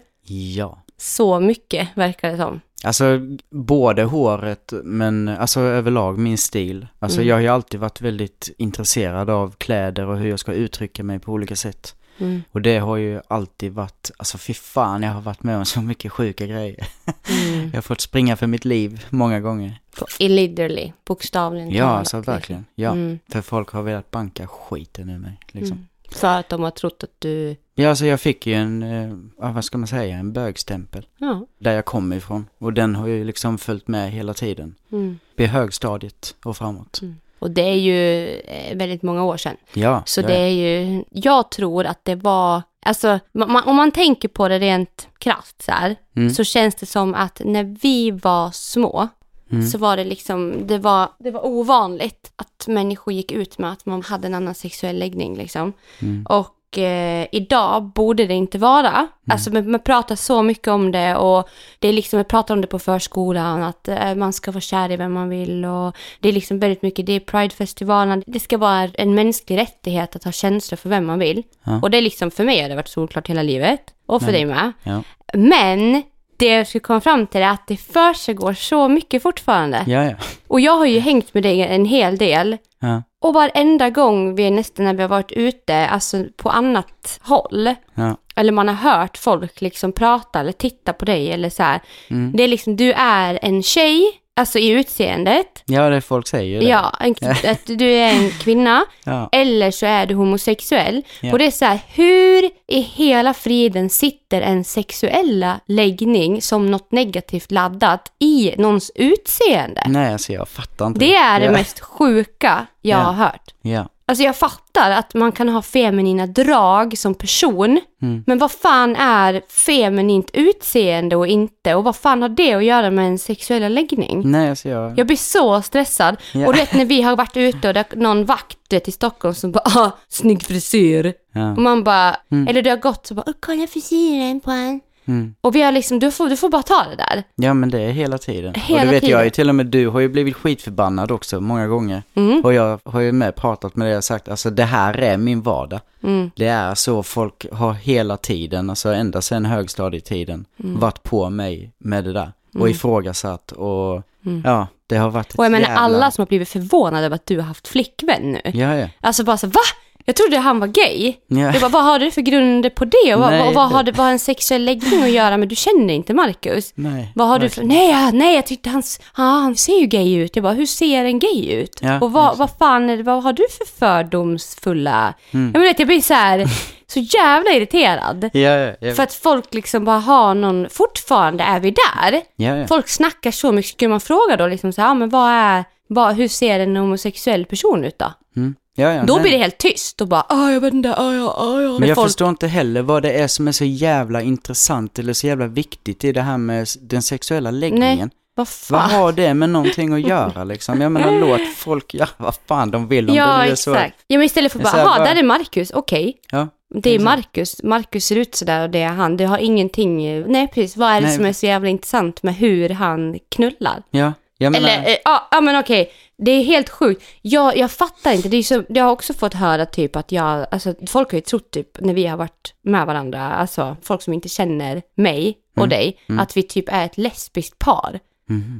Ja. 0.55 0.83
Så 0.97 1.39
mycket 1.39 1.87
verkar 1.95 2.31
det 2.31 2.37
som. 2.37 2.61
Alltså 2.83 3.19
både 3.49 4.03
håret 4.03 4.73
men 4.83 5.27
alltså 5.27 5.59
överlag 5.59 6.19
min 6.19 6.37
stil. 6.37 6.87
Alltså 6.99 7.17
Mm. 7.17 7.27
jag 7.27 7.35
har 7.35 7.41
ju 7.41 7.47
alltid 7.47 7.79
varit 7.79 8.01
väldigt 8.01 8.49
intresserad 8.57 9.29
av 9.29 9.55
kläder 9.57 10.05
och 10.07 10.17
hur 10.17 10.29
jag 10.29 10.39
ska 10.39 10.53
uttrycka 10.53 11.03
mig 11.03 11.19
på 11.19 11.31
olika 11.31 11.55
sätt. 11.55 11.95
Mm. 12.17 12.41
Och 12.51 12.61
det 12.61 12.77
har 12.77 12.97
ju 12.97 13.21
alltid 13.27 13.71
varit, 13.73 14.11
alltså 14.17 14.37
fy 14.37 14.53
fan 14.53 15.03
jag 15.03 15.11
har 15.11 15.21
varit 15.21 15.43
med 15.43 15.57
om 15.57 15.65
så 15.65 15.81
mycket 15.81 16.11
sjuka 16.11 16.45
grejer. 16.45 16.87
Mm. 17.29 17.63
Jag 17.69 17.77
har 17.77 17.81
fått 17.81 18.01
springa 18.01 18.35
för 18.35 18.47
mitt 18.47 18.65
liv 18.65 19.05
många 19.09 19.39
gånger. 19.39 19.79
På, 19.99 20.05
literally, 20.19 20.93
bokstavligen 21.05 21.71
Ja, 21.71 21.85
alltså 21.85 22.19
verkligen. 22.21 22.65
Ja, 22.75 22.91
Mm. 22.91 23.19
för 23.29 23.41
folk 23.41 23.69
har 23.69 23.81
velat 23.83 24.11
banka 24.11 24.47
skiten 24.47 25.09
ur 25.09 25.17
mig 25.19 25.39
liksom. 25.51 25.77
Mm. 25.77 25.87
För 26.11 26.39
att 26.39 26.49
de 26.49 26.63
har 26.63 26.71
trott 26.71 27.03
att 27.03 27.19
du... 27.19 27.55
Ja, 27.75 27.89
alltså 27.89 28.05
jag 28.05 28.19
fick 28.21 28.47
ju 28.47 28.53
en, 28.53 28.83
eh, 28.83 29.17
vad 29.53 29.65
ska 29.65 29.77
man 29.77 29.87
säga, 29.87 30.17
en 30.17 30.33
bögstämpel. 30.33 31.05
Ja. 31.17 31.45
Där 31.59 31.71
jag 31.73 31.85
kommer 31.85 32.15
ifrån. 32.15 32.45
Och 32.57 32.73
den 32.73 32.95
har 32.95 33.07
ju 33.07 33.23
liksom 33.23 33.57
följt 33.57 33.87
med 33.87 34.11
hela 34.11 34.33
tiden. 34.33 34.75
Mm. 34.91 35.19
Vid 35.35 35.47
högstadiet 35.49 36.35
och 36.43 36.57
framåt. 36.57 36.99
Mm. 37.01 37.15
Och 37.43 37.51
det 37.51 37.61
är 37.61 37.75
ju 37.75 38.29
eh, 38.39 38.77
väldigt 38.77 39.01
många 39.03 39.23
år 39.23 39.37
sedan. 39.37 39.57
Ja, 39.73 40.03
Så 40.05 40.21
ja, 40.21 40.27
det 40.27 40.35
är 40.37 40.47
ju, 40.49 41.03
jag 41.09 41.51
tror 41.51 41.85
att 41.85 42.05
det 42.05 42.15
var, 42.15 42.61
alltså 42.85 43.07
ma- 43.07 43.47
ma- 43.47 43.63
om 43.65 43.75
man 43.75 43.91
tänker 43.91 44.27
på 44.27 44.47
det 44.47 44.59
rent 44.59 45.07
krasst 45.17 45.61
så 45.61 45.71
här, 45.71 45.95
Mm. 46.15 46.29
så 46.33 46.43
känns 46.43 46.75
det 46.75 46.85
som 46.85 47.13
att 47.15 47.41
när 47.45 47.77
vi 47.81 48.11
var 48.11 48.51
små 48.51 49.07
Mm. 49.51 49.65
så 49.67 49.77
var 49.77 49.97
det 49.97 50.03
liksom, 50.03 50.67
det 50.67 50.77
var, 50.77 51.09
det 51.19 51.31
var 51.31 51.45
ovanligt 51.45 52.31
att 52.35 52.67
människor 52.67 53.13
gick 53.13 53.31
ut 53.31 53.57
med 53.57 53.71
att 53.71 53.85
man 53.85 54.01
hade 54.01 54.27
en 54.27 54.33
annan 54.35 54.55
sexuell 54.55 54.99
läggning 54.99 55.37
liksom. 55.37 55.73
Mm. 56.01 56.25
Och 56.29 56.47
eh, 56.77 57.27
idag 57.31 57.83
borde 57.83 58.25
det 58.25 58.33
inte 58.33 58.57
vara. 58.57 59.07
Alltså 59.29 59.51
man, 59.53 59.71
man 59.71 59.79
pratar 59.79 60.15
så 60.15 60.43
mycket 60.43 60.67
om 60.67 60.91
det 60.91 61.15
och 61.15 61.49
det 61.79 61.87
är 61.87 61.93
liksom, 61.93 62.17
man 62.17 62.25
pratar 62.25 62.53
om 62.53 62.61
det 62.61 62.67
på 62.67 62.79
förskolan, 62.79 63.63
att 63.63 63.87
eh, 63.87 64.15
man 64.15 64.33
ska 64.33 64.51
vara 64.51 64.61
kär 64.61 64.91
i 64.91 64.97
vem 64.97 65.13
man 65.13 65.29
vill 65.29 65.65
och 65.65 65.95
det 66.19 66.29
är 66.29 66.33
liksom 66.33 66.59
väldigt 66.59 66.81
mycket, 66.81 67.05
det 67.05 67.13
är 67.13 67.19
Pridefestivalen, 67.19 68.23
det 68.27 68.39
ska 68.39 68.57
vara 68.57 68.83
en 68.93 69.13
mänsklig 69.15 69.57
rättighet 69.57 70.15
att 70.15 70.23
ha 70.23 70.31
känslor 70.31 70.77
för 70.77 70.89
vem 70.89 71.05
man 71.05 71.19
vill. 71.19 71.43
Ja. 71.63 71.79
Och 71.81 71.91
det 71.91 71.97
är 71.97 72.01
liksom, 72.01 72.31
för 72.31 72.43
mig 72.43 72.61
har 72.61 72.69
det 72.69 72.75
varit 72.75 72.87
solklart 72.87 73.29
hela 73.29 73.43
livet. 73.43 73.81
Och 74.05 74.21
för 74.21 74.27
Ja. 74.31 74.33
dig 74.33 74.45
med. 74.45 74.71
Ja. 74.83 75.03
Men 75.33 76.03
det 76.37 76.45
jag 76.47 76.67
skulle 76.67 76.79
komma 76.79 77.01
fram 77.01 77.27
till 77.27 77.41
är 77.41 77.49
att 77.49 77.67
det 77.67 77.77
försiggår 77.77 78.53
så 78.53 78.87
mycket 78.87 79.23
fortfarande. 79.23 79.83
Ja, 79.87 80.03
ja. 80.05 80.15
Och 80.47 80.59
jag 80.59 80.77
har 80.77 80.85
ju 80.85 80.99
hängt 80.99 81.33
med 81.33 81.43
dig 81.43 81.61
en 81.61 81.85
hel 81.85 82.17
del. 82.17 82.57
Ja, 82.79 83.03
Och 83.23 83.33
varenda 83.33 83.89
gång 83.89 84.35
vi 84.35 84.51
nästan 84.51 84.85
när 84.85 84.93
vi 84.93 85.01
har 85.01 85.09
varit 85.09 85.31
ute, 85.31 85.87
alltså 85.87 86.23
på 86.35 86.49
annat 86.49 87.19
håll, 87.21 87.75
ja. 87.95 88.17
eller 88.35 88.51
man 88.51 88.67
har 88.67 88.75
hört 88.75 89.17
folk 89.17 89.61
liksom 89.61 89.91
prata 89.91 90.39
eller 90.39 90.51
titta 90.51 90.93
på 90.93 91.05
dig 91.05 91.31
eller 91.31 91.49
så 91.49 91.63
här. 91.63 91.81
Mm. 92.07 92.31
Det 92.35 92.43
är 92.43 92.47
liksom, 92.47 92.75
du 92.75 92.91
är 92.91 93.39
en 93.41 93.63
tjej, 93.63 94.11
alltså 94.35 94.59
i 94.59 94.69
utseendet. 94.69 95.63
Ja, 95.65 95.89
det 95.89 96.01
folk 96.01 96.27
säger 96.27 96.53
ju 96.53 96.59
det. 96.59 96.65
Ja, 96.65 96.93
en, 96.99 97.15
att 97.51 97.65
du 97.65 97.91
är 97.91 98.13
en 98.13 98.29
kvinna. 98.31 98.85
Ja. 99.05 99.29
Eller 99.31 99.71
så 99.71 99.85
är 99.85 100.05
du 100.05 100.13
homosexuell. 100.15 101.03
Ja. 101.21 101.31
Och 101.31 101.39
det 101.39 101.45
är 101.45 101.51
så 101.51 101.65
här, 101.65 101.79
hur 101.87 102.49
i 102.67 102.79
hela 102.81 103.33
friden 103.33 103.89
sitter 103.89 104.41
en 104.41 104.63
sexuella 104.63 105.59
läggning 105.67 106.41
som 106.41 106.71
något 106.71 106.91
negativt 106.91 107.51
laddat 107.51 108.11
i 108.19 108.53
någons 108.57 108.91
utseende? 108.95 109.83
Nej, 109.87 110.13
alltså 110.13 110.33
jag 110.33 110.47
fattar 110.49 110.87
inte. 110.87 110.99
Det 110.99 111.15
är 111.15 111.39
det 111.39 111.51
mest 111.51 111.79
sjuka 111.79 112.65
jag 112.81 112.99
Ja. 112.99 113.03
har 113.03 113.13
hört. 113.13 113.53
Ja. 113.61 113.87
Alltså 114.05 114.23
jag 114.23 114.35
fattar 114.35 114.91
att 114.91 115.13
man 115.13 115.31
kan 115.31 115.49
ha 115.49 115.61
feminina 115.61 116.27
drag 116.27 116.97
som 116.97 117.13
person, 117.15 117.79
Mm. 118.01 118.23
men 118.27 118.37
vad 118.37 118.51
fan 118.51 118.95
är 118.95 119.41
feminint 119.49 120.29
utseende 120.33 121.15
och 121.15 121.27
inte? 121.27 121.75
Och 121.75 121.83
vad 121.83 121.95
fan 121.95 122.21
har 122.21 122.29
det 122.29 122.53
att 122.53 122.63
göra 122.63 122.91
med 122.91 123.07
en 123.07 123.19
sexuella 123.19 123.69
läggning? 123.69 124.21
Nej, 124.31 124.49
alltså 124.49 124.69
jag... 124.69 124.99
Jag 124.99 125.07
blir 125.07 125.17
så 125.17 125.61
stressad. 125.61 126.17
Ja. 126.33 126.47
Och 126.47 126.53
du 126.53 126.59
vet 126.59 126.73
när 126.73 126.85
vi 126.85 127.01
har 127.01 127.15
varit 127.15 127.37
ute 127.37 127.67
och 127.67 127.73
det 127.73 127.79
är 127.93 127.97
någon 127.97 128.25
vakt 128.25 128.57
i 128.87 128.91
Stockholm 128.91 129.35
som 129.35 129.51
bara 129.51 129.63
ah, 129.65 129.91
snygg 130.09 130.43
frisyr. 130.43 131.13
Ja. 131.33 131.51
Och 131.51 131.61
man 131.61 131.83
bara, 131.83 132.15
Mm. 132.31 132.47
eller 132.47 132.61
du 132.61 132.69
har 132.69 132.77
gått 132.77 133.07
så 133.07 133.13
bara, 133.13 133.23
"Åh, 133.27 133.33
kolla 133.39 133.67
frisyren 133.67 134.39
på 134.39 134.51
en. 134.51 134.81
Mm. 135.05 135.35
Och 135.41 135.55
vi 135.55 135.61
har 135.61 135.71
liksom, 135.71 135.99
du 135.99 136.11
får, 136.11 136.29
du 136.29 136.37
får 136.37 136.49
bara 136.49 136.63
ta 136.63 136.83
det 136.89 136.95
där. 136.95 137.23
ja, 137.35 137.53
men 137.53 137.69
det 137.69 137.81
är 137.81 137.91
hela 137.91 138.17
tiden. 138.17 138.53
Hela 138.53 138.79
och 138.81 138.85
det 138.85 138.91
vet 138.91 139.01
tiden. 139.01 139.17
jag 139.17 139.23
ju 139.23 139.29
till 139.29 139.49
och 139.49 139.55
med 139.55 139.65
du 139.65 139.87
har 139.87 139.99
ju 139.99 140.09
blivit 140.09 140.35
skitförbannad 140.35 141.11
också 141.11 141.41
många 141.41 141.67
gånger. 141.67 142.03
Mm. 142.15 142.41
Och 142.43 142.53
jag 142.53 142.79
har 142.85 142.99
ju 142.99 143.11
med 143.11 143.35
pratat 143.35 143.75
med 143.75 143.87
dig 143.87 143.97
och 143.97 144.03
sagt, 144.03 144.29
alltså 144.29 144.49
det 144.49 144.63
här 144.63 144.93
är 144.97 145.17
min 145.17 145.41
vardag. 145.41 145.79
Mm. 146.03 146.31
Det 146.35 146.47
är 146.47 146.75
så 146.75 147.03
folk 147.03 147.45
har 147.51 147.73
hela 147.73 148.17
tiden, 148.17 148.69
alltså 148.69 148.89
ända 148.93 149.21
sedan 149.21 149.45
högstadietiden, 149.45 150.45
Mm. 150.63 150.79
varit 150.79 151.03
på 151.03 151.29
mig 151.29 151.71
med 151.77 152.03
det 152.03 152.13
där. 152.13 152.31
Och 152.59 152.69
ifrågasatt 152.69 153.51
och 153.51 154.01
ja, 154.43 154.67
det 154.87 154.95
har 154.97 155.09
varit 155.09 155.29
ett 155.29 155.35
Och 155.39 155.45
jag 155.45 155.51
menar 155.51 155.65
jävla... 155.67 155.79
alla 155.81 156.11
som 156.11 156.21
har 156.21 156.27
blivit 156.27 156.49
förvånade 156.49 157.05
över 157.05 157.15
att 157.15 157.25
du 157.25 157.37
har 157.37 157.43
haft 157.43 157.67
flickvän 157.67 158.31
nu. 158.31 158.41
Ja, 158.43 158.75
ja. 158.77 158.87
Alltså 159.01 159.23
bara 159.23 159.37
så, 159.37 159.47
va? 159.47 159.61
Jag 160.05 160.15
trodde 160.15 160.37
han 160.37 160.59
var 160.59 160.67
gay. 160.67 161.13
Ja. 161.27 161.39
Jag 161.39 161.61
bara, 161.61 161.69
vad 161.69 161.83
har 161.83 161.99
du 161.99 162.11
för 162.11 162.21
grunder 162.21 162.69
på 162.69 162.85
det? 162.85 163.15
Och 163.15 163.21
vad, 163.21 163.53
vad, 163.53 163.69
har 163.71 163.83
det 163.83 163.91
vad 163.91 164.05
har 164.05 164.11
en 164.11 164.19
sexuell 164.19 164.65
läggning 164.65 165.03
att 165.03 165.11
göra 165.11 165.37
med? 165.37 165.49
Du 165.49 165.55
känner 165.55 165.93
inte 165.93 166.13
Marcus. 166.13 166.71
Nej. 166.75 167.11
Vad 167.15 167.27
har 167.27 167.39
du 167.39 167.49
för... 167.49 167.63
Nej, 167.63 168.11
nej, 168.13 168.35
jag 168.35 168.45
tyckte 168.45 168.69
han, 168.69 168.83
ja, 169.17 169.23
han 169.23 169.55
ser 169.55 169.79
ju 169.79 169.85
gay 169.85 170.15
ut. 170.15 170.35
Jag 170.35 170.43
bara, 170.43 170.53
hur 170.53 170.65
ser 170.65 171.05
en 171.05 171.19
gay 171.19 171.51
ut? 171.51 171.79
Ja, 171.81 171.99
och 171.99 172.11
vad, 172.11 172.37
vad 172.37 172.49
fan 172.59 172.89
är 172.89 172.97
det, 172.97 173.03
vad 173.03 173.23
har 173.23 173.33
du 173.33 173.45
för 173.57 173.79
fördomsfulla... 173.79 175.13
Mm. 175.31 175.51
Jag, 175.53 175.61
vet, 175.61 175.79
jag 175.79 175.87
blir 175.87 176.01
så 176.01 176.13
här, 176.13 176.45
så 176.87 176.99
jävla 176.99 177.51
irriterad. 177.51 178.29
Ja, 178.33 178.39
ja, 178.39 178.73
ja. 178.79 178.93
För 178.93 179.03
att 179.03 179.13
folk 179.13 179.53
liksom 179.53 179.85
bara 179.85 179.99
har 179.99 180.35
någon, 180.35 180.69
fortfarande 180.69 181.43
är 181.43 181.59
vi 181.59 181.71
där. 181.71 182.21
ja, 182.35 182.57
ja. 182.57 182.67
Folk 182.67 182.89
snackar 182.89 183.31
så 183.31 183.51
mycket. 183.51 183.71
Skulle 183.71 183.89
man 183.89 183.99
fråga 184.01 184.37
då 184.37 184.47
liksom 184.47 184.73
så 184.73 184.81
här, 184.81 184.87
ja, 184.87 184.93
men 184.93 185.09
vad 185.09 185.29
är, 185.31 185.63
vad, 185.87 186.15
hur 186.15 186.27
ser 186.27 186.59
en 186.59 186.75
homosexuell 186.75 187.45
person 187.45 187.83
ut 187.83 187.99
då? 187.99 188.13
Mm. 188.35 188.55
Ja, 188.75 188.93
ja 188.93 189.03
Då 189.03 189.13
nej. 189.13 189.21
blir 189.21 189.31
det 189.31 189.37
helt 189.37 189.57
tyst 189.57 190.01
och 190.01 190.07
bara, 190.07 190.25
ah, 190.29 190.49
jag 190.51 190.61
vet 190.61 190.73
inte, 190.73 190.95
ah, 190.95 191.13
ja, 191.15 191.35
ah, 191.37 191.61
ja. 191.61 191.79
Men 191.79 191.87
jag 191.89 191.95
folk, 191.95 192.07
förstår 192.07 192.29
inte 192.29 192.47
heller 192.47 192.81
vad 192.81 193.03
det 193.03 193.11
är 193.11 193.27
som 193.27 193.47
är 193.47 193.51
så 193.51 193.65
jävla 193.65 194.21
intressant 194.21 194.99
eller 194.99 195.13
så 195.13 195.27
jävla 195.27 195.47
viktigt 195.47 196.03
i 196.03 196.11
det 196.11 196.21
här 196.21 196.37
med 196.37 196.67
den 196.81 197.01
sexuella 197.01 197.51
läggningen. 197.51 198.09
vad 198.35 198.47
Vad 198.69 198.81
fan? 198.81 198.91
har 198.91 199.11
det 199.11 199.33
med 199.33 199.49
någonting 199.49 199.93
att 199.93 200.01
göra 200.07 200.43
liksom? 200.43 200.81
Jag 200.81 200.91
menar 200.91 201.19
låt 201.19 201.47
folk 201.55 201.93
göra 201.93 202.09
vad 202.17 202.35
fan 202.47 202.71
de 202.71 202.87
vill 202.87 203.09
om 203.09 203.15
Ja, 203.15 203.37
det 203.37 203.51
är 203.51 203.55
så. 203.55 203.73
exakt. 203.73 203.95
Ja, 204.07 204.17
men 204.17 204.25
istället 204.25 204.51
för 204.51 204.59
bara, 204.59 204.77
jaha, 204.77 204.85
bara- 204.97 205.03
där 205.05 205.15
är 205.15 205.23
Marcus, 205.23 205.71
okej. 205.71 206.17
Ja, 206.31 206.47
Det 206.75 206.89
är 206.89 206.95
exakt. 206.95 207.05
Marcus, 207.05 207.63
Marcus 207.63 208.05
ser 208.05 208.15
ut 208.15 208.35
sådär 208.35 208.63
och 208.63 208.69
det 208.69 208.81
är 208.81 208.87
han. 208.89 209.17
Det 209.17 209.25
har 209.25 209.37
ingenting, 209.37 210.21
nej 210.31 210.47
precis, 210.47 210.77
vad 210.77 210.89
är 210.89 211.01
det 211.01 211.07
Nej. 211.07 211.15
som 211.15 211.25
är 211.25 211.33
så 211.33 211.45
jävla 211.45 211.69
intressant 211.69 212.23
med 212.23 212.35
hur 212.35 212.69
han 212.69 213.19
knullar? 213.29 213.83
ja, 213.91 214.13
Jag 214.37 214.51
menar, 214.51 214.69
Eller, 214.69 214.89
eh, 214.89 214.95
ja, 215.05 215.27
ja 215.31 215.41
men 215.41 215.59
okej. 215.59 215.91
Det 216.25 216.31
är 216.31 216.43
helt 216.43 216.69
sjukt. 216.69 217.03
Jag, 217.21 217.57
jag 217.57 217.71
fattar 217.71 218.11
inte. 218.11 218.29
Det 218.29 218.37
är 218.37 218.43
så, 218.43 218.63
jag 218.69 218.83
har 218.83 218.91
också 218.91 219.13
fått 219.13 219.33
höra 219.33 219.65
typ 219.65 219.95
att 219.95 220.11
jag, 220.11 220.47
alltså 220.51 220.73
folk 220.87 221.11
har 221.11 221.17
ju 221.17 221.21
trott 221.21 221.51
typ 221.51 221.79
när 221.79 221.93
vi 221.93 222.05
har 222.05 222.17
varit 222.17 222.53
med 222.61 222.87
varandra, 222.87 223.31
alltså 223.31 223.77
folk 223.81 224.01
som 224.01 224.13
inte 224.13 224.29
känner 224.29 224.81
mig 224.95 225.37
och 225.57 225.67
dig, 225.69 225.97
att 226.19 226.37
vi 226.37 226.43
typ 226.43 226.65
är 226.67 226.85
ett 226.85 226.97
lesbiskt 226.97 227.59
par. 227.59 227.99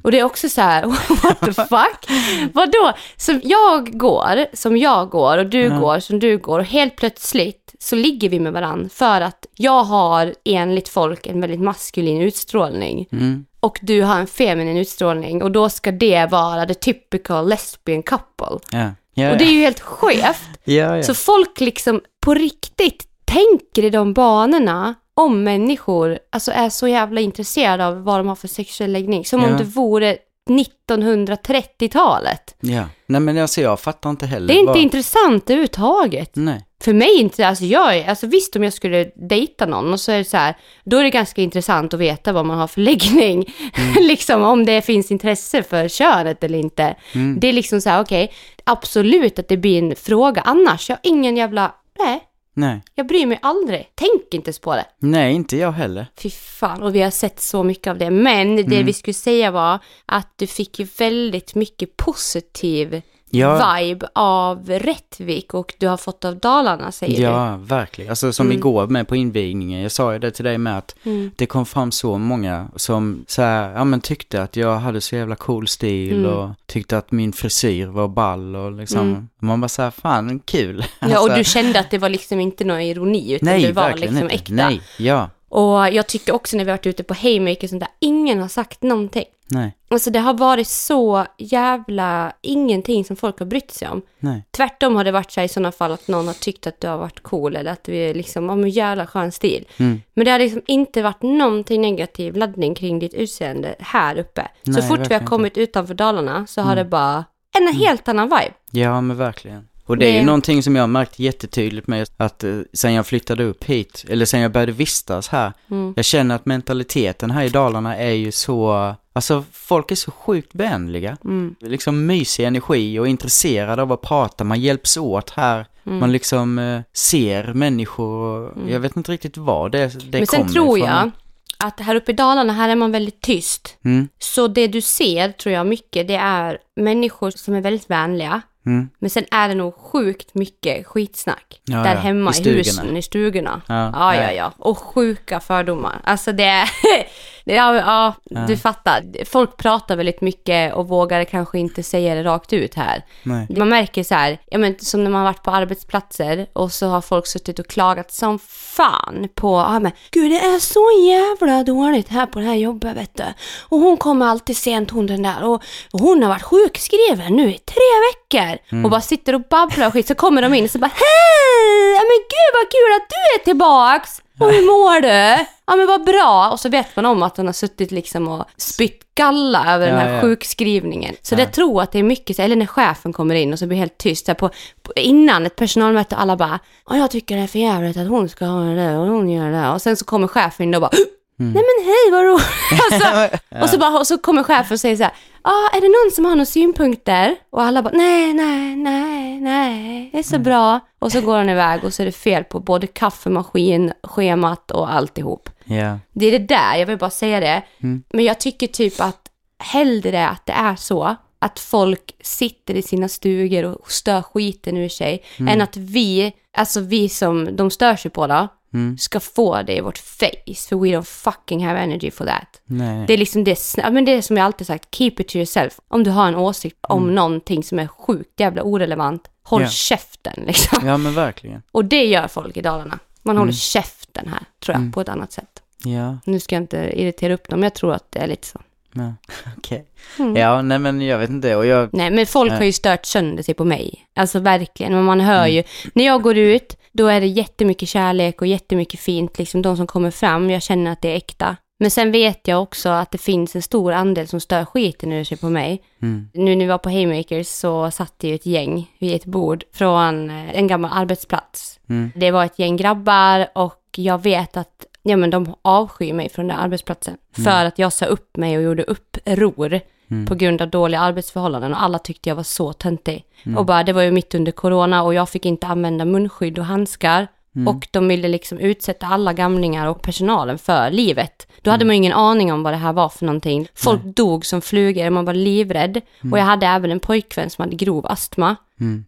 Och 0.04 0.12
det 0.12 0.20
är 0.20 0.24
också 0.24 0.50
så 0.50 0.62
här, 0.62 0.86
what 1.24 1.40
the 1.40 1.54
fuck? 1.54 2.10
Vadå? 2.54 2.94
Som 3.18 3.42
jag 3.44 3.98
går, 4.00 4.56
som 4.56 4.78
jag 4.78 5.10
går 5.10 5.38
och 5.38 5.46
du 5.46 5.70
går, 5.80 6.00
som 6.00 6.20
du 6.20 6.38
går 6.38 6.60
och 6.60 6.66
helt 6.66 6.96
plötsligt 6.96 7.63
så 7.84 7.96
ligger 7.96 8.30
vi 8.30 8.40
med 8.40 8.54
varandra 8.54 8.90
för 8.90 9.22
att 9.22 9.46
jag 9.56 9.84
har 9.84 10.34
enligt 10.46 10.90
folk 10.90 11.28
en 11.28 11.42
väldigt 11.42 11.62
maskulin 11.62 12.22
utstrålning 12.22 13.08
mm, 13.12 13.46
och 13.60 13.80
du 13.82 14.02
har 14.02 14.20
en 14.20 14.28
feminin 14.28 14.78
utstrålning 14.78 15.44
och 15.44 15.52
då 15.52 15.70
ska 15.70 15.92
det 15.92 16.32
vara 16.32 16.66
the 16.66 16.74
typical 16.74 17.50
lesbian 17.50 18.04
couple. 18.04 18.60
ja. 18.72 18.92
Ja, 19.16 19.32
Och 19.32 19.38
det 19.38 19.44
är 19.44 19.52
ju 19.52 19.60
helt 19.62 19.80
skevt. 19.80 20.42
ja. 20.64 21.04
Så 21.04 21.14
folk 21.14 21.60
liksom 21.60 22.02
på 22.26 22.34
riktigt 22.34 23.08
tänker 23.26 23.86
i 23.86 23.90
de 23.90 24.14
banorna 24.14 24.96
om 25.14 25.44
människor 25.44 26.20
alltså 26.30 26.52
är 26.52 26.70
så 26.70 26.88
jävla 26.88 27.22
intresserade 27.22 27.88
av 27.88 28.04
vad 28.04 28.20
de 28.20 28.28
har 28.28 28.36
för 28.36 28.48
sexuell 28.48 28.92
läggning. 28.92 29.26
Som 29.26 29.44
om 29.44 29.58
det 29.58 29.64
vore 29.64 30.18
1930-talet. 30.50 32.56
ja. 32.60 32.84
Nej 33.06 33.22
men 33.22 33.38
alltså 33.38 33.62
jag 33.62 33.80
fattar 33.80 34.10
inte 34.10 34.26
heller. 34.26 34.48
Det 34.48 34.54
är 34.54 34.60
inte 34.60 34.72
vad- 34.72 34.82
intressant 34.82 35.44
överhuvudtaget. 35.50 36.32
Nej. 36.34 36.66
För 36.84 36.94
mig 36.94 37.20
inte, 37.20 37.48
alltså 37.48 37.66
jag 37.66 38.06
alltså 38.08 38.28
visst 38.28 38.56
om 38.56 38.64
jag 38.64 38.74
skulle 38.74 39.12
dejta 39.16 39.66
någon 39.66 39.94
och 39.94 40.00
så 40.00 40.12
är 40.12 40.18
det 40.18 40.24
så 40.24 40.38
här, 40.38 40.58
då 40.84 40.98
är 40.98 41.04
det 41.04 41.10
ganska 41.10 41.42
intressant 41.42 41.94
att 41.94 42.00
veta 42.00 42.34
vad 42.34 42.46
man 42.46 42.58
har 42.58 42.68
för 42.68 42.82
läggning. 42.82 43.54
liksom 44.02 44.44
om 44.44 44.66
det 44.66 44.82
finns 44.82 45.12
intresse 45.12 45.64
för 45.64 45.88
könet 45.88 46.44
eller 46.44 46.60
inte. 46.60 46.96
Det 47.38 47.48
är 47.48 47.54
liksom 47.54 47.82
så 47.82 47.90
här, 47.90 48.02
okej, 48.02 48.32
absolut 48.64 49.40
att 49.40 49.48
det 49.48 49.58
blir 49.58 49.84
en 49.84 49.96
fråga, 49.96 50.42
annars, 50.42 50.90
jag 50.90 50.96
har 50.96 51.02
ingen 51.04 51.38
jävla, 51.38 51.76
nej, 52.00 52.24
Nej. 52.56 52.82
jag 52.96 53.08
bryr 53.08 53.26
mig 53.26 53.40
aldrig, 53.42 53.90
tänk 53.96 54.34
inte 54.34 54.48
ens 54.48 54.60
på 54.60 54.76
det. 54.76 54.86
Nej, 55.00 55.34
inte 55.34 55.58
jag 55.58 55.72
heller. 55.72 56.06
Fy 56.18 56.30
fan, 56.30 56.84
och 56.84 56.96
vi 56.96 57.02
har 57.02 57.12
sett 57.12 57.42
så 57.42 57.64
mycket 57.64 57.88
av 57.88 57.98
det. 57.98 58.10
Men 58.10 58.56
det 58.56 58.84
vi 58.84 58.94
skulle 58.94 59.14
säga 59.14 59.52
var 59.52 59.80
att 60.06 60.34
du 60.36 60.48
fick 60.48 60.80
ju 60.80 60.88
väldigt 60.98 61.56
mycket 61.56 61.98
positiv 61.98 63.02
Ja. 63.36 63.76
vibe 63.78 64.08
av 64.16 64.70
Rättvik 64.70 65.54
och 65.54 65.74
du 65.78 65.88
har 65.88 65.98
fått 65.98 66.26
av 66.26 66.36
Dalarna 66.40 66.92
säger 66.92 67.18
du. 67.18 67.22
Ja, 67.24 67.58
verkligen. 67.62 68.10
Alltså 68.10 68.34
som 68.34 68.52
igår 68.52 68.88
med 68.88 69.08
på 69.08 69.16
invigningen, 69.16 69.82
jag 69.82 69.92
sa 69.92 70.14
ju 70.14 70.20
det 70.20 70.32
till 70.32 70.46
dig 70.46 70.58
med 70.58 70.78
att 70.78 70.96
Mm. 71.04 71.32
det 71.36 71.46
kom 71.46 71.66
fram 71.66 71.92
så 71.92 72.18
många 72.18 72.68
som 72.76 73.26
så 73.28 73.42
här, 73.42 73.72
ja 73.74 73.84
men 73.84 74.02
tyckte 74.02 74.42
att 74.44 74.56
jag 74.56 74.76
hade 74.76 75.02
så 75.02 75.16
jävla 75.16 75.36
cool 75.36 75.68
stil 75.68 76.14
Mm. 76.26 76.32
och 76.32 76.50
tyckte 76.66 76.98
att 76.98 77.12
min 77.12 77.34
frisyr 77.34 77.86
var 77.88 78.08
ball 78.08 78.56
och 78.56 78.72
liksom, 78.72 79.30
man 79.40 79.62
bara 79.62 79.68
så 79.70 79.82
här, 79.82 79.92
fan 79.92 80.40
kul. 80.40 80.86
Ja, 81.00 81.08
och 81.08 81.14
Alltså, 81.14 81.38
du 81.38 81.44
kände 81.44 81.80
att 81.80 81.92
det 81.92 81.98
var 81.98 82.10
liksom 82.10 82.40
inte 82.40 82.64
någon 82.66 82.82
ironi, 82.82 83.34
utan 83.34 83.50
Nej, 83.50 83.64
det 83.66 83.72
var 83.72 83.94
liksom 83.94 84.18
inte. 84.24 84.36
äkta. 84.36 84.54
Nej, 84.54 84.82
ja, 85.00 85.30
Och 85.50 85.90
jag 85.90 86.08
tycker 86.08 86.36
också 86.36 86.58
när 86.58 86.66
vi 86.66 86.72
varit 86.72 86.86
ute 86.88 87.04
på 87.04 87.14
Haymaker 87.14 87.68
sånt 87.68 87.80
där, 87.80 87.90
ingen 88.00 88.42
har 88.42 88.48
sagt 88.48 88.82
någonting. 88.84 89.24
Nej, 89.48 89.78
Alltså 89.90 90.10
det 90.10 90.20
har 90.20 90.34
varit 90.34 90.68
så 90.68 91.26
jävla 91.38 92.34
ingenting 92.42 93.06
som 93.06 93.16
folk 93.16 93.40
har 93.40 93.46
brytt 93.46 93.72
sig 93.72 93.88
om. 93.90 94.02
nej, 94.20 94.44
Tvärtom 94.52 94.96
har 94.96 95.04
det 95.04 95.12
varit 95.12 95.32
så 95.32 95.40
här 95.40 95.46
i 95.46 95.50
sådana 95.50 95.72
fall 95.72 95.92
att 95.92 96.08
någon 96.08 96.28
har 96.28 96.34
tyckt 96.34 96.68
att 96.68 96.80
du 96.82 96.88
har 96.88 96.98
varit 96.98 97.24
cool 97.24 97.56
eller 97.56 97.72
att 97.72 97.84
du 97.84 97.96
är 97.96 98.14
liksom, 98.14 98.50
om 98.50 98.64
en 98.64 98.70
jävla 98.70 99.08
skön 99.08 99.32
stil. 99.32 99.68
Mm. 99.78 100.02
Men 100.14 100.26
det 100.26 100.32
har 100.32 100.40
liksom 100.40 100.62
inte 100.68 101.02
varit 101.02 101.22
någonting 101.22 101.82
negativ 101.82 102.36
laddning 102.36 102.76
kring 102.76 103.00
ditt 103.00 103.14
utseende 103.14 103.76
här 103.80 104.18
uppe. 104.20 104.48
så 104.66 104.72
Nej, 104.72 104.88
fort 104.88 105.10
vi 105.10 105.14
har 105.14 105.26
kommit 105.26 105.58
utanför 105.58 105.94
Dalarna 105.94 106.48
så 106.48 106.62
har 106.62 106.76
det 106.76 106.86
bara 106.86 107.26
en 107.60 107.68
helt 107.68 108.08
annan 108.08 108.30
vibe. 108.30 108.54
ja 108.72 109.02
men 109.02 109.18
verkligen. 109.18 109.68
Och 109.86 109.98
det 109.98 110.06
är 110.06 110.20
ju 110.20 110.26
någonting 110.26 110.64
som 110.64 110.76
jag 110.76 110.84
har 110.84 110.88
märkt 110.88 111.20
jättetydligt 111.20 111.88
med 111.88 112.08
att 112.18 112.44
eh, 112.44 112.60
sen 112.74 112.94
jag 112.94 113.08
flyttade 113.08 113.44
upp 113.44 113.64
hit, 113.64 114.06
eller 114.10 114.26
sen 114.26 114.40
jag 114.40 114.52
började 114.52 114.72
vistas 114.72 115.28
här, 115.28 115.54
Mm. 115.72 115.94
jag 115.96 116.06
känner 116.06 116.36
att 116.36 116.46
mentaliteten 116.46 117.32
här 117.32 117.44
i 117.44 117.50
Dalarna 117.50 117.98
är 117.98 118.12
ju 118.12 118.32
så, 118.32 118.96
alltså 119.14 119.44
folk 119.52 119.92
är 119.92 119.96
så 119.96 120.12
sjukt 120.12 120.56
vänliga. 120.56 121.18
Mm. 121.26 121.56
Liksom 121.60 122.06
mysig 122.06 122.44
energi 122.46 123.00
och 123.00 123.08
intresserade 123.08 123.82
av 123.82 123.92
att 123.92 124.02
prata, 124.02 124.44
man 124.44 124.60
hjälps 124.62 124.98
åt 124.98 125.30
här. 125.30 125.66
Mm. 125.86 126.00
Man 126.00 126.12
liksom 126.12 126.60
eh, 126.60 126.82
ser 126.94 127.54
människor 127.54 128.48
och 128.50 128.70
jag 128.70 128.80
vet 128.80 128.96
inte 128.98 129.12
riktigt 129.12 129.38
vad 129.38 129.72
det, 129.72 130.12
det 130.12 130.18
Men 130.18 130.28
sen 130.28 130.48
tror 130.54 130.78
ifrån. 130.78 130.90
jag 130.90 131.12
att 131.58 131.80
här 131.80 131.96
uppe 131.96 132.12
i 132.12 132.16
Dalarna, 132.16 132.54
här 132.54 132.70
är 132.70 132.76
man 132.76 132.92
väldigt 132.92 133.22
tyst. 133.22 133.78
Mm, 133.86 134.08
Så 134.20 134.48
det 134.48 134.68
du 134.68 134.82
ser, 134.82 135.32
tror 135.32 135.54
jag 135.54 135.68
mycket, 135.68 136.08
det 136.08 136.16
är 136.16 136.58
människor 136.76 137.32
som 137.32 137.54
är 137.54 137.62
väldigt 137.62 137.90
vänliga. 137.90 138.42
Mm, 138.66 138.90
Men 139.00 139.10
sen 139.10 139.26
är 139.32 139.50
det 139.50 139.56
nog 139.56 139.76
sjukt 139.76 140.36
mycket 140.36 140.88
skitsnack. 140.88 141.62
Ja, 141.66 141.78
där 141.78 141.96
ja. 141.96 142.00
hemma 142.00 142.34
I 142.34 142.50
i, 142.50 142.54
husen, 142.54 142.98
i 142.98 143.02
stugorna. 143.02 143.62
Ja, 143.68 143.92
ja, 143.94 144.16
ja. 144.16 144.32
ja. 144.32 144.54
Och 144.58 144.78
sjuka 144.78 145.40
fördomar. 145.40 146.02
Alltså 146.04 146.32
det 146.32 146.44
är... 146.44 146.70
det- 147.46 147.54
ja, 147.54 147.76
ja, 147.76 148.14
du 148.48 148.58
fattar. 148.58 149.26
Folk 149.26 149.58
pratar 149.58 149.96
väldigt 149.96 150.22
mycket 150.22 150.74
och 150.74 150.88
vågar 150.88 151.24
kanske 151.24 151.60
inte 151.60 151.84
säga 151.84 152.16
det 152.16 152.24
rakt 152.24 152.54
ut 152.54 152.76
här. 152.76 153.06
nej. 153.24 153.48
Man 153.58 153.70
märker 153.70 154.04
så 154.04 154.16
här, 154.16 154.38
ja 154.52 154.58
men 154.58 154.80
som 154.80 155.04
när 155.04 155.12
man 155.12 155.22
har 155.26 155.28
varit 155.34 155.44
på 155.44 155.52
arbetsplatser 155.52 156.48
och 156.54 156.72
så 156.72 156.88
har 156.88 157.02
folk 157.02 157.28
suttit 157.28 157.60
och 157.60 157.68
klagat 157.68 158.12
som 158.12 158.40
fan 158.40 159.28
på, 159.36 159.48
ja 159.58 159.80
men 159.80 159.92
gud 160.12 160.32
det 160.32 160.40
är 160.40 160.60
så 160.60 160.90
jävla 161.08 161.64
dåligt 161.64 162.10
här 162.10 162.26
på 162.26 162.40
det 162.40 162.46
här 162.46 162.56
jobbet 162.56 162.98
vet 162.98 163.18
du. 163.18 163.24
Och 163.70 163.80
hon 163.80 163.98
kommer 163.98 164.26
alltid 164.26 164.58
sent 164.58 164.92
hon 164.92 165.08
den 165.08 165.22
där 165.24 165.44
och, 165.44 165.64
och 165.94 166.00
hon 166.00 166.24
har 166.24 166.30
varit 166.30 166.44
sjukskriven 166.44 167.34
nu 167.36 167.50
i 167.50 167.58
tre 167.58 167.90
veckor. 168.14 168.58
Och 168.86 168.92
bara 168.92 169.02
sitter 169.02 169.36
och 169.36 169.42
babblar 169.50 169.88
och 169.88 169.94
skit 169.94 170.08
så 170.08 170.16
kommer 170.16 170.42
de 170.42 170.54
in 170.54 170.64
och 170.64 170.70
så 170.70 170.80
bara 170.80 170.92
hej, 170.94 171.92
ja 171.96 172.02
men 172.02 172.20
gud 172.30 172.52
vad 172.54 172.72
kul 172.72 172.92
att 173.02 173.10
du 173.10 173.42
är 173.42 173.44
tillbaks. 173.46 174.22
Och 174.40 174.52
hur 174.52 174.62
mår 174.66 175.02
du? 175.02 175.46
Ja 175.66 175.76
men 175.76 175.88
vad 175.88 176.04
bra. 176.04 176.50
Och 176.52 176.60
så 176.60 176.70
vet 176.70 176.96
man 176.96 177.06
om 177.06 177.24
att 177.24 177.38
hon 177.38 177.46
har 177.46 177.54
suttit 177.54 177.92
liksom 177.92 178.28
och 178.28 178.46
spytt 178.58 179.00
galla 179.16 179.74
över 179.76 179.88
den 179.88 179.96
Ja, 179.96 180.02
här 180.02 180.14
ja. 180.16 180.22
sjukskrivningen. 180.22 181.16
Så 181.22 181.34
Ja. 181.34 181.38
det 181.38 181.46
tror 181.46 181.82
att 181.82 181.92
det 181.92 182.00
är 182.00 182.04
mycket, 182.04 182.36
så- 182.36 182.42
eller 182.42 182.56
när 182.56 182.66
chefen 182.66 183.14
kommer 183.14 183.36
in 183.36 183.54
och 183.54 183.60
så 183.60 183.68
blir 183.68 183.78
helt 183.78 183.98
tyst. 183.98 184.26
På, 184.26 184.50
på, 184.84 184.94
innan 184.96 185.46
ett 185.46 185.56
personalmöte, 185.56 186.16
alla 186.16 186.38
bara 186.38 186.60
"Ja, 186.90 186.98
jag 186.98 187.12
tycker 187.12 187.36
det 187.36 187.42
är 187.42 187.48
för 187.48 187.60
jävligt 187.60 187.98
att 187.98 188.08
hon 188.08 188.30
ska 188.30 188.46
ha 188.46 188.62
det 188.64 188.76
där 188.76 188.98
och 188.98 189.08
hon 189.08 189.30
gör 189.30 189.46
det 189.46 189.58
där. 189.58 189.74
Och 189.74 189.82
sen 189.82 189.98
så 189.98 190.06
kommer 190.06 190.28
chefen 190.28 190.64
in 190.68 190.76
och 190.76 190.82
bara 190.82 190.92
Mm. 191.40 191.54
Nej 191.54 191.64
men 191.64 191.86
hej 191.86 192.12
vad 192.12 192.24
roligt. 192.24 192.46
alltså, 192.92 193.38
och, 193.64 193.70
så 193.70 193.78
bara, 193.78 194.00
och 194.00 194.08
så 194.08 194.18
kommer 194.18 194.44
chefen 194.44 194.74
och 194.76 194.80
säger 194.80 194.96
så 194.96 195.04
här, 195.04 195.14
ah, 195.44 195.78
är 195.78 195.82
det 195.82 195.88
någon 195.88 196.12
som 196.16 196.26
har 196.26 196.32
några 196.36 196.46
synpunkter? 196.46 197.36
Och 197.50 197.62
alla 197.64 197.82
bara, 197.84 197.94
nej, 197.98 198.34
nej, 198.34 198.76
nej, 198.76 199.40
nej, 199.42 200.10
det 200.12 200.20
är 200.20 200.24
så 200.24 200.36
Mm. 200.36 200.44
bra. 200.44 200.80
Och 201.00 201.12
så 201.12 201.22
går 201.22 201.38
han 201.38 201.50
iväg 201.50 201.84
och 201.84 201.94
så 201.94 202.02
är 202.02 202.06
det 202.06 202.12
fel 202.12 202.44
på 202.44 202.60
både 202.60 202.88
kaffemaskin, 202.88 203.94
schemat 204.04 204.72
och 204.72 204.94
alltihop. 204.94 205.50
Ja, 205.64 206.00
Det 206.14 206.26
är 206.26 206.32
det 206.32 206.48
där, 206.48 206.76
jag 206.76 206.86
vill 206.86 206.98
bara 206.98 207.10
säga 207.10 207.40
det. 207.40 207.64
Mm. 207.84 208.04
Men 208.14 208.26
jag 208.26 208.40
tycker 208.40 208.68
typ 208.68 209.02
att 209.02 209.20
hellre 209.60 210.28
att 210.28 210.46
det 210.46 210.54
är 210.54 210.76
så, 210.76 211.16
att 211.40 211.60
folk 211.60 212.16
sitter 212.22 212.74
i 212.74 212.82
sina 212.82 213.08
stugor 213.08 213.66
och 213.66 213.92
stör 213.92 214.22
skiten 214.22 214.78
ur 214.78 214.90
sig, 214.90 215.24
Mm. 215.40 215.54
än 215.54 215.62
att 215.62 215.78
vi, 215.78 216.34
alltså 216.58 216.80
vi 216.80 217.10
som 217.10 217.56
de 217.56 217.72
stör 217.72 217.96
sig 217.96 218.12
på 218.12 218.28
då, 218.28 218.48
Mm. 218.74 218.98
ska 218.98 219.20
få 219.20 219.62
det 219.62 219.76
i 219.78 219.82
vårt 219.82 219.98
face, 219.98 220.68
för 220.70 220.76
we 220.76 220.88
don't 220.88 221.04
fucking 221.04 221.66
have 221.66 221.80
energy 221.80 222.12
for 222.12 222.26
that. 222.26 222.62
nej. 222.66 223.06
Det 223.08 223.14
är 223.14 223.18
liksom 223.18 223.44
det, 223.44 223.60
men 223.92 224.06
det 224.06 224.12
är 224.12 224.22
som 224.22 224.38
jag 224.38 224.46
alltid 224.46 224.68
sagt, 224.68 224.96
keep 224.96 225.12
it 225.18 225.28
to 225.28 225.36
yourself. 225.38 225.80
Om 225.88 226.04
du 226.04 226.12
har 226.12 226.28
en 226.28 226.36
åsikt 226.36 226.78
om 226.82 227.16
någonting 227.16 227.64
som 227.64 227.80
är 227.80 227.88
sjukt 227.88 228.40
jävla 228.40 228.64
orelevant, 228.64 229.28
håll 229.44 229.62
Mm. 229.62 229.66
Ja. 229.68 229.72
käften 229.72 230.44
liksom. 230.48 230.88
Ja 230.88 230.98
men 230.98 231.14
verkligen. 231.14 231.62
Och 231.72 231.86
det 231.86 232.06
gör 232.06 232.28
folk 232.28 232.58
i 232.58 232.62
Dalarna. 232.62 233.00
Man 233.22 233.38
håller 233.38 233.50
Mm. 233.52 233.54
käften 233.56 234.28
här, 234.28 234.46
tror 234.66 234.78
jag, 234.78 234.94
på 234.94 235.02
ett 235.02 235.10
annat 235.10 235.32
sätt. 235.32 235.60
Ja, 235.84 236.18
Nu 236.26 236.40
ska 236.40 236.56
jag 236.56 236.64
inte 236.64 236.78
irritera 237.02 237.34
upp 237.34 237.50
dem, 237.50 237.60
men 237.60 237.64
jag 237.68 237.74
tror 237.74 237.94
att 237.94 238.12
det 238.12 238.20
är 238.20 238.28
lite 238.28 238.48
så. 238.48 238.60
Ja. 238.94 239.14
okej. 239.58 239.86
Mm. 240.20 240.36
Ja, 240.36 240.62
nej 240.62 240.80
men 240.80 241.02
jag 241.02 241.18
vet 241.18 241.30
inte 241.30 241.56
och 241.56 241.66
jag, 241.66 241.90
Nej, 241.94 242.12
men 242.12 242.26
folk 242.26 242.52
har 242.52 242.64
ju 242.64 242.74
stört 242.74 243.06
sönder 243.06 243.44
sig 243.44 243.54
på 243.54 243.66
mig. 243.66 244.06
Alltså 244.16 244.40
verkligen. 244.40 244.94
Men 244.94 245.04
man 245.04 245.20
hör 245.22 245.44
Mm. 245.44 245.52
ju, 245.56 245.64
när 245.96 246.06
jag 246.06 246.22
går 246.22 246.38
ut, 246.38 246.78
då 246.92 247.08
är 247.08 247.22
det 247.22 247.28
jättemycket 247.28 247.90
kärlek 247.90 248.42
och 248.42 248.48
jättemycket 248.48 249.00
fint. 249.00 249.38
Liksom 249.40 249.62
de 249.62 249.78
som 249.78 249.88
kommer 249.88 250.12
fram, 250.12 250.50
jag 250.50 250.62
känner 250.62 250.92
att 250.92 251.02
det 251.02 251.10
är 251.12 251.16
äkta. 251.16 251.56
Men 251.80 251.92
sen 251.92 252.12
vet 252.12 252.48
jag 252.48 252.62
också 252.62 252.90
att 252.90 253.12
det 253.12 253.18
finns 253.18 253.56
en 253.56 253.62
stor 253.62 253.92
andel 253.94 254.28
som 254.28 254.40
stör 254.40 254.66
skiten 254.66 255.12
ur 255.12 255.24
sig 255.24 255.38
på 255.38 255.50
mig. 255.50 255.82
mm, 256.02 256.30
Nu 256.34 256.56
när 256.56 256.66
vi 256.66 256.70
var 256.70 256.78
på 256.78 256.90
Haymakers 256.90 257.48
så 257.48 257.92
satt 257.92 258.14
det 258.18 258.28
ju 258.28 258.36
ett 258.36 258.46
gäng 258.46 258.92
vid 259.00 259.16
ett 259.16 259.26
bord 259.26 259.64
från 259.74 260.30
eh, 260.30 260.58
en 260.58 260.68
gammal 260.68 260.92
arbetsplats. 260.94 261.80
mm, 261.90 262.12
Det 262.16 262.32
var 262.32 262.46
ett 262.46 262.60
gäng 262.60 262.78
grabbar 262.78 263.48
och 263.56 263.80
jag 263.96 264.24
vet 264.24 264.58
att 264.58 264.86
ja, 265.04 265.18
men 265.18 265.30
de 265.30 265.56
avskyr 265.62 266.14
mig 266.14 266.30
från 266.30 266.48
den 266.48 266.58
där 266.58 266.64
arbetsplatsen. 266.64 267.18
För 267.44 267.66
att 267.66 267.80
jag 267.80 267.94
sa 267.94 268.06
upp 268.06 268.38
mig 268.38 268.58
och 268.58 268.64
gjorde 268.64 268.84
uppror 268.84 269.80
Mm. 270.12 270.26
på 270.26 270.36
grund 270.36 270.62
av 270.62 270.70
dåliga 270.70 271.00
arbetsförhållanden 271.00 271.74
och 271.74 271.84
alla 271.84 272.00
tyckte 272.00 272.30
jag 272.30 272.36
var 272.36 272.44
så 272.44 272.74
töntig. 272.74 273.26
Och 273.58 273.66
bara, 273.66 273.84
det 273.84 273.94
var 273.94 274.02
ju 274.02 274.12
mitt 274.12 274.36
under 274.36 274.52
corona 274.52 275.04
och 275.04 275.14
jag 275.14 275.30
fick 275.30 275.46
inte 275.46 275.68
använda 275.68 276.06
munskydd 276.06 276.60
och 276.60 276.66
handskar. 276.66 277.28
och 277.68 277.88
de 277.92 278.08
ville 278.08 278.28
liksom 278.28 278.60
utsätta 278.60 279.08
alla 279.08 279.34
gamlingar 279.34 279.88
och 279.88 280.02
personalen 280.02 280.58
för 280.58 280.92
livet. 280.92 281.48
Då 281.62 281.72
hade 281.72 281.86
man 281.86 281.96
ju 281.96 281.98
ingen 281.98 282.14
aning 282.14 282.54
om 282.54 282.64
vad 282.64 282.74
det 282.74 282.78
här 282.78 282.94
var 282.94 283.10
för 283.10 283.26
någonting. 283.26 283.68
Folk 283.76 284.04
dog 284.04 284.46
som 284.46 284.62
flugor, 284.62 285.10
man 285.10 285.26
var 285.26 285.34
livrädd. 285.34 286.02
Och 286.32 286.38
jag 286.40 286.44
hade 286.44 286.66
även 286.68 286.92
en 286.92 287.00
pojkvän 287.00 287.50
som 287.50 287.62
hade 287.64 287.76
grov 287.76 288.06
astma 288.06 288.56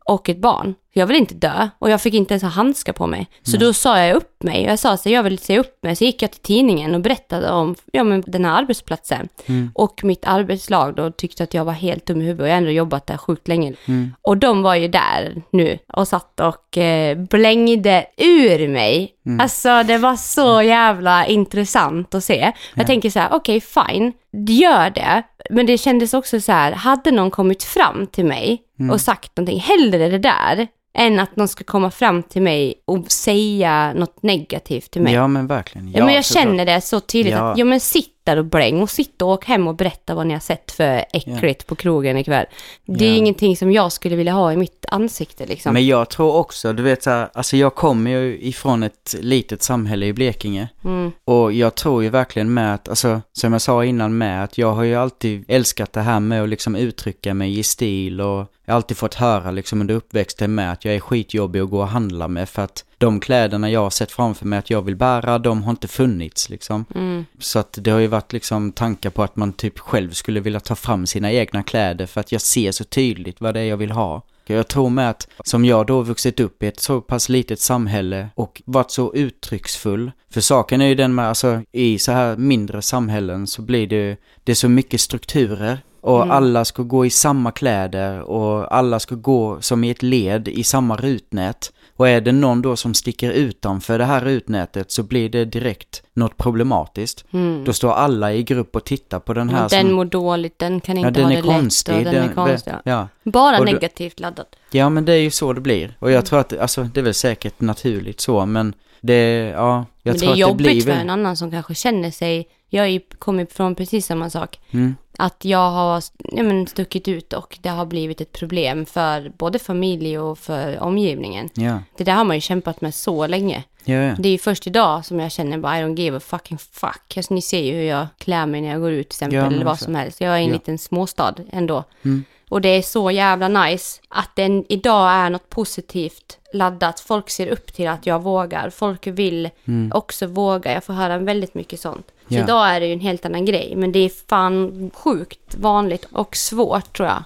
och 0.05 0.29
ett 0.29 0.41
barn. 0.41 0.75
Jag 0.97 1.07
vill 1.07 1.17
inte 1.17 1.35
dö 1.35 1.69
och 1.79 1.89
jag 1.89 2.01
fick 2.01 2.13
inte 2.13 2.33
ens 2.33 2.43
ha 2.43 2.49
handskar 2.49 2.93
på 2.93 3.07
mig. 3.07 3.27
Så 3.43 3.57
då 3.57 3.73
sa 3.73 3.99
jag 3.99 4.15
upp 4.15 4.43
mig. 4.43 4.63
Jag 4.63 4.79
sa 4.79 4.97
så 4.97 5.09
jag 5.09 5.23
vill 5.23 5.39
säga 5.39 5.59
upp 5.59 5.83
mig. 5.83 5.95
Så 5.95 6.03
gick 6.03 6.21
jag 6.21 6.31
till 6.31 6.41
tidningen 6.41 6.95
och 6.95 7.01
berättade 7.01 7.51
om 7.51 7.75
ja, 7.91 8.03
men 8.03 8.23
den 8.27 8.45
här 8.45 8.61
arbetsplatsen. 8.61 9.27
Och 9.73 10.03
mitt 10.03 10.25
arbetslag 10.27 10.95
då 10.95 11.11
tyckte 11.11 11.43
att 11.43 11.53
jag 11.53 11.65
var 11.65 11.73
helt 11.73 12.05
dum 12.05 12.21
i 12.21 12.25
huvudet 12.25 12.41
och 12.41 12.47
jag 12.47 12.53
har 12.53 12.57
ändå 12.57 12.71
jobbat 12.71 13.07
där 13.07 13.17
sjukt 13.17 13.47
länge. 13.47 13.73
Och 14.21 14.37
de 14.37 14.61
var 14.61 14.75
ju 14.75 14.87
där 14.87 15.41
nu 15.51 15.79
och 15.93 16.07
satt 16.07 16.39
och 16.39 16.77
eh, 16.77 17.17
blängde 17.17 18.05
ur 18.17 18.67
mig. 18.67 19.11
Alltså 19.41 19.83
det 19.83 19.97
var 19.97 20.15
så 20.15 20.61
jävla 20.61 21.25
intressant 21.25 22.15
att 22.15 22.23
se. 22.23 22.51
Jag 22.75 22.87
tänker 22.87 23.09
så 23.09 23.19
här, 23.19 23.29
okej 23.31 23.61
fine, 23.61 24.13
gör 24.47 24.89
det. 24.89 25.23
Men 25.49 25.65
det 25.65 25.77
kändes 25.77 26.13
också 26.13 26.41
så 26.41 26.51
här, 26.51 26.71
hade 26.71 27.11
någon 27.11 27.31
kommit 27.31 27.63
fram 27.63 28.07
till 28.07 28.25
mig 28.25 28.61
och 28.91 29.01
sagt 29.01 29.37
någonting, 29.37 29.59
hellre 29.59 30.09
det 30.09 30.17
där 30.19 30.67
än 30.97 31.19
att 31.19 31.35
någon 31.35 31.47
ska 31.47 31.63
komma 31.63 31.91
fram 31.91 32.23
till 32.23 32.41
mig 32.41 32.73
och 32.85 33.11
säga 33.11 33.93
något 33.93 34.23
negativt 34.23 34.91
till 34.91 35.01
mig. 35.01 35.13
Ja 35.13 35.27
men 35.27 35.47
verkligen. 35.47 35.91
Ja, 35.91 36.05
men 36.05 36.13
jag 36.15 36.25
känner 36.25 36.65
det 36.65 36.81
så 36.81 36.99
tydligt 36.99 37.33
Ja. 37.33 37.51
att, 37.51 37.57
ja 37.57 37.65
men 37.65 37.79
sitt 37.79 38.14
där 38.25 38.37
och 38.37 38.45
bläng 38.45 38.81
och 38.81 38.89
sitt 38.89 39.21
och 39.21 39.29
åk 39.29 39.45
hem 39.45 39.67
och 39.67 39.75
berätta 39.75 40.15
vad 40.15 40.27
ni 40.27 40.33
har 40.33 40.39
sett 40.39 40.71
för 40.71 41.05
äckligt 41.13 41.67
på 41.67 41.75
krogen 41.75 42.17
ikväll. 42.17 42.45
Det 42.85 43.05
är 43.05 43.09
Ja. 43.09 43.15
ingenting 43.15 43.57
som 43.57 43.71
jag 43.71 43.91
skulle 43.91 44.15
vilja 44.15 44.33
ha 44.33 44.53
i 44.53 44.57
mitt 44.57 44.85
ansikte 44.91 45.45
liksom. 45.45 45.73
Men 45.73 45.85
jag 45.87 46.09
tror 46.09 46.35
också, 46.35 46.73
du 46.73 46.83
vet 46.83 47.03
så 47.03 47.09
här, 47.09 47.29
alltså 47.33 47.57
jag 47.57 47.75
kommer 47.75 48.11
ju 48.11 48.39
ifrån 48.41 48.83
ett 48.83 49.15
litet 49.19 49.63
samhälle 49.63 50.05
i 50.05 50.13
Blekinge. 50.13 50.69
Mm. 50.83 51.11
Och 51.25 51.53
jag 51.53 51.75
tror 51.75 52.03
ju 52.03 52.09
verkligen 52.09 52.53
med 52.53 52.73
att, 52.73 52.89
alltså 52.89 53.21
som 53.33 53.53
jag 53.53 53.61
sa 53.61 53.85
innan 53.85 54.17
med 54.17 54.43
att 54.43 54.57
jag 54.57 54.73
har 54.73 54.83
ju 54.83 54.95
alltid 54.95 55.45
älskat 55.47 55.93
det 55.93 56.01
här 56.01 56.19
med 56.19 56.43
att 56.43 56.49
liksom 56.49 56.75
uttrycka 56.75 57.33
mig 57.33 57.59
i 57.59 57.63
stil 57.63 58.21
och 58.21 58.47
jag 58.65 58.73
har 58.73 58.75
alltid 58.75 58.97
fått 58.97 59.13
höra 59.15 59.51
liksom 59.51 59.81
under 59.81 59.95
uppväxten 59.95 60.55
med 60.55 60.71
att 60.71 60.85
jag 60.85 60.95
är 60.95 60.99
skitjobbig 60.99 61.59
att 61.59 61.69
gå 61.69 61.79
och 61.79 61.87
handla 61.87 62.27
med 62.27 62.49
för 62.49 62.61
att 62.61 62.85
de 62.97 63.19
kläderna 63.19 63.69
jag 63.69 63.79
har 63.79 63.89
sett 63.89 64.11
framför 64.11 64.45
mig 64.45 64.59
att 64.59 64.69
jag 64.69 64.81
vill 64.81 64.95
bära, 64.95 65.39
de 65.39 65.63
har 65.63 65.71
inte 65.71 65.87
funnits 65.87 66.49
liksom. 66.49 66.85
Mm. 66.95 67.25
Så 67.39 67.59
att 67.59 67.77
det 67.81 67.91
har 67.91 67.99
ju 67.99 68.07
varit 68.07 68.33
liksom 68.33 68.71
tankar 68.71 69.09
på 69.09 69.23
att 69.23 69.35
man 69.35 69.53
typ 69.53 69.79
själv 69.79 70.11
skulle 70.11 70.39
vilja 70.39 70.59
ta 70.59 70.75
fram 70.75 71.05
sina 71.05 71.31
egna 71.31 71.63
kläder 71.63 72.05
för 72.05 72.21
att 72.21 72.31
jag 72.31 72.41
ser 72.41 72.71
så 72.71 72.83
tydligt 72.83 73.41
vad 73.41 73.53
det 73.53 73.59
är 73.59 73.65
jag 73.65 73.77
vill 73.77 73.91
ha. 73.91 74.21
Jag 74.47 74.67
tror 74.67 74.89
med 74.89 75.09
att, 75.09 75.27
som 75.43 75.65
jag 75.65 75.85
då 75.87 76.01
vuxit 76.01 76.39
upp 76.39 76.63
i 76.63 76.67
ett 76.67 76.79
så 76.79 77.01
pass 77.01 77.29
litet 77.29 77.59
samhälle 77.59 78.27
och 78.35 78.61
varit 78.65 78.91
så 78.91 79.13
uttrycksfull. 79.13 80.11
För 80.29 80.41
saken 80.41 80.81
är 80.81 80.85
ju 80.85 80.95
den 80.95 81.15
med, 81.15 81.27
alltså 81.27 81.61
i 81.71 81.99
så 81.99 82.11
här 82.11 82.37
mindre 82.37 82.81
samhällen 82.81 83.47
så 83.47 83.61
blir 83.61 83.87
det, 83.87 84.17
det 84.43 84.51
är 84.51 84.55
så 84.55 84.69
mycket 84.69 85.01
strukturer. 85.01 85.79
Och 86.01 86.35
alla 86.35 86.65
ska 86.65 86.83
gå 86.83 87.05
i 87.05 87.09
samma 87.09 87.51
kläder 87.51 88.21
och 88.21 88.75
alla 88.75 88.99
ska 88.99 89.15
gå 89.15 89.61
som 89.61 89.83
i 89.83 89.89
ett 89.89 90.03
led 90.03 90.47
i 90.47 90.63
samma 90.63 90.95
rutnät. 90.95 91.71
Och 91.97 92.09
är 92.09 92.21
det 92.21 92.31
någon 92.31 92.61
då 92.61 92.75
som 92.75 92.93
sticker 92.93 93.31
utanför 93.31 93.97
det 93.99 94.05
här 94.05 94.21
rutnätet 94.21 94.91
så 94.91 95.03
blir 95.03 95.29
det 95.29 95.45
direkt 95.45 96.03
något 96.13 96.37
problematiskt. 96.37 97.25
Då 97.65 97.73
står 97.73 97.91
alla 97.91 98.33
i 98.33 98.43
grupp 98.43 98.75
och 98.75 98.83
tittar 98.83 99.19
på 99.19 99.33
den 99.33 99.49
här 99.49 99.69
den 99.69 99.81
som... 99.87 99.91
mår 99.93 100.05
dåligt, 100.05 100.59
den 100.59 100.81
kan 100.81 100.97
inte 100.97 101.07
Ja, 101.07 101.11
den 101.11 101.23
ha 101.23 101.31
är 101.31 101.35
det 101.35 101.41
lätt 101.41 101.45
konstig. 101.59 101.95
och 101.95 102.03
den, 102.03 102.29
är 102.29 102.33
konstig. 102.33 102.73
Ja. 102.73 102.81
ja. 103.23 103.31
Bara 103.31 103.59
Och 103.59 103.65
negativt 103.65 104.19
laddad. 104.19 104.45
ja, 104.71 104.89
men 104.89 105.05
det 105.05 105.13
är 105.13 105.17
ju 105.17 105.31
så 105.31 105.53
det 105.53 105.61
blir. 105.61 105.97
Och 105.99 106.11
jag 106.11 106.25
tror 106.25 106.39
att, 106.39 106.57
alltså 106.59 106.83
det 106.83 106.99
är 106.99 107.03
väl 107.03 107.13
säkert 107.13 107.61
naturligt 107.61 108.21
så, 108.21 108.45
men 108.45 108.73
det, 109.05 109.53
ja, 109.55 109.85
jag 110.03 110.11
Men 110.11 110.13
det 110.13 110.19
tror 110.19 110.29
är 110.29 110.31
att 110.31 110.35
det 110.35 110.41
jobbigt 110.41 110.67
blir 110.67 110.81
för 110.81 110.91
en 110.91 111.09
annan 111.09 111.37
som 111.37 111.51
kanske 111.51 111.75
känner 111.75 112.11
sig, 112.11 112.47
jag 112.69 113.01
kommer 113.19 113.43
ifrån 113.43 113.75
precis 113.75 114.05
samma 114.05 114.29
sak. 114.29 114.59
Mm. 114.71 114.95
Att 115.17 115.45
jag 115.45 115.71
har 115.71 116.03
ja, 116.17 116.43
men, 116.43 116.67
stuckit 116.67 117.07
ut 117.07 117.33
och 117.33 117.57
det 117.61 117.69
har 117.69 117.85
blivit 117.85 118.21
ett 118.21 118.31
problem 118.31 118.85
för 118.85 119.31
både 119.37 119.59
familj 119.59 120.19
och 120.19 120.39
för 120.39 120.79
omgivningen. 120.79 121.49
Ja, 121.53 121.79
Det 121.97 122.03
där 122.03 122.13
har 122.13 122.23
man 122.23 122.37
ju 122.37 122.41
kämpat 122.41 122.81
med 122.81 122.95
så 122.95 123.27
länge. 123.27 123.63
ja, 123.83 123.95
ja. 123.95 124.15
Det 124.19 124.29
är 124.29 124.31
ju 124.31 124.37
först 124.37 124.67
idag 124.67 125.05
som 125.05 125.19
jag 125.19 125.31
känner 125.31 125.57
bara 125.57 125.79
I 125.79 125.83
don't 125.83 125.97
give 125.97 126.17
a 126.17 126.19
fucking 126.19 126.57
fuck. 126.57 127.17
Alltså, 127.17 127.33
ni 127.33 127.41
ser 127.41 127.61
ju 127.63 127.73
hur 127.73 127.83
jag 127.83 128.07
klär 128.17 128.45
mig 128.45 128.61
när 128.61 128.69
jag 128.69 128.81
går 128.81 128.91
ut 128.91 129.09
till 129.09 129.15
exempel 129.15 129.53
eller 129.53 129.65
vad 129.65 129.79
som 129.79 129.95
helst. 129.95 130.21
Jag 130.21 130.33
är 130.35 130.39
i 130.39 130.45
en 130.45 130.51
liten 130.51 130.77
småstad 130.77 131.35
ändå. 131.51 131.83
Mm. 132.05 132.23
Och 132.49 132.61
det 132.61 132.69
är 132.69 132.81
så 132.81 133.11
jävla 133.11 133.47
nice 133.47 134.01
att 134.09 134.29
den 134.35 134.65
idag 134.69 135.11
är 135.11 135.29
något 135.29 135.49
positivt 135.49 136.37
laddat. 136.53 136.99
Folk 136.99 137.29
ser 137.29 137.47
upp 137.47 137.73
till 137.73 137.87
att 137.87 138.05
jag 138.05 138.23
vågar. 138.23 138.69
Folk 138.69 139.07
vill 139.07 139.49
också 139.93 140.27
våga. 140.27 140.73
Jag 140.73 140.83
får 140.83 140.93
höra 140.93 141.17
väldigt 141.17 141.53
mycket 141.53 141.79
sånt. 141.79 142.05
Så 142.27 142.33
Mm. 142.33 142.39
Ja. 142.39 142.43
idag 142.43 142.69
är 142.75 142.79
det 142.79 142.85
ju 142.87 142.93
en 142.93 142.99
helt 142.99 143.25
annan 143.25 143.45
grej. 143.45 143.73
Men 143.75 143.91
det 143.91 143.99
är 143.99 144.11
fan 144.27 144.91
sjukt 144.93 145.55
vanligt 145.55 146.07
och 146.11 146.35
svårt 146.35 146.97
tror 146.97 147.07
jag. 147.09 147.23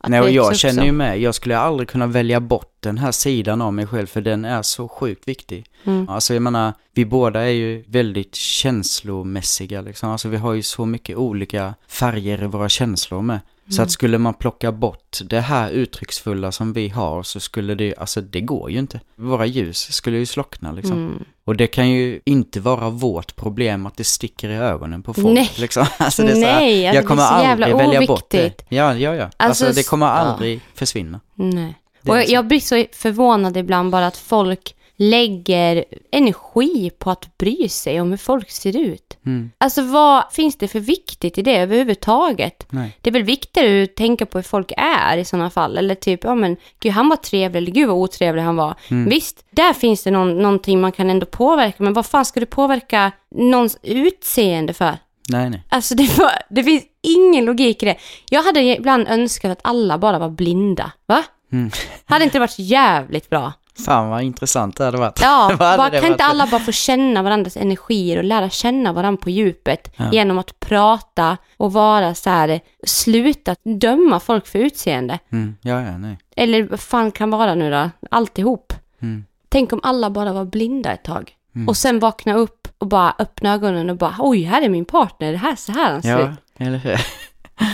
Att 0.00 0.10
Nej, 0.10 0.20
och 0.20 0.30
jag 0.30 0.56
känner 0.56 0.84
ju 0.84 0.92
med, 0.92 1.20
jag 1.20 1.34
skulle 1.34 1.58
aldrig 1.58 1.88
kunna 1.88 2.06
välja 2.06 2.40
bort 2.40 2.76
den 2.80 2.98
här 2.98 3.12
sidan 3.12 3.62
av 3.62 3.72
mig 3.72 3.86
själv 3.86 4.06
för 4.06 4.20
den 4.20 4.44
är 4.44 4.62
så 4.62 4.88
sjukt 4.88 5.28
viktig. 5.28 5.66
Mm. 5.84 6.08
Alltså 6.08 6.34
jag 6.34 6.42
menar, 6.42 6.72
vi 6.94 7.04
båda 7.04 7.40
är 7.40 7.48
ju 7.50 7.84
väldigt 7.86 8.34
känslomässiga 8.34 9.80
liksom. 9.80 10.10
Alltså 10.10 10.28
vi 10.28 10.36
har 10.36 10.52
ju 10.52 10.62
så 10.62 10.86
mycket 10.86 11.16
olika 11.16 11.74
färger 11.88 12.42
i 12.42 12.46
våra 12.46 12.68
känslor 12.68 13.22
med. 13.22 13.40
Så 13.68 13.74
Mm. 13.74 13.84
att 13.84 13.90
skulle 13.90 14.18
man 14.18 14.34
plocka 14.34 14.72
bort 14.72 15.18
det 15.24 15.40
här 15.40 15.70
uttrycksfulla 15.70 16.52
som 16.52 16.72
vi 16.72 16.88
har 16.88 17.22
så 17.22 17.40
skulle 17.40 17.74
det, 17.74 17.94
alltså 17.98 18.20
det 18.20 18.40
går 18.40 18.70
ju 18.70 18.78
inte. 18.78 19.00
Våra 19.16 19.46
ljus 19.46 19.92
skulle 19.92 20.18
ju 20.18 20.26
slockna 20.26 20.72
liksom. 20.72 20.92
Mm. 20.98 21.24
Och 21.44 21.56
det 21.56 21.66
kan 21.66 21.90
ju 21.90 22.20
inte 22.24 22.60
vara 22.60 22.90
vårt 22.90 23.36
problem 23.36 23.86
att 23.86 23.96
det 23.96 24.04
sticker 24.04 24.48
i 24.48 24.54
ögonen 24.56 25.02
på 25.02 25.14
folk. 25.14 25.26
Nej. 25.34 25.50
Liksom. 25.56 25.86
Alltså 25.98 26.22
det 26.22 26.30
är 26.30 26.34
så 26.34 26.40
här, 26.46 26.60
Nej, 26.60 26.86
alltså 26.86 26.86
jag 26.86 26.94
det 26.94 26.98
är 26.98 27.08
kommer 27.08 27.22
så 27.26 27.44
jävla 27.44 27.66
aldrig 27.66 27.86
välja 27.88 28.06
bort 28.06 28.30
det. 28.30 28.62
Ja, 28.68 28.94
ja, 28.94 29.14
ja. 29.14 29.30
Alltså, 29.36 29.66
Alltså, 29.66 29.80
det 29.80 29.88
kommer 29.88 30.06
ja. 30.06 30.12
aldrig 30.12 30.60
försvinna. 30.74 31.20
Nej. 31.34 31.74
Och 32.08 32.16
jag, 32.18 32.28
jag 32.28 32.46
blir 32.46 32.60
så 32.60 32.84
förvånad 32.92 33.56
ibland 33.56 33.90
bara 33.90 34.06
att 34.06 34.16
folk 34.16 34.74
lägger 34.96 35.84
energi 36.12 36.90
på 36.98 37.10
att 37.10 37.38
bry 37.38 37.68
sig 37.68 38.00
om 38.00 38.10
hur 38.10 38.16
folk 38.16 38.50
ser 38.50 38.76
ut. 38.76 39.16
Mm. 39.26 39.50
Alltså 39.58 39.82
vad 39.82 40.24
finns 40.32 40.58
det 40.58 40.68
för 40.68 40.80
viktigt 40.80 41.38
i 41.38 41.42
det 41.42 41.56
överhuvudtaget? 41.56 42.66
Nej. 42.70 42.98
Det 43.00 43.10
är 43.10 43.12
väl 43.12 43.22
viktigare 43.22 43.82
att 43.82 43.94
tänka 43.94 44.26
på 44.26 44.38
hur 44.38 44.42
folk 44.42 44.72
är 44.76 45.16
i 45.16 45.24
sådana 45.24 45.50
fall. 45.50 45.78
Eller 45.78 45.94
typ, 45.94 46.24
ja 46.24 46.34
men 46.34 46.56
gud 46.80 46.92
han 46.92 47.08
var 47.08 47.16
trevlig 47.16 47.58
eller 47.58 47.72
gud 47.72 47.88
vad 47.88 47.96
otrevlig 47.96 48.42
han 48.42 48.56
var. 48.56 48.74
Mm. 48.90 49.08
Visst, 49.08 49.44
där 49.50 49.72
finns 49.72 50.02
det 50.02 50.10
någon, 50.10 50.38
någonting 50.38 50.80
man 50.80 50.92
kan 50.92 51.10
ändå 51.10 51.26
påverka. 51.26 51.82
Men 51.82 51.92
vad 51.92 52.06
fan 52.06 52.24
ska 52.24 52.40
du 52.40 52.46
påverka 52.46 53.12
någons 53.30 53.78
utseende 53.82 54.72
för? 54.72 54.98
Nej, 55.28 55.50
nej. 55.50 55.62
Alltså 55.68 55.94
det, 55.94 56.18
var, 56.18 56.32
det 56.50 56.64
finns 56.64 56.84
ingen 57.02 57.44
logik 57.44 57.82
i 57.82 57.86
det. 57.86 57.96
Jag 58.30 58.42
hade 58.42 58.60
ibland 58.60 59.08
önskat 59.08 59.50
att 59.50 59.60
alla 59.62 59.98
bara 59.98 60.18
var 60.18 60.30
blinda. 60.30 60.92
Va? 61.06 61.22
Mm. 61.52 61.70
Hade 62.04 62.24
inte 62.24 62.36
det 62.36 62.40
varit 62.40 62.58
jävligt 62.58 63.30
bra? 63.30 63.52
Fan 63.84 64.08
vad 64.08 64.22
intressant 64.22 64.76
det 64.76 64.84
hade 64.84 64.98
varit. 64.98 65.20
Ja, 65.22 65.42
hade 65.58 65.76
bara, 65.76 65.76
kan 65.90 65.94
inte 65.96 66.08
varit? 66.08 66.20
alla 66.20 66.46
bara 66.46 66.60
få 66.60 66.72
känna 66.72 67.22
varandras 67.22 67.56
energier 67.56 68.18
och 68.18 68.24
lära 68.24 68.50
känna 68.50 68.92
varandra 68.92 69.22
på 69.22 69.30
djupet 69.30 69.92
Ja. 69.96 70.12
genom 70.12 70.38
att 70.38 70.60
prata 70.60 71.36
och 71.56 71.72
vara 71.72 72.14
så 72.14 72.30
här, 72.30 72.60
sluta 72.86 73.56
döma 73.64 74.20
folk 74.20 74.46
för 74.46 74.58
utseende. 74.58 75.18
Mm. 75.32 75.56
Ja, 75.62 75.82
ja, 75.82 75.98
nej. 75.98 76.18
Eller 76.36 76.62
vad 76.62 76.80
fan 76.80 77.10
kan 77.12 77.30
vara 77.30 77.54
nu 77.54 77.70
då? 77.70 77.90
Alltihop. 78.10 78.72
Mm. 79.02 79.24
Tänk 79.48 79.72
om 79.72 79.80
alla 79.82 80.10
bara 80.10 80.32
var 80.32 80.44
blinda 80.44 80.92
ett 80.92 81.04
tag. 81.04 81.32
Mm. 81.54 81.68
Och 81.68 81.76
sen 81.76 81.98
vakna 81.98 82.34
upp 82.34 82.68
och 82.78 82.86
bara 82.86 83.14
öppna 83.18 83.52
ögonen 83.54 83.90
och 83.90 83.96
bara 83.96 84.14
oj, 84.18 84.42
här 84.42 84.62
är 84.62 84.68
min 84.68 84.84
partner, 84.84 85.32
det 85.32 85.38
här 85.38 85.56
så 85.56 85.72
här 85.72 85.92
han 85.92 86.02
ser 86.02 86.18
ut. 86.20 86.38
Ja, 86.56 86.66
eller 86.66 86.78
hur? 86.78 87.00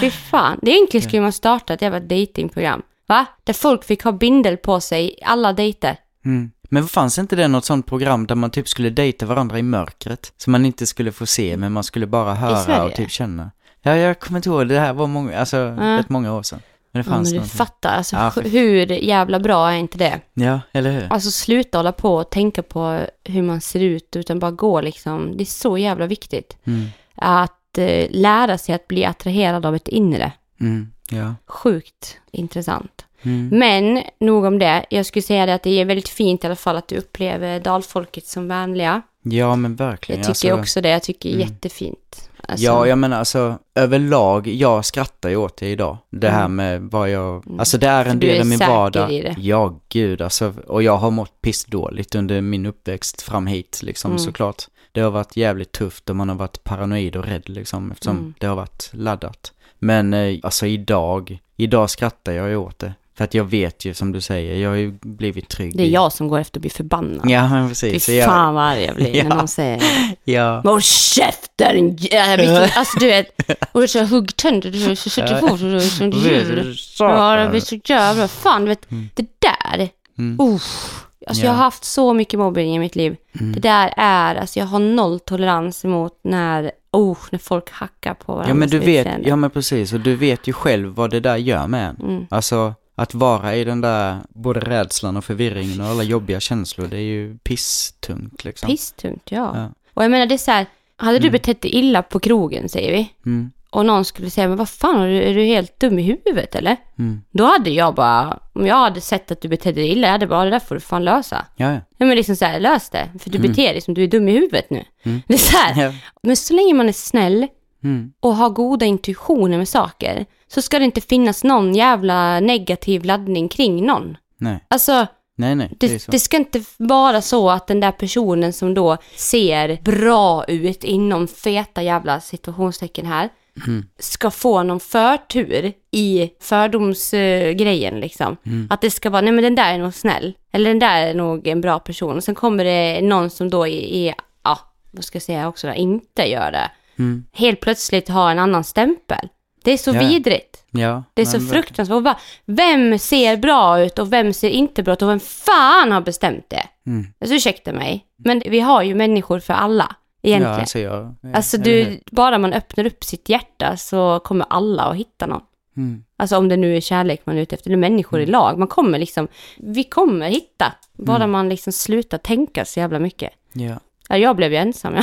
Fy 0.01 0.11
fan. 0.11 0.59
Det 0.63 0.71
är 0.71 0.75
egentligen 0.75 1.05
skulle 1.09 1.23
man 1.23 1.33
starta 1.33 1.75
ett 1.75 1.83
jävla 1.83 2.01
datingprogram. 2.01 2.83
Va? 3.11 3.27
Där 3.45 3.53
folk 3.53 3.85
fick 3.85 4.03
ha 4.05 4.13
bindel 4.13 4.57
på 4.57 4.81
sig 4.81 5.19
alla 5.25 5.53
dejter. 5.53 5.97
Mm. 6.25 6.51
Men 6.63 6.89
fanns 6.89 7.19
inte 7.19 7.37
det 7.37 7.49
något 7.49 7.65
sånt 7.65 7.87
program 7.87 8.27
där 8.27 8.35
man 8.35 8.51
typ 8.51 8.69
skulle 8.69 8.91
dejta 8.91 9.27
varandra 9.27 9.59
i 9.59 9.63
mörkret? 9.63 10.33
Som 10.37 10.51
man 10.53 10.67
inte 10.67 10.87
skulle 10.87 11.13
få 11.13 11.27
se, 11.27 11.57
men 11.57 11.73
man 11.73 11.85
skulle 11.85 12.07
bara 12.07 12.35
höra 12.35 12.85
och 12.85 12.95
typ 12.95 13.11
känna. 13.11 13.51
Ja, 13.83 13.97
jag 13.97 14.21
kommer 14.21 14.39
inte 14.39 14.49
ihåg, 14.49 14.69
det 14.69 14.79
här 14.81 14.93
var 14.93 15.07
många, 15.07 15.39
alltså, 15.39 15.57
rätt 15.81 16.09
många 16.09 16.35
år 16.35 16.43
sedan. 16.43 16.61
Men 16.93 17.03
det 17.03 17.09
Ja, 17.09 17.13
fanns 17.15 17.27
men 17.29 17.33
du 17.33 17.37
någonting. 17.39 17.57
fattar, 17.59 17.91
alltså 17.97 18.17
Ja, 18.17 18.31
för- 18.31 18.43
hur 18.43 18.87
jävla 18.87 19.41
bra 19.41 19.71
är 19.73 19.77
inte 19.77 19.99
det? 19.99 20.21
Ja, 20.35 20.61
eller 20.73 20.91
hur? 20.93 21.13
Alltså 21.13 21.31
sluta 21.31 21.79
hålla 21.79 21.93
på 21.93 22.15
och 22.17 22.31
tänka 22.31 22.63
på 22.63 23.01
hur 23.25 23.43
man 23.43 23.61
ser 23.61 23.81
ut, 23.81 24.17
utan 24.17 24.39
bara 24.39 24.51
gå 24.51 24.81
liksom. 24.81 25.37
Det 25.37 25.43
är 25.43 25.47
så 25.47 25.79
jävla 25.79 26.07
viktigt. 26.07 26.57
Mm. 26.65 26.87
Att 27.15 27.79
eh, 27.79 28.07
lära 28.11 28.59
sig 28.59 28.75
att 28.75 28.89
bli 28.89 29.05
attraherad 29.05 29.67
av 29.67 29.75
ett 29.77 29.89
inre. 29.89 30.33
Mm. 30.61 30.93
Ja. 31.11 31.35
Sjukt 31.47 32.17
intressant. 32.31 33.05
Mm. 33.23 33.49
Men 33.59 34.03
nog 34.21 34.45
om 34.45 34.59
det. 34.59 34.87
Jag 34.91 35.07
skulle 35.07 35.23
säga 35.23 35.47
det 35.47 35.55
att 35.55 35.63
det 35.63 35.71
är 35.81 35.85
väldigt 35.85 36.09
fint 36.09 36.45
i 36.45 36.47
alla 36.47 36.57
fall 36.57 36.77
att 36.77 36.89
du 36.89 36.97
upplever 36.97 37.61
dalfolket 37.61 38.27
som 38.27 38.49
vänliga. 38.49 39.03
Ja, 39.23 39.57
men 39.57 39.77
verkligen. 39.77 40.21
Jag 40.23 40.35
tycker 40.35 40.53
alltså, 40.53 40.61
också 40.61 40.81
det. 40.81 40.89
Jag 40.89 41.03
tycker 41.03 41.29
mm. 41.29 41.41
jättefint. 41.41 42.31
Alltså, 42.49 42.65
Ja, 42.67 42.87
jag 42.87 42.99
menar 42.99 43.19
alltså 43.19 43.59
överlag, 43.75 44.49
jag 44.49 44.85
skrattar 44.85 45.29
ju 45.29 45.37
åt 45.37 45.57
det 45.57 45.69
idag. 45.69 45.97
Det 46.11 46.29
här 46.31 46.45
Mm. 46.45 46.57
med 46.57 46.83
vad 46.91 47.11
jag, 47.11 47.45
alltså 47.59 47.79
det 47.79 47.87
är 47.89 48.05
en 48.05 48.21
del 48.21 48.37
är 48.37 48.41
av 48.41 48.47
min 48.47 48.59
vardag. 48.59 49.13
i 49.13 49.23
det. 49.23 49.35
Ja, 49.39 49.81
gud 49.89 50.23
alltså. 50.23 50.55
Och 50.67 50.83
jag 50.83 50.97
har 50.97 51.11
mått 51.11 51.41
pissdåligt 51.43 52.15
under 52.15 52.41
min 52.41 52.67
uppväxt 52.67 53.23
fram 53.23 53.47
hit 53.47 53.81
liksom 53.83 54.11
Mm. 54.11 54.19
såklart. 54.19 54.63
Det 54.93 55.01
har 55.01 55.11
varit 55.11 55.37
jävligt 55.37 55.73
tufft 55.73 56.11
och 56.11 56.17
man 56.17 56.29
har 56.29 56.37
varit 56.37 56.65
paranoid 56.65 57.17
och 57.17 57.25
rädd 57.25 57.49
liksom 57.49 57.91
eftersom 57.93 58.17
Mm. 58.19 58.35
det 58.39 58.47
har 58.47 58.57
varit 58.57 58.91
laddat. 58.93 59.53
Men 59.81 60.15
eh, 60.15 60.39
alltså 60.43 60.67
idag, 60.67 61.39
idag 61.57 61.91
skrattar 61.91 62.33
jag 62.33 62.49
ju 62.49 62.57
åt 62.57 62.79
det. 62.79 62.93
För 63.17 63.25
att 63.25 63.35
jag 63.35 63.45
vet 63.45 63.85
ju 63.85 63.95
som 63.95 64.13
du 64.13 64.21
säger, 64.21 64.57
jag 64.57 64.71
har 64.71 64.77
ju 64.77 64.91
blivit 65.03 65.49
trygg. 65.49 65.77
Det 65.77 65.83
är 65.83 65.87
i- 65.87 65.91
jag 65.93 66.13
som 66.13 66.29
går 66.29 66.39
efter 66.39 66.59
att 66.59 66.63
bli 66.63 66.71
förbannad. 66.71 67.31
Ja, 67.31 67.49
men 67.49 67.69
precis. 67.69 68.07
Fy 68.07 68.13
jag, 68.17 68.27
fan 68.29 68.55
vad 68.55 68.65
arg 68.65 68.85
jag 68.85 68.95
blir 68.97 69.15
Ja. 69.17 69.23
när 69.29 69.37
någon 69.37 69.49
säger 69.49 69.83
ja. 70.25 70.61
Håll 70.65 70.83
käften! 70.83 71.99
Alltså 72.77 72.99
du 72.99 73.07
vet, 73.07 73.27
och 73.73 73.91
så 73.91 74.05
hugg 74.05 74.37
tänder, 74.37 74.71
du 74.71 74.97
sätter 74.97 75.39
fot 75.41 75.51
och 75.53 75.59
du 75.59 75.77
är 75.77 75.81
som 75.81 76.11
djur. 76.11 76.77
Ja, 76.99 77.37
det 77.37 77.49
blir 77.51 77.61
så 77.61 77.79
jävla, 77.85 78.29
fan 78.29 78.63
du 78.63 78.69
vet, 78.69 78.87
det 79.15 79.27
där, 79.39 79.89
Mm. 80.19 80.41
uff. 80.55 81.05
Alltså 81.27 81.43
Ja. 81.45 81.49
jag 81.51 81.57
har 81.57 81.65
haft 81.65 81.85
så 81.85 82.15
mycket 82.15 82.39
mobbing 82.39 82.75
i 82.77 82.79
mitt 82.79 82.97
liv. 82.97 83.17
Mm. 83.41 83.53
Det 83.53 83.61
där 83.61 83.95
är, 83.97 84.35
alltså 84.35 84.59
jag 84.59 84.67
har 84.67 84.79
noll 84.79 85.21
tolerans 85.21 85.85
emot 85.85 86.21
när, 86.25 86.71
oh, 86.93 87.19
när 87.31 87.39
folk 87.39 87.71
hackar 87.71 88.15
på 88.15 88.33
varandra. 88.33 88.51
Ja 88.51 88.55
men 88.55 88.69
du 88.69 88.79
vet, 88.79 89.09
ja 89.27 89.37
men 89.37 89.51
precis, 89.51 89.93
och 89.93 90.01
du 90.01 90.17
vet 90.17 90.47
ju 90.47 90.53
själv 90.53 90.89
vad 90.95 91.11
det 91.11 91.21
där 91.21 91.37
gör 91.37 91.67
med 91.67 91.89
en. 91.89 91.97
Mm. 91.97 92.27
Alltså, 92.31 92.75
att 92.95 93.15
vara 93.15 93.57
i 93.57 93.65
den 93.65 93.81
där, 93.81 94.17
både 94.29 94.61
rädslan 94.61 95.17
och 95.17 95.25
förvirringen 95.25 95.81
och 95.81 95.87
alla 95.87 96.03
jobbiga 96.03 96.41
känslor, 96.41 96.87
det 96.87 96.97
är 96.97 97.01
ju 97.01 97.39
pisstungt 97.39 98.45
liksom. 98.45 98.67
Pisstungt, 98.71 99.23
ja. 99.33 99.53
Ja. 99.57 99.69
Och 99.95 100.05
jag 100.05 100.11
menar 100.11 100.27
det 100.27 100.35
är 100.35 100.39
så 100.39 100.51
här, 100.51 100.67
hade 100.97 101.19
du 101.19 101.27
Mm. 101.27 101.33
betett 101.33 101.63
dig 101.63 101.71
illa 101.75 102.03
på 102.03 102.21
krogen 102.21 102.69
säger 102.69 102.93
vi, 102.93 103.13
Mm, 103.27 103.51
och 103.71 103.87
någon 103.87 104.05
skulle 104.05 104.31
säga, 104.31 104.49
men 104.49 104.57
vad 104.57 104.69
fan, 104.69 105.01
är 105.01 105.07
du, 105.09 105.23
är 105.23 105.35
du 105.35 105.45
helt 105.45 105.81
dum 105.81 105.99
i 105.99 106.03
huvudet 106.03 106.55
eller? 106.55 106.77
mm. 106.99 107.23
Då 107.31 107.45
hade 107.45 107.71
jag 107.71 107.95
bara, 107.95 108.39
om 108.53 108.67
jag 108.67 108.77
hade 108.77 109.01
sett 109.01 109.31
att 109.31 109.41
du 109.41 109.49
betedde 109.49 109.81
dig 109.81 109.91
illa, 109.91 110.07
jag 110.07 110.13
hade 110.13 110.27
bara, 110.27 110.45
det 110.45 110.51
där 110.51 110.59
får 110.59 110.75
du 110.75 110.81
fan 110.81 111.05
lösa. 111.05 111.47
Ja, 111.57 111.73
ja. 111.73 111.81
Ja 111.99 112.07
men 112.07 112.17
liksom 112.17 112.37
så 112.37 112.45
här, 112.45 112.61
lös 112.61 112.91
det. 112.91 113.09
För 113.19 113.31
du 113.31 113.39
Mm. 113.39 113.51
beter 113.51 113.73
dig 113.73 113.81
som 113.81 113.95
du 113.95 114.03
är 114.05 114.09
dum 114.09 114.29
i 114.29 114.33
huvudet 114.33 114.71
nu. 114.71 114.85
Mm. 115.03 115.23
Det 115.27 115.35
är 115.35 115.39
så 115.39 115.57
här. 115.57 115.83
ja. 115.85 115.93
Men 116.23 116.37
så 116.37 116.55
länge 116.55 116.75
man 116.75 116.89
är 116.89 116.93
snäll 116.93 117.47
Mm. 117.85 118.13
och 118.21 118.37
har 118.37 118.51
goda 118.51 118.87
intuitioner 118.87 119.59
med 119.59 119.69
saker, 119.69 120.27
så 120.49 120.63
ska 120.63 120.79
det 120.79 120.85
inte 120.85 121.01
finnas 121.01 121.45
någon 121.45 121.75
jävla 121.75 122.41
negativ 122.41 123.05
laddning 123.05 123.49
kring 123.49 123.87
någon. 123.87 124.17
Nej, 124.39 124.65
Alltså, 124.69 125.07
nej, 125.37 125.55
nej, 125.55 125.69
det, 125.81 125.89
det, 125.89 126.07
det 126.11 126.19
ska 126.19 126.37
inte 126.37 126.63
vara 126.79 127.21
så 127.23 127.51
att 127.51 127.67
den 127.67 127.81
där 127.81 127.93
personen 127.93 128.53
som 128.53 128.75
då 128.75 128.97
ser 129.17 129.79
bra 129.83 130.45
ut 130.45 130.85
inom 130.85 131.29
feta 131.29 131.83
jävla 131.83 132.21
situationstecken 132.21 133.07
här, 133.07 133.29
Mm. 133.67 133.85
ska 133.99 134.31
få 134.31 134.63
någon 134.63 134.81
förtur 134.81 135.73
i 135.91 136.31
fördomsgrejen 136.41 138.01
liksom. 138.01 138.37
Mm. 138.47 138.67
Att 138.71 138.81
det 138.81 138.91
ska 138.91 139.11
vara, 139.11 139.21
nej 139.23 139.33
men 139.33 139.45
den 139.45 139.55
där 139.55 139.75
är 139.75 139.79
nog 139.79 139.95
snäll. 139.95 140.35
Eller 140.53 140.71
den 140.71 140.79
där 140.79 141.07
är 141.07 141.15
nog 141.15 141.47
en 141.47 141.61
bra 141.61 141.79
person. 141.79 142.17
Och 142.17 142.25
sen 142.25 142.35
kommer 142.35 142.65
det 142.65 143.01
någon 143.03 143.31
som 143.31 143.51
då 143.51 143.67
är, 143.67 144.15
ja, 144.45 144.59
vad 144.91 145.05
ska 145.05 145.17
jag 145.17 145.23
säga 145.23 145.49
också 145.49 145.67
då, 145.67 145.75
inte 145.75 146.23
gör 146.31 146.53
det. 146.53 146.71
Mm. 146.99 147.25
Helt 147.33 147.61
plötsligt 147.61 148.09
har 148.09 148.31
en 148.31 148.39
annan 148.39 148.65
stämpel. 148.65 149.29
Det 149.65 149.73
är 149.73 149.79
så 149.79 149.91
Ja. 149.95 150.01
vidrigt. 150.09 150.57
Ja, 150.71 151.05
Det 151.15 151.23
är 151.23 151.27
så 151.27 151.41
fruktansvärt. 151.41 152.03
Bara, 152.05 152.19
vem 152.47 152.99
ser 152.99 153.37
bra 153.37 153.81
ut 153.81 153.99
och 153.99 154.13
vem 154.13 154.33
ser 154.33 154.51
inte 154.51 154.83
bra 154.83 154.93
ut 154.93 155.03
och 155.03 155.09
vem 155.09 155.21
fan 155.21 155.93
har 155.93 156.01
bestämt 156.01 156.45
det? 156.51 156.63
Mm. 156.87 157.07
Alltså 157.21 157.35
ursäkta 157.37 157.73
mig. 157.73 158.05
Men 158.25 158.43
vi 158.47 158.61
har 158.61 158.83
ju 158.83 158.95
människor 158.95 159.41
för 159.41 159.55
alla, 159.55 159.97
egentligen. 160.23 160.55
Ja, 160.55 160.61
alltså 160.61 160.79
jag... 160.79 161.15
alltså 161.35 161.59
du, 161.59 162.01
bara 162.11 162.39
man 162.39 162.53
öppnar 162.53 162.87
upp 162.87 163.05
sitt 163.05 163.29
hjärta 163.29 163.77
så 163.77 164.21
kommer 164.25 164.47
alla 164.51 164.83
att 164.83 164.97
hitta 164.97 165.27
någon. 165.27 165.43
Mm. 165.77 166.05
Alltså 166.17 166.37
om 166.37 166.49
det 166.49 166.57
nu 166.57 166.77
är 166.77 166.81
kärlek 166.81 167.21
man 167.25 167.37
är 167.37 167.43
ute 167.43 167.55
efter, 167.57 167.71
eller 167.71 167.79
människor 167.79 168.21
i 168.21 168.27
lag. 168.27 168.59
Man 168.59 168.69
kommer 168.69 168.99
liksom, 168.99 169.29
vi 169.59 169.85
kommer 169.85 170.29
hitta. 170.29 170.73
Bara 170.93 171.17
Mm. 171.17 171.31
man 171.31 171.49
liksom 171.49 171.73
slutar 171.73 172.19
tänka 172.19 172.65
så 172.65 172.81
jävla 172.81 172.99
mycket. 172.99 173.31
Ja. 173.53 173.75
Ja, 174.09 174.17
jag 174.17 174.37
blev 174.37 174.53
ju 174.53 174.59
ensam 174.59 174.95
ja. 174.95 175.03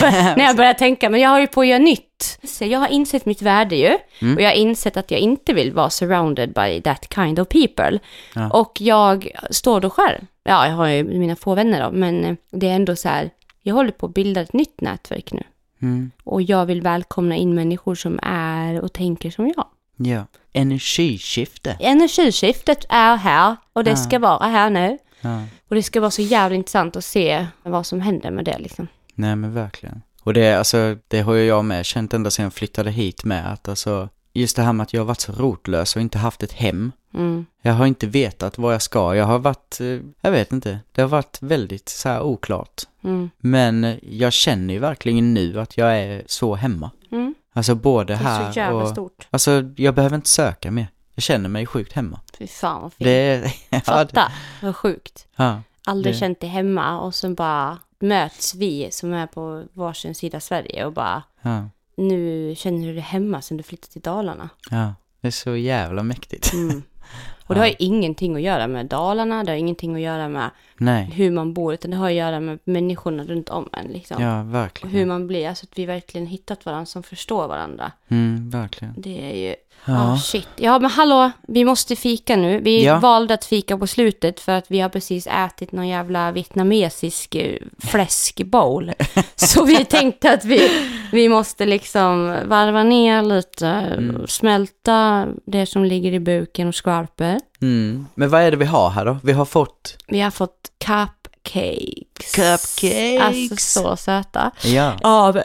när 0.36 0.44
jag 0.44 0.56
började 0.56 0.78
tänka, 0.78 1.10
men 1.10 1.20
jag 1.20 1.30
har 1.30 1.40
ju 1.40 1.46
på 1.46 1.60
att 1.60 1.66
göra 1.66 1.78
nytt. 1.78 2.38
Så 2.44 2.64
jag 2.64 2.78
har 2.78 2.88
insett 2.88 3.26
mitt 3.26 3.42
värde 3.42 3.76
ju. 3.76 3.98
Mm. 4.22 4.36
Och 4.36 4.42
jag 4.42 4.48
har 4.48 4.54
insett 4.54 4.96
att 4.96 5.10
jag 5.10 5.20
inte 5.20 5.52
vill 5.52 5.72
vara 5.72 5.90
surrounded 5.90 6.52
by 6.52 6.80
that 6.82 7.14
kind 7.14 7.38
of 7.38 7.48
people. 7.48 7.98
Ja. 8.34 8.50
Och 8.50 8.76
jag 8.80 9.30
står 9.50 9.80
då 9.80 9.90
själv. 9.90 10.18
Ja, 10.44 10.66
jag 10.68 10.74
har 10.74 10.86
ju 10.88 11.04
mina 11.04 11.36
få 11.36 11.54
vänner 11.54 11.82
då, 11.84 11.90
men 11.90 12.36
det 12.50 12.68
är 12.68 12.74
ändå 12.74 12.96
så 12.96 13.08
här, 13.08 13.30
jag 13.66 13.74
håller 13.74 13.90
på 13.90 14.06
att 14.06 14.14
bilda 14.14 14.40
ett 14.40 14.52
nytt 14.52 14.80
nätverk 14.80 15.32
nu. 15.32 15.42
Mm. 15.82 16.10
Och 16.24 16.42
jag 16.42 16.66
vill 16.66 16.82
välkomna 16.82 17.36
in 17.36 17.54
människor 17.54 17.94
som 17.94 18.18
är 18.22 18.80
och 18.80 18.92
tänker 18.92 19.30
som 19.30 19.46
jag. 19.56 19.66
Ja. 19.96 20.24
Energiskifte. 20.52 21.76
Energiskiftet 21.80 22.84
är 22.88 23.16
här 23.16 23.56
och 23.72 23.84
det 23.84 23.90
Ja. 23.90 23.96
ska 23.96 24.18
vara 24.18 24.46
här 24.46 24.70
nu. 24.70 24.98
Ja. 25.20 25.42
Och 25.68 25.74
det 25.74 25.82
ska 25.82 26.00
vara 26.00 26.10
så 26.10 26.22
jävla 26.22 26.56
intressant 26.56 26.96
att 26.96 27.04
se 27.04 27.46
vad 27.62 27.86
som 27.86 28.00
händer 28.00 28.30
med 28.30 28.44
det 28.44 28.58
liksom. 28.58 28.88
Nej 29.14 29.36
men 29.36 29.54
verkligen. 29.54 30.02
Och 30.22 30.34
det, 30.34 30.54
alltså, 30.54 30.96
det 31.08 31.20
har 31.20 31.34
ju 31.34 31.44
jag 31.44 31.64
med 31.64 31.86
känt 31.86 32.14
ända 32.14 32.30
sedan 32.30 32.42
jag 32.42 32.52
flyttade 32.52 32.90
hit 32.90 33.24
med 33.24 33.52
att 33.52 33.68
alltså, 33.68 34.08
just 34.40 34.56
det 34.56 34.62
här 34.62 34.72
med 34.72 34.84
att 34.84 34.92
jag 34.92 35.00
har 35.00 35.06
varit 35.06 35.20
så 35.20 35.32
rotlös 35.32 35.96
och 35.96 36.02
inte 36.02 36.18
haft 36.18 36.42
ett 36.42 36.52
hem. 36.52 36.92
Mm. 37.14 37.46
Jag 37.62 37.72
har 37.72 37.86
inte 37.86 38.06
vetat 38.06 38.58
vad 38.58 38.74
jag 38.74 38.82
ska. 38.82 39.14
Jag 39.14 39.24
har 39.24 39.38
varit, 39.38 39.80
eh, 39.80 39.98
jag 40.20 40.30
vet 40.30 40.52
inte, 40.52 40.78
det 40.92 41.00
har 41.02 41.08
varit 41.08 41.38
väldigt 41.40 41.88
så 41.88 42.08
här 42.08 42.22
oklart. 42.22 42.82
Mm. 43.04 43.30
Men 43.38 43.84
eh, 43.84 43.96
jag 44.02 44.32
känner 44.32 44.74
ju 44.74 44.80
verkligen 44.80 45.34
nu 45.34 45.60
att 45.60 45.76
jag 45.76 45.98
är 45.98 46.22
så 46.26 46.54
hemma. 46.54 46.90
Mm. 47.12 47.34
Alltså 47.52 47.74
både 47.74 48.12
Det 48.12 48.12
är 48.12 48.16
här 48.24 48.52
så 48.52 48.58
jävla 48.58 48.82
och... 48.82 48.88
stort. 48.88 49.26
Alltså 49.30 49.62
jag 49.76 49.94
behöver 49.94 50.16
inte 50.16 50.28
söka 50.28 50.70
mer. 50.70 50.86
Jag 51.14 51.22
känner 51.22 51.48
mig 51.48 51.66
sjukt 51.66 51.92
hemma. 51.92 52.20
Fy 52.38 52.46
fan 52.46 52.82
vad 52.82 52.92
fint. 52.92 53.04
Det 53.04 53.10
är... 53.10 53.42
ja, 53.70 53.78
det, 53.78 53.80
Fatta, 53.84 54.32
vad 54.62 54.76
sjukt. 54.76 55.26
ja, 55.36 55.60
Aldrig 55.86 56.14
Det- 56.14 56.18
känt 56.18 56.40
dig 56.40 56.50
hemma 56.50 57.00
och 57.00 57.14
sen 57.14 57.34
bara 57.34 57.78
möts 58.00 58.54
vi 58.54 58.88
som 58.90 59.12
är 59.12 59.26
på 59.26 59.64
varsin 59.72 60.14
sida 60.14 60.40
Sverige 60.40 60.84
och 60.86 60.92
bara 60.92 61.22
ja, 61.42 61.68
nu 61.96 62.54
känner 62.56 62.86
du 62.86 62.92
dig 62.92 63.02
hemma 63.02 63.42
sen 63.42 63.56
du 63.56 63.62
flyttat 63.62 63.90
till 63.90 64.02
Dalarna. 64.02 64.48
ja. 64.70 64.94
Det 65.20 65.26
är 65.28 65.32
så 65.32 65.56
jävla 65.56 66.02
mäktigt. 66.02 66.52
Mm. 66.52 66.82
Och 67.46 67.54
det 67.54 67.60
har 67.60 67.66
ju 67.66 67.74
ingenting 67.78 68.36
att 68.36 68.42
göra 68.42 68.66
med 68.66 68.86
Dalarna, 68.86 69.44
det 69.44 69.50
har 69.52 69.56
ingenting 69.56 69.94
att 69.94 70.00
göra 70.00 70.28
med 70.28 70.50
Nej. 70.76 71.04
hur 71.04 71.30
man 71.30 71.54
bor, 71.54 71.74
utan 71.74 71.90
det 71.90 71.96
har 71.96 72.06
att 72.06 72.12
göra 72.14 72.40
med 72.40 72.58
människorna 72.64 73.24
runt 73.24 73.48
om 73.48 73.68
en 73.72 73.86
liksom. 73.86 74.22
Ja, 74.22 74.40
Och 74.40 74.54
verkligen. 74.54 74.94
hur 74.96 75.06
man 75.06 75.26
blir, 75.26 75.48
alltså 75.48 75.66
att 75.70 75.78
vi 75.78 75.86
verkligen 75.86 76.26
hittat 76.26 76.66
varandra 76.66 76.86
som 76.86 77.02
förstår 77.02 77.48
varandra. 77.48 77.92
Mm, 78.08 78.50
verkligen. 78.50 78.94
Det 78.96 79.30
är 79.32 79.48
ju, 79.48 79.54
Ja. 79.84 80.12
ah 80.12 80.16
shit. 80.18 80.48
Ja 80.56 80.78
men 80.78 80.90
hallå, 80.90 81.30
vi 81.48 81.64
måste 81.64 81.96
fika 81.96 82.36
nu. 82.36 82.60
Vi 82.60 82.84
Ja. 82.84 82.98
valde 82.98 83.34
att 83.34 83.44
fika 83.44 83.78
på 83.78 83.86
slutet 83.86 84.40
för 84.40 84.52
att 84.52 84.64
vi 84.68 84.80
har 84.80 84.88
precis 84.88 85.26
ätit 85.26 85.72
någon 85.72 85.88
jävla 85.88 86.32
vietnamesisk 86.32 87.34
eh, 87.34 87.56
fläskbowl. 87.78 88.92
Så 89.36 89.64
vi 89.64 89.84
tänkte 89.84 90.32
att 90.32 90.44
vi, 90.44 90.70
vi 91.12 91.28
måste 91.28 91.66
liksom 91.66 92.36
varva 92.46 92.82
ner 92.82 93.22
lite, 93.22 93.66
Mm. 93.68 94.26
smälta 94.28 95.26
det 95.46 95.66
som 95.66 95.84
ligger 95.84 96.12
i 96.12 96.20
buken 96.20 96.68
och 96.68 96.74
skvalper. 96.74 97.40
Mm. 97.62 98.06
Men 98.14 98.30
vad 98.30 98.42
är 98.42 98.50
det 98.50 98.56
vi 98.56 98.64
har 98.64 98.90
här 98.90 99.04
då? 99.04 99.18
Vi 99.22 99.32
har 99.32 99.44
fått... 99.44 99.96
Vi 100.06 100.20
har 100.20 100.30
fått 100.30 100.70
cupcakes. 100.84 102.32
Cupcakes. 102.34 103.20
Alltså 103.22 103.56
så 103.80 103.96
söta. 103.96 104.50
Ja. 104.64 104.92
Av... 105.02 105.40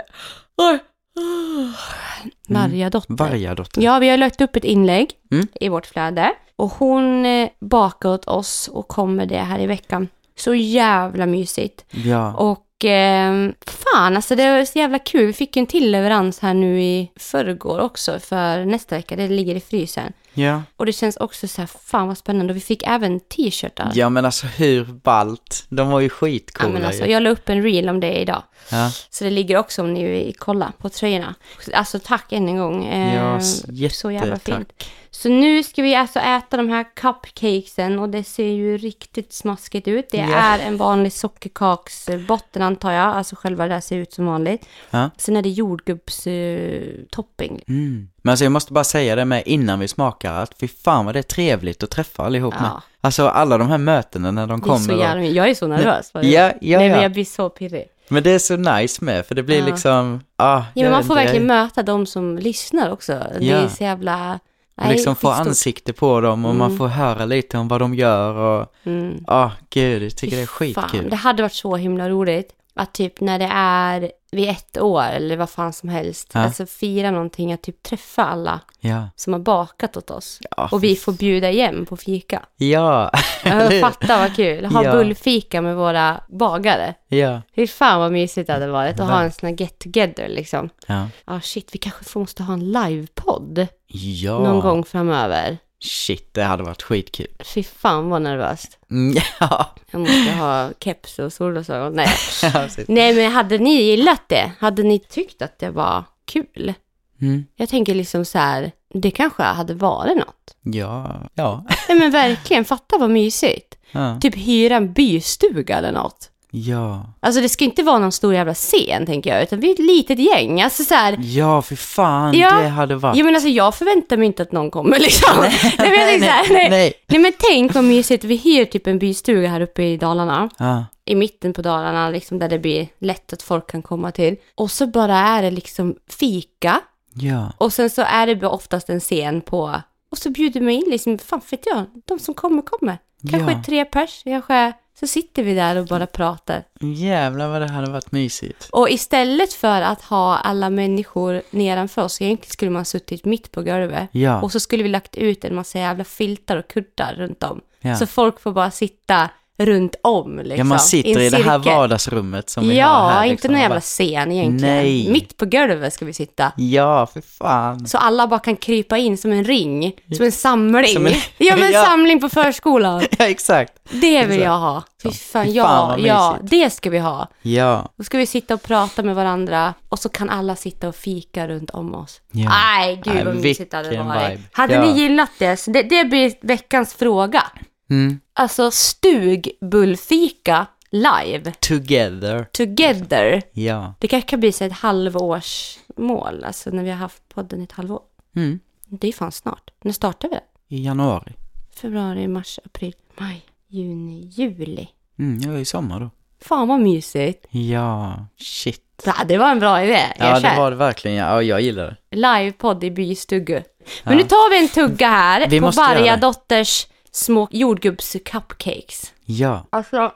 Oj. 1.19 2.31
Vargadotter. 2.47 3.13
Vargadotter. 3.13 3.81
Ja, 3.81 3.99
vi 3.99 4.09
har 4.09 4.17
lagt 4.17 4.41
upp 4.41 4.55
ett 4.55 4.63
inlägg 4.63 5.11
Mm. 5.31 5.47
i 5.61 5.69
vårt 5.69 5.85
flöde. 5.85 6.31
Och 6.55 6.69
hon 6.69 7.25
eh, 7.25 7.49
bakar 7.59 8.09
åt 8.09 8.25
oss 8.25 8.67
och 8.73 8.87
kommer 8.87 9.25
det 9.25 9.37
här 9.39 9.59
i 9.59 9.67
veckan. 9.67 10.07
Så 10.37 10.53
jävla 10.55 11.25
mysigt. 11.25 11.85
Ja. 11.91 12.33
Och 12.33 12.59
eh, 12.85 13.49
fan, 13.67 14.15
alltså 14.15 14.35
det 14.35 14.49
var 14.57 14.65
så 14.65 14.79
jävla 14.79 14.99
kul. 14.99 15.25
Vi 15.27 15.33
fick 15.33 15.57
en 15.57 15.65
till 15.67 15.91
leverans 15.91 16.39
här 16.39 16.53
nu 16.53 16.81
i 16.81 17.11
förrgår 17.19 17.79
också 17.79 18.19
för 18.19 18.65
nästa 18.65 18.95
vecka. 18.95 19.15
Det 19.15 19.27
ligger 19.27 19.55
i 19.55 19.59
frysen. 19.59 20.13
Ja. 20.33 20.61
Och 20.77 20.85
det 20.85 20.93
känns 20.93 21.17
också 21.17 21.47
så 21.47 21.61
här, 21.61 21.69
fan 21.85 22.07
vad 22.07 22.17
spännande. 22.17 22.51
Och 22.53 22.57
vi 22.57 22.61
fick 22.61 22.83
även 22.87 23.19
t-shirtar. 23.19 23.91
Ja 23.93 24.09
men 24.09 24.25
alltså 24.25 24.47
hur 24.47 24.83
ballt? 24.85 25.65
De 25.69 25.89
var 25.89 25.99
ju 25.99 26.05
Ja, 26.07 26.09
skitcoola 26.13 26.69
men 26.69 26.85
alltså, 26.85 27.05
ju. 27.05 27.11
jag 27.11 27.23
la 27.23 27.29
upp 27.29 27.49
en 27.49 27.63
reel 27.63 27.89
om 27.89 27.99
det 27.99 28.13
idag. 28.19 28.43
Ja. 28.71 28.91
Så 29.09 29.23
det 29.23 29.29
ligger 29.29 29.57
också 29.57 29.81
om 29.81 29.93
ni 29.93 30.03
vill 30.03 30.35
kolla 30.37 30.73
på 30.77 30.89
tröjorna. 30.89 31.35
Alltså 31.73 31.99
tack 31.99 32.31
än 32.33 32.47
en 32.49 32.57
gång. 32.57 32.85
Eh, 32.85 33.15
Ja, 33.15 33.37
s- 33.37 33.99
så 33.99 34.11
jävla 34.11 34.39
fint. 34.39 34.83
Så 35.13 35.29
nu 35.29 35.63
ska 35.63 35.81
vi 35.81 35.95
alltså 35.95 36.19
äta 36.19 36.57
de 36.57 36.69
här 36.69 36.85
cupcakesen 36.95 37.99
och 37.99 38.09
det 38.09 38.23
ser 38.23 38.47
ju 38.47 38.77
riktigt 38.77 39.33
smaskigt 39.33 39.87
ut. 39.87 40.07
Det 40.11 40.17
Ja. 40.17 40.35
är 40.37 40.59
en 40.59 40.77
vanlig 40.77 41.13
sockerkaksbotten 41.13 42.61
antar 42.71 42.91
jag, 42.91 43.05
alltså 43.15 43.35
själva 43.35 43.67
det 43.67 43.73
där 43.73 43.81
ser 43.81 43.97
ut 43.97 44.13
som 44.13 44.25
vanligt. 44.25 44.65
Ja. 44.89 45.09
Sen 45.17 45.35
är 45.35 45.41
det 45.41 45.49
jordgubbstopping. 45.49 47.61
Mm. 47.67 48.07
Men 48.21 48.31
alltså 48.31 48.45
jag 48.45 48.51
måste 48.51 48.73
bara 48.73 48.83
säga 48.83 49.15
det 49.15 49.25
med 49.25 49.43
innan 49.45 49.79
vi 49.79 49.87
smakar 49.87 50.33
att 50.33 50.53
fy 50.59 50.67
fan 50.67 51.05
vad 51.05 51.15
det 51.15 51.19
är 51.19 51.23
trevligt 51.23 51.83
att 51.83 51.89
träffa 51.89 52.23
allihop 52.23 52.53
med. 52.53 52.69
Ja. 52.73 52.81
Alltså 53.01 53.27
alla 53.27 53.57
de 53.57 53.67
här 53.67 53.77
mötena 53.77 54.31
när 54.31 54.47
de 54.47 54.59
Det 54.59 54.63
kommer. 54.67 54.79
så 55.13 55.17
och- 55.17 55.25
jag 55.25 55.49
är 55.49 55.53
så 55.53 55.67
nervös. 55.67 56.11
Ja, 56.13 56.21
ja, 56.21 56.51
Nej, 56.79 56.89
men 56.89 56.97
ja. 56.97 57.01
jag 57.01 57.11
blir 57.11 57.25
så 57.25 57.49
pirrig. 57.49 57.85
Men 58.09 58.23
det 58.23 58.31
är 58.31 58.39
så 58.39 58.55
nice 58.55 59.05
med, 59.05 59.25
för 59.25 59.35
det 59.35 59.43
blir 59.43 59.59
Ja. 59.59 59.65
liksom, 59.65 60.21
ah, 60.35 60.57
Ja, 60.73 60.83
men 60.83 60.91
man 60.91 61.03
får 61.03 61.17
inte, 61.17 61.23
verkligen 61.25 61.47
möta 61.47 61.83
de 61.83 62.05
som 62.05 62.37
lyssnar 62.37 62.91
också. 62.91 63.13
Det 63.39 63.45
Ja. 63.45 63.57
är 63.57 63.67
så 63.67 63.83
jävla... 63.83 64.39
och 64.75 64.87
liksom 64.89 65.15
få 65.15 65.29
ansikte 65.29 65.93
på 65.93 66.21
dem 66.21 66.45
och 66.45 66.55
man 66.55 66.65
Mm. 66.67 66.77
får 66.77 66.87
höra 66.87 67.25
lite 67.25 67.57
om 67.57 67.67
vad 67.67 67.81
de 67.81 67.93
gör 67.95 68.33
och, 68.35 68.73
Mm. 68.83 69.23
ah, 69.27 69.49
gud, 69.69 70.03
jag 70.03 70.15
tycker 70.17 70.35
det 70.35 70.41
är 70.41 70.45
Fy 70.59 70.73
fan, 70.73 70.83
skitkul. 70.89 71.09
Det 71.09 71.15
hade 71.15 71.41
varit 71.43 71.53
så 71.53 71.75
himla 71.75 72.09
roligt 72.09 72.51
att 72.73 72.93
typ 72.93 73.19
när 73.21 73.39
det 73.39 73.49
är 73.53 74.11
vid 74.31 74.49
ett 74.49 74.77
år 74.77 75.03
eller 75.03 75.37
vad 75.37 75.49
fan 75.49 75.73
som 75.73 75.89
helst, 75.89 76.31
Ja. 76.33 76.39
alltså 76.39 76.65
fira 76.65 77.11
någonting, 77.11 77.53
att 77.53 77.61
typ 77.61 77.83
träffa 77.83 78.23
alla 78.25 78.59
Ja, 78.79 79.09
som 79.15 79.33
har 79.33 79.39
bakat 79.39 79.97
åt 79.97 80.11
oss. 80.11 80.39
ja, 80.57 80.69
Och 80.71 80.83
vi 80.83 80.95
får 80.95 81.11
bjuda 81.13 81.49
igen 81.51 81.85
på 81.85 81.97
fika. 81.97 82.45
ja, 82.57 83.11
Jag 83.43 83.79
fattar 83.81 84.19
vad 84.19 84.35
kul. 84.35 84.65
Ha 84.65 84.83
Ja. 84.83 84.91
bullfika 84.91 85.61
med 85.61 85.75
våra 85.75 86.21
bagare. 86.29 86.93
ja, 87.07 87.41
Fy 87.55 87.67
fan 87.67 87.99
vad 87.99 88.11
mysigt 88.11 88.47
det 88.47 88.53
hade 88.53 88.67
varit 88.67 88.99
att 88.99 89.07
ha 89.09 89.21
en 89.21 89.31
sån 89.31 89.49
här 89.49 89.55
get 89.59 89.79
together 89.79 90.27
liksom. 90.27 90.69
ja, 90.87 91.07
Ja 91.25 91.41
shit, 91.41 91.69
vi 91.75 91.77
kanske 91.79 92.19
måste 92.19 92.43
ha 92.43 92.53
en 92.53 92.71
livepodd 92.71 93.67
ja. 93.87 94.39
någon 94.39 94.59
gång 94.59 94.83
framöver. 94.85 95.57
Shit, 95.83 96.33
det 96.33 96.43
hade 96.43 96.63
varit 96.63 96.81
skitkul. 96.81 97.27
Fy 97.53 97.63
fan 97.63 98.09
vad 98.09 98.21
nervöst. 98.21 98.77
Mm, 98.91 99.21
ja, 99.39 99.69
Jag 99.91 99.99
måste 100.01 100.31
ha 100.31 100.69
keps 100.79 101.19
och 101.19 101.33
solglasögon. 101.33 101.93
Nej. 101.93 102.07
ja. 102.43 102.67
Nej 102.87 103.15
men 103.15 103.31
hade 103.31 103.57
ni 103.57 103.81
gillat 103.81 104.21
det? 104.29 104.51
Hade 104.59 104.83
ni 104.83 104.99
tyckt 104.99 105.41
att 105.41 105.59
det 105.59 105.69
var 105.69 106.03
kul? 106.25 106.73
Mm, 107.21 107.45
Jag 107.55 107.69
tänker 107.69 107.95
liksom 107.95 108.25
så 108.25 108.37
här, 108.37 108.71
det 108.93 109.11
kanske 109.11 109.43
hade 109.43 109.73
varit 109.73 110.17
något. 110.17 110.55
ja, 110.61 111.21
ja, 111.33 111.65
Nej 111.89 111.99
men 111.99 112.11
verkligen, 112.11 112.65
fatta 112.65 112.97
vad 112.97 113.09
mysigt. 113.09 113.75
ja, 113.91 114.19
Typ 114.21 114.35
hyra 114.37 114.75
en 114.75 114.93
bystuga 114.93 115.77
eller 115.77 115.91
något. 115.91 116.30
Ja, 116.51 117.05
Alltså 117.19 117.41
det 117.41 117.49
ska 117.49 117.63
inte 117.65 117.83
vara 117.83 117.99
någon 117.99 118.11
stor 118.11 118.33
jävla 118.33 118.53
scen 118.53 119.05
tänker 119.05 119.33
jag, 119.33 119.43
utan 119.43 119.59
vi 119.59 119.67
är 119.69 119.73
ett 119.73 119.79
litet 119.79 120.19
gäng. 120.19 120.61
Alltså 120.61 120.83
så 120.83 120.93
här, 120.93 121.17
ja, 121.21 121.61
för 121.61 121.75
fan, 121.75 122.33
Ja. 122.37 122.55
det 122.61 122.67
hade 122.67 122.95
varit. 122.95 123.17
ja 123.17 123.23
men 123.25 123.35
alltså 123.35 123.49
jag 123.49 123.75
förväntar 123.75 124.17
mig 124.17 124.27
inte 124.27 124.43
att 124.43 124.51
någon 124.51 124.71
kommer 124.71 124.99
liksom. 124.99 125.29
nej, 125.41 125.51
men 125.77 125.87
tänker 125.87 126.19
så 126.25 126.31
här, 126.31 126.49
nej. 126.53 126.69
nej. 126.69 126.93
nej 127.07 127.19
men 127.19 127.31
tänk 127.51 127.73
vad 127.73 127.83
mysigt, 127.83 128.23
vi 128.23 128.35
hyr 128.35 128.65
typ 128.65 128.87
en 128.87 128.99
bystuga 128.99 129.49
här 129.49 129.61
uppe 129.61 129.83
i 129.83 129.97
Dalarna. 129.97 130.49
Ja, 130.57 130.85
i 131.05 131.15
mitten 131.15 131.53
på 131.53 131.61
Dalarna, 131.61 132.09
liksom 132.09 132.39
där 132.39 132.49
det 132.49 132.59
blir 132.59 132.87
lätt 132.99 133.33
att 133.33 133.41
folk 133.41 133.71
kan 133.71 133.81
komma 133.81 134.11
till. 134.11 134.35
Och 134.55 134.71
så 134.71 134.87
bara 134.87 135.17
är 135.17 135.41
det 135.41 135.51
liksom 135.51 135.95
fika 136.09 136.79
ja, 137.13 137.51
och 137.57 137.73
sen 137.73 137.89
så 137.89 138.01
är 138.01 138.27
det 138.35 138.47
oftast 138.47 138.89
en 138.89 138.99
scen 138.99 139.41
på 139.41 139.81
och 140.11 140.17
så 140.17 140.29
bjuder 140.29 140.61
man 140.61 140.69
in 140.69 140.83
liksom, 140.89 141.17
fan 141.17 141.41
vet 141.51 141.65
jag, 141.65 141.85
de 142.07 142.19
som 142.19 142.33
kommer 142.33 142.61
kommer. 142.61 142.97
Kanske 143.31 143.51
Ja. 143.51 143.63
tre 143.65 143.85
pers, 143.85 144.21
kanske 144.23 144.73
så 145.01 145.07
sitter 145.07 145.43
vi 145.43 145.53
där 145.53 145.75
och 145.75 145.85
bara 145.85 146.07
pratar. 146.07 146.63
jävlar 146.79 147.49
vad 147.49 147.61
det 147.61 147.67
hade 147.71 147.91
varit 147.91 148.11
mysigt. 148.11 148.69
Och 148.71 148.89
istället 148.89 149.53
för 149.53 149.81
att 149.81 150.01
ha 150.01 150.37
alla 150.37 150.69
människor 150.69 151.41
nedanför 151.49 152.01
oss, 152.03 152.21
egentligen 152.21 152.51
skulle 152.51 152.71
man 152.71 152.79
ha 152.79 152.85
suttit 152.85 153.25
mitt 153.25 153.51
på 153.51 153.61
golvet. 153.63 154.09
Ja, 154.11 154.41
Och 154.41 154.51
så 154.51 154.59
skulle 154.59 154.83
vi 154.83 154.89
lagt 154.89 155.15
ut 155.15 155.45
en 155.45 155.55
massa 155.55 155.79
jävla 155.79 156.03
filtar 156.03 156.57
och 156.57 156.67
kuddar 156.67 157.13
runt 157.17 157.43
om. 157.43 157.61
ja. 157.81 157.95
Så 157.95 158.05
folk 158.07 158.39
får 158.39 158.51
bara 158.51 158.71
sitta 158.71 159.29
runt 159.57 159.95
om 160.03 160.37
liksom. 160.37 160.57
ja, 160.57 160.63
man 160.63 160.79
sitter 160.79 161.09
en 161.09 161.21
i 161.21 161.29
det 161.29 161.37
här 161.43 161.57
vardagsrummet 161.57 162.49
som 162.49 162.67
vi 162.67 162.77
ja, 162.77 162.87
har 162.87 163.11
här. 163.11 163.23
inte 163.23 163.31
liksom, 163.33 163.51
någon 163.51 163.57
och 163.57 163.61
jävla 163.63 163.81
scen 163.81 164.31
egentligen. 164.31 164.75
Nej. 164.75 165.09
Mitt 165.11 165.37
på 165.37 165.45
golvet 165.45 165.93
ska 165.93 166.05
vi 166.05 166.13
sitta. 166.13 166.51
Ja, 166.57 167.05
för 167.13 167.21
fan. 167.21 167.87
Så 167.87 167.97
alla 167.97 168.27
bara 168.27 168.39
kan 168.39 168.55
krypa 168.55 168.97
in 168.97 169.17
som 169.17 169.31
en 169.31 169.43
ring, 169.43 169.93
som 170.17 170.25
en 170.25 170.31
samling. 170.31 170.93
Som 170.93 171.05
en- 171.07 171.13
Ja, 171.37 171.55
men 171.55 171.65
en 171.65 171.71
Ja. 171.73 171.83
samling 171.85 172.19
på 172.19 172.29
förskolan. 172.29 173.01
Ja, 173.19 173.25
exakt. 173.27 173.73
Det 173.91 174.25
vill 174.25 174.39
jag 174.39 174.57
ha. 174.59 174.83
Fy 175.03 175.11
fan, 175.11 175.45
Fy 175.45 175.53
fan, 175.53 175.53
ja, 175.53 175.95
ja, 175.99 176.37
det 176.43 176.69
ska 176.69 176.89
vi 176.89 176.99
ha. 176.99 177.27
Ja, 177.41 177.89
Då 177.97 178.03
ska 178.03 178.17
vi 178.17 178.25
sitta 178.25 178.53
och 178.53 178.63
prata 178.63 179.03
med 179.03 179.15
varandra 179.15 179.73
och 179.89 179.99
så 179.99 180.09
kan 180.09 180.29
alla 180.29 180.55
sitta 180.55 180.87
och 180.87 180.95
fika 180.95 181.47
runt 181.47 181.69
om 181.69 181.95
oss. 181.95 182.21
Ja. 182.31 182.49
Nej, 182.49 183.01
gud 183.03 183.13
Nej, 183.15 183.25
vad 183.25 183.35
mysigt 183.35 183.71
det 183.71 183.77
hade 183.77 184.03
varit. 184.03 184.31
vibe. 184.31 184.41
Hade 184.51 184.73
Ja. 184.73 184.81
ni 184.85 184.99
gillat 185.01 185.29
det? 185.39 185.57
Så 185.57 185.71
det? 185.71 185.83
Det 185.83 186.05
blir 186.05 186.33
veckans 186.41 186.93
fråga. 186.93 187.43
Mm. 187.91 188.19
Alltså 188.33 188.71
stugbullfika 188.71 190.67
live, 190.91 191.51
together. 191.59 192.43
together. 192.51 193.41
Ja. 193.51 193.93
Det 193.99 194.07
kanske 194.07 194.29
kan 194.29 194.39
bli 194.39 194.51
så 194.51 194.63
ett 194.63 194.73
halvårsmål, 194.73 196.43
alltså 196.43 196.69
när 196.69 196.83
vi 196.83 196.89
har 196.89 196.97
haft 196.97 197.29
podden 197.29 197.61
i 197.61 197.63
ett 197.63 197.71
halvår. 197.71 198.01
Mm. 198.35 198.59
Det 198.87 199.07
är 199.07 199.11
fan 199.13 199.31
snart. 199.31 199.71
När 199.83 199.91
startar 199.93 200.29
vi 200.29 200.35
det? 200.35 200.75
I 200.75 200.83
januari. 200.85 201.33
Februari, 201.75 202.27
mars, 202.27 202.59
april, 202.65 202.95
maj, 203.17 203.41
juni, 203.67 204.21
juli. 204.21 204.87
Mm, 205.19 205.55
är 205.55 205.59
i 205.59 205.65
sommar 205.65 205.99
då. 205.99 206.09
Fan 206.41 206.67
vad 206.67 206.79
mysigt. 206.79 207.45
Ja, 207.49 208.25
shit. 208.37 208.81
Ja, 209.05 209.13
det 209.25 209.37
var 209.37 209.51
en 209.51 209.59
bra 209.59 209.83
idé. 209.83 209.99
Ja, 210.19 210.39
det 210.39 210.53
var 210.57 210.71
det 210.71 210.77
verkligen. 210.77 211.17
Ja, 211.17 211.25
ja, 211.25 211.41
jag 211.41 211.61
gillar 211.61 211.97
det. 212.09 212.15
Livepodd 212.15 212.83
i 212.83 212.91
bystugu. 212.91 213.63
Men 214.03 214.13
Ja. 214.13 214.23
nu 214.23 214.23
tar 214.23 214.51
vi 214.51 214.59
en 214.59 214.69
tugga 214.69 215.09
här 215.09 215.47
Vi 215.49 215.59
på 215.59 215.71
varje 215.71 216.17
dotters 216.17 216.87
små 217.11 217.47
jordgubbs-cupcakes. 217.51 219.11
Ja. 219.25 219.65
Alltså... 219.69 220.11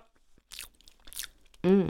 Mm, 1.62 1.88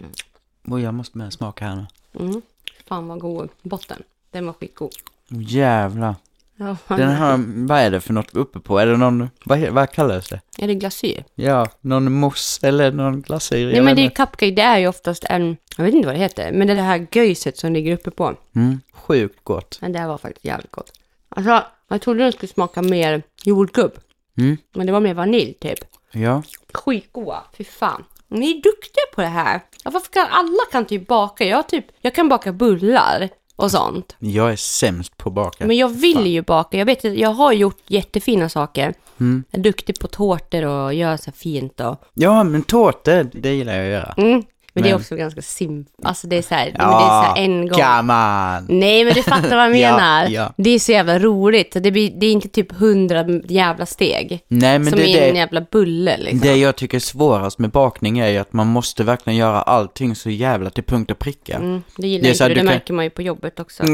Och 0.68 0.80
jag 0.80 0.94
måste 0.94 1.18
med 1.18 1.34
smaka 1.34 1.66
här 1.66 1.76
nu. 1.76 1.86
mm. 2.26 2.42
Fan 2.88 3.08
vad 3.08 3.20
god 3.20 3.50
botten. 3.62 4.04
Den 4.32 4.46
var 4.46 4.54
skitgod. 4.54 4.92
Jävlar. 5.30 6.16
Ja, 6.58 6.78
Den 6.88 7.10
här, 7.10 7.44
vad 7.68 7.80
är 7.80 7.92
det 7.92 8.02
för 8.02 8.14
något 8.14 8.34
uppe 8.36 8.60
på? 8.60 8.80
Är 8.80 8.86
det 8.86 8.98
någon, 8.98 9.30
vad, 9.46 9.60
vad 9.60 9.92
kallas 9.92 10.30
det? 10.30 10.42
Är 10.58 10.68
det 10.68 10.76
glasyr? 10.76 11.24
Ja, 11.36 11.68
någon 11.82 12.14
mousse 12.14 12.68
eller 12.68 12.92
någon 12.92 13.22
glasyr? 13.22 13.72
Nej 13.72 13.82
men 13.82 13.96
det 13.96 14.06
är 14.06 14.10
cupcake, 14.10 14.52
det 14.52 14.62
är 14.62 14.78
ju 14.80 14.88
oftast 14.88 15.24
en... 15.30 15.58
Jag 15.78 15.86
vet 15.86 15.94
inte 15.94 16.08
vad 16.08 16.16
det 16.16 16.20
heter, 16.20 16.52
men 16.52 16.68
det 16.68 16.74
är 16.74 16.78
det 16.78 16.82
här 16.82 17.08
göjset 17.12 17.58
som 17.58 17.74
ligger 17.74 17.94
uppe 17.94 18.12
på. 18.12 18.36
Mm, 18.56 18.80
sjukt 18.94 19.40
gott. 19.44 19.78
Men 19.82 19.92
det 19.92 20.00
här 20.00 20.08
var 20.08 20.18
faktiskt 20.18 20.46
jävligt 20.46 20.72
gott. 20.72 20.92
Alltså, 21.30 21.64
jag 21.88 22.02
trodde 22.02 22.24
den 22.24 22.32
skulle 22.32 22.52
smaka 22.52 22.82
mer 22.82 23.24
jordgubb. 23.44 23.92
Mm, 24.38 24.58
Men 24.76 24.86
det 24.88 24.92
var 24.94 25.00
mer 25.00 25.14
vanilj 25.14 25.54
typ. 25.54 25.80
ja. 26.12 26.44
Skitgoda, 26.74 27.44
fy 27.58 27.64
fan. 27.64 28.04
Ni 28.28 28.50
är 28.52 28.54
duktiga 28.62 29.04
på 29.16 29.22
det 29.22 29.28
här. 29.28 29.62
Ja, 29.84 29.92
varför 29.92 30.12
kan 30.12 30.28
alla 30.30 30.66
kan 30.72 30.86
typ 30.86 31.08
baka? 31.08 31.46
Jag, 31.46 31.70
typ, 31.70 31.86
jag 32.02 32.16
kan 32.16 32.30
baka 32.30 32.54
bullar 32.54 33.30
och 33.56 33.72
sånt. 33.72 34.16
Jag 34.20 34.52
är 34.52 34.56
sämst 34.56 35.18
på 35.18 35.30
att 35.30 35.36
baka. 35.36 35.66
Men 35.66 35.78
jag 35.78 35.90
vill 35.90 36.26
ju 36.28 36.42
baka. 36.42 36.78
Jag 36.78 36.86
vet 36.86 37.06
att 37.06 37.16
jag 37.18 37.30
har 37.30 37.52
gjort 37.54 37.78
jättefina 37.88 38.50
saker. 38.50 38.94
Mm. 39.20 39.44
Jag 39.52 39.60
är 39.60 39.64
duktig 39.64 40.00
på 40.00 40.08
tårtor 40.08 40.66
och 40.66 40.94
gör 40.94 41.18
så 41.18 41.32
fint 41.32 41.80
och... 41.80 42.04
Ja, 42.14 42.44
men 42.44 42.64
tårtor, 42.64 43.30
det 43.34 43.54
gillar 43.54 43.74
jag 43.74 43.86
att 43.86 43.92
göra. 43.92 44.14
Mm. 44.18 44.44
Men, 44.76 44.84
det 44.84 44.90
är 44.90 44.94
Men- 44.94 45.02
också 45.02 45.16
ganska 45.16 45.42
simpelt. 45.42 45.96
Alltså 46.06 46.28
det 46.28 46.36
är 46.38 46.42
så 46.42 46.56
här, 46.56 46.66
men 46.78 46.88
det 46.88 46.94
är 46.94 47.00
så 47.00 47.22
här 47.28 47.38
en 47.38 47.68
gång. 47.68 47.80
come 47.82 48.14
on. 48.58 48.80
Nej, 48.80 49.06
men 49.06 49.14
du 49.14 49.24
fattar 49.24 49.56
vad 49.56 49.66
jag 49.70 49.76
Ja, 49.80 49.92
menar. 49.96 50.28
ja. 50.30 50.54
Det 50.58 50.70
är 50.70 50.80
så 50.80 50.92
jävla 50.92 51.20
roligt. 51.20 51.78
Det, 51.80 51.92
blir, 51.92 52.12
det 52.20 52.26
är 52.26 52.32
inte 52.32 52.48
typ 52.50 52.72
hundra 52.72 53.26
jävla 53.48 53.86
steg. 53.86 54.40
Nej, 54.48 54.80
men 54.80 54.90
som 54.90 55.00
det, 55.00 55.28
en 55.28 55.34
det, 55.34 55.40
jävla 55.40 55.62
bulle 55.72 56.18
liksom. 56.18 56.40
det 56.40 56.56
jag 56.56 56.76
tycker 56.76 56.98
är 56.98 57.00
svårast 57.02 57.60
med 57.60 57.70
bakning 57.70 58.20
är 58.20 58.28
ju 58.30 58.38
att 58.38 58.54
man 58.54 58.68
måste 58.68 59.04
verkligen 59.04 59.38
göra 59.38 59.62
allting 59.62 60.16
så 60.16 60.30
jävla 60.30 60.70
till 60.70 60.84
punkt 60.84 61.12
och 61.12 61.20
pricka. 61.20 61.56
Mm, 61.56 61.84
det 61.98 62.08
gillar 62.08 62.24
Det 62.24 62.28
är 62.30 62.32
inte 62.32 62.48
du, 62.48 62.54
det 62.54 62.60
kan- 62.60 62.66
märker 62.66 62.94
man 62.94 63.06
ju 63.06 63.10
på 63.10 63.22
jobbet 63.22 63.60
också. 63.60 63.84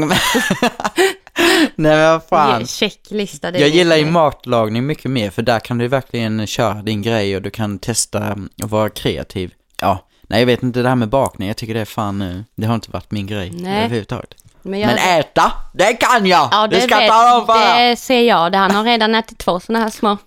Nej 1.74 1.96
men 1.96 2.10
vad 2.12 2.24
fan. 2.24 2.66
Checklista. 2.66 3.50
Jag 3.50 3.60
är 3.62 3.66
gillar 3.66 3.96
ju 3.96 4.06
matlagning 4.06 4.86
mycket 4.86 5.10
mer 5.10 5.30
för 5.30 5.42
där 5.42 5.60
kan 5.60 5.78
du 5.78 5.88
verkligen 5.88 6.46
köra 6.46 6.74
din 6.82 7.02
grej 7.02 7.36
och 7.36 7.42
du 7.42 7.50
kan 7.50 7.78
testa 7.78 8.36
och 8.62 8.70
vara 8.70 8.88
kreativ. 8.90 9.52
Ja, 9.80 10.08
nej 10.32 10.40
jag 10.40 10.46
vet 10.46 10.62
inte 10.62 10.82
det 10.82 10.88
här 10.88 10.96
med 10.96 11.08
bakning, 11.08 11.48
jag 11.48 11.56
tycker 11.56 11.74
det 11.74 11.80
är 11.80 11.84
fan 11.84 12.18
nu, 12.18 12.44
det 12.54 12.66
har 12.66 12.74
inte 12.74 12.90
varit 12.90 13.10
min 13.10 13.26
grej 13.26 13.50
Nej. 13.50 13.84
överhuvudtaget. 13.84 14.34
Men, 14.62 14.80
jag, 14.80 14.86
Men 14.86 15.20
äta, 15.20 15.52
det 15.72 15.92
kan 15.94 16.26
jag! 16.26 16.48
ja, 16.52 16.66
det, 16.66 16.76
det, 16.76 16.82
ska 16.82 16.94
vet, 16.96 17.04
jag 17.06 17.12
tala 17.12 17.38
om 17.40 17.46
för 17.46 17.80
det 17.90 17.96
ser 17.96 18.20
jag. 18.22 18.52
Det, 18.52 18.58
han 18.58 18.70
har 18.70 18.84
redan 18.84 19.14
ätit 19.14 19.38
två 19.38 19.60
sådana 19.60 19.84
här 19.84 19.90
små. 19.90 20.18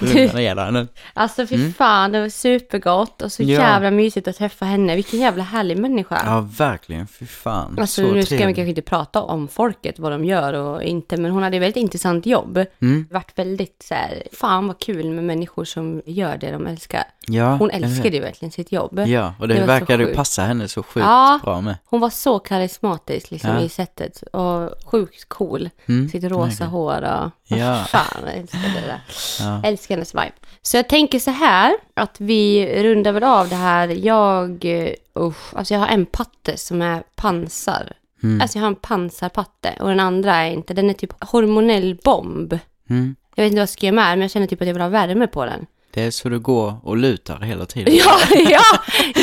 Lugna 0.00 0.32
ner 0.32 0.54
dig 0.54 0.72
nu. 0.72 0.88
Alltså 1.14 1.46
fy 1.46 1.72
fan, 1.72 2.12
det 2.12 2.20
var 2.20 2.28
supergott 2.28 3.22
och 3.22 3.32
så 3.32 3.42
Mm. 3.42 3.54
Ja. 3.54 3.60
jävla 3.60 3.90
mysigt 3.90 4.28
att 4.28 4.36
träffa 4.36 4.64
henne. 4.64 4.94
Vilken 4.96 5.20
jävla 5.20 5.42
härlig 5.42 5.78
människa. 5.78 6.22
Ja, 6.26 6.48
verkligen, 6.58 7.06
fy 7.06 7.26
fan. 7.26 7.76
Alltså 7.80 8.02
så 8.02 8.02
nu 8.02 8.08
ska 8.08 8.34
vi 8.34 8.38
trevlig. 8.38 8.56
kanske 8.56 8.68
inte 8.68 8.82
prata 8.82 9.22
om 9.22 9.48
folket, 9.48 9.98
vad 9.98 10.12
de 10.12 10.24
gör 10.24 10.52
och 10.52 10.82
inte, 10.82 11.16
men 11.16 11.30
hon 11.30 11.42
hade 11.42 11.56
ett 11.56 11.62
väldigt 11.62 11.76
intressant 11.82 12.26
jobb. 12.26 12.64
Mm. 12.82 13.06
Vart 13.10 13.38
väldigt 13.38 13.84
så 13.88 13.94
här, 13.94 14.22
fan 14.32 14.66
vad 14.66 14.78
kul 14.78 15.10
med 15.10 15.24
människor 15.24 15.64
som 15.64 16.02
gör 16.06 16.36
det 16.36 16.50
de 16.52 16.66
älskar. 16.66 17.04
Ja, 17.26 17.56
Hon 17.56 17.70
älskade 17.70 18.16
ju 18.16 18.20
verkligen 18.22 18.52
sitt 18.52 18.72
jobb. 18.72 18.98
Ja, 19.06 19.34
och 19.40 19.48
det, 19.48 19.54
Det 19.66 19.86
sjukt. 19.96 20.16
passa 20.16 20.42
henne 20.42 20.68
så 20.68 20.82
sjukt 20.82 21.06
Ja. 21.06 21.40
bra 21.44 21.60
med. 21.60 21.74
Hon 21.84 22.00
var 22.00 22.10
så 22.10 22.38
karismatisk 22.38 23.30
liksom 23.30 23.50
Ja. 23.50 23.60
i 23.60 23.68
sättet 23.68 24.24
och 24.34 24.70
sjukt 24.84 25.28
cool. 25.28 25.70
Mm, 25.86 26.08
Sitt 26.08 26.24
rosa 26.24 26.64
hår 26.64 27.02
och... 27.02 27.30
Ja. 27.58 27.84
Fan, 27.88 28.22
jag 28.24 28.34
älskar 28.34 28.60
det 28.60 28.86
där. 28.86 29.00
Ja. 29.40 29.60
Älskar 29.64 29.94
hennes 29.94 30.14
vibe. 30.14 30.32
Så 30.62 30.76
jag 30.76 30.88
tänker 30.88 31.18
så 31.18 31.30
här, 31.30 31.74
att 31.94 32.16
vi 32.20 32.66
rundar 32.82 33.12
väl 33.12 33.24
av 33.24 33.48
det 33.48 33.56
här. 33.56 33.88
Jag, 33.88 34.64
uh, 34.64 34.88
usch, 35.24 35.54
alltså 35.56 35.74
jag 35.74 35.80
har 35.80 35.88
en 35.88 36.06
patte 36.06 36.56
som 36.56 36.82
är 36.82 37.02
pansar. 37.16 37.92
Mm. 38.22 38.40
Alltså 38.40 38.58
jag 38.58 38.62
har 38.62 38.68
en 38.68 38.74
pansarpatte 38.74 39.74
och 39.80 39.88
den 39.88 40.00
andra 40.00 40.34
är 40.34 40.50
inte, 40.50 40.74
den 40.74 40.90
är 40.90 40.94
typ 40.94 41.24
hormonell 41.24 41.98
bomb. 42.04 42.58
Mm. 42.90 43.16
Jag 43.34 43.44
vet 43.44 43.50
inte 43.50 43.60
vad 43.60 43.82
göra 43.82 43.94
med 43.94 44.18
men 44.18 44.20
jag 44.20 44.30
känner 44.30 44.46
typ 44.46 44.60
att 44.60 44.66
jag 44.66 44.74
vill 44.74 44.82
ha 44.82 44.88
värme 44.88 45.26
på 45.26 45.44
den. 45.44 45.66
Det 45.94 46.02
är 46.02 46.10
så 46.10 46.28
du 46.28 46.38
går 46.38 46.74
och 46.82 46.96
lutar 46.96 47.40
hela 47.40 47.66
tiden. 47.66 47.94
Ja, 47.94 48.18
ja, 48.50 48.60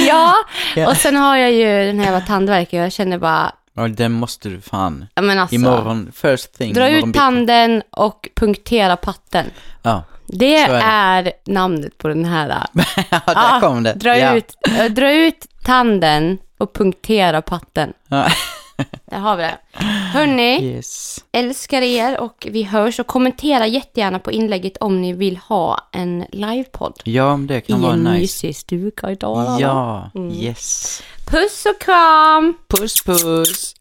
ja. 0.07 0.35
Ja. 0.75 0.89
Och 0.89 0.97
sen 0.97 1.15
har 1.15 1.37
jag 1.37 1.51
ju 1.51 1.65
den 1.65 1.99
här 1.99 2.05
jävla 2.05 2.21
tandvärken. 2.21 2.79
Jag 2.79 2.91
känner 2.91 3.17
bara, 3.17 3.55
Ja, 3.81 3.87
den 3.87 4.11
måste 4.11 4.49
du 4.49 4.61
fan. 4.61 5.05
ja 5.15 5.21
men 5.21 5.39
alltså. 5.39 5.55
Imorgon, 5.55 6.11
first 6.15 6.57
thing. 6.57 6.73
Dra 6.73 6.81
imorgon 6.89 6.99
ut 6.99 7.05
bitti. 7.05 7.19
tanden 7.19 7.83
och 7.89 8.29
punktera 8.35 8.97
patten. 8.97 9.45
Ja, 9.81 10.03
Det 10.27 10.55
är 10.57 10.81
är, 10.83 11.23
det. 11.23 11.33
namnet 11.45 11.97
på 11.97 12.07
den 12.07 12.25
här. 12.25 12.47
ja 12.73 13.21
där 13.25 13.33
Ja, 13.35 13.57
kom 13.61 13.83
det. 13.83 13.93
Dra, 13.93 14.17
ja. 14.17 14.33
ut, 14.35 14.55
äh, 14.79 14.85
dra 14.85 15.11
ut 15.13 15.47
tanden 15.63 16.37
och 16.57 16.73
punktera 16.73 17.41
patten. 17.41 17.93
Ja. 18.07 18.27
Där 19.05 19.17
har 19.19 19.37
vi 19.37 19.43
det. 19.43 19.57
Hörni, 20.13 20.63
Yes. 20.75 21.17
älskar 21.31 21.81
er 21.81 22.19
och 22.19 22.47
vi 22.51 22.63
hörs 22.63 22.99
och 22.99 23.07
kommentera 23.07 23.67
jättegärna 23.67 24.19
på 24.19 24.31
inlägget 24.31 24.77
om 24.77 25.01
ni 25.01 25.13
vill 25.13 25.37
ha 25.37 25.89
en 25.91 26.25
livepodd. 26.31 27.01
Ja, 27.03 27.39
det 27.47 27.57
I 27.57 27.61
kan 27.61 27.81
vara 27.81 27.93
en 27.93 28.03
nice. 28.03 28.19
mysig 28.19 28.55
stuga 28.55 29.11
i 29.11 29.15
Dalarna. 29.15 29.59
Ja, 29.59 30.11
Mm. 30.15 30.31
yes. 30.31 31.01
Puss 31.27 31.65
och 31.65 31.81
kram! 31.81 32.53
Puss 32.67 33.03
puss. 33.03 33.73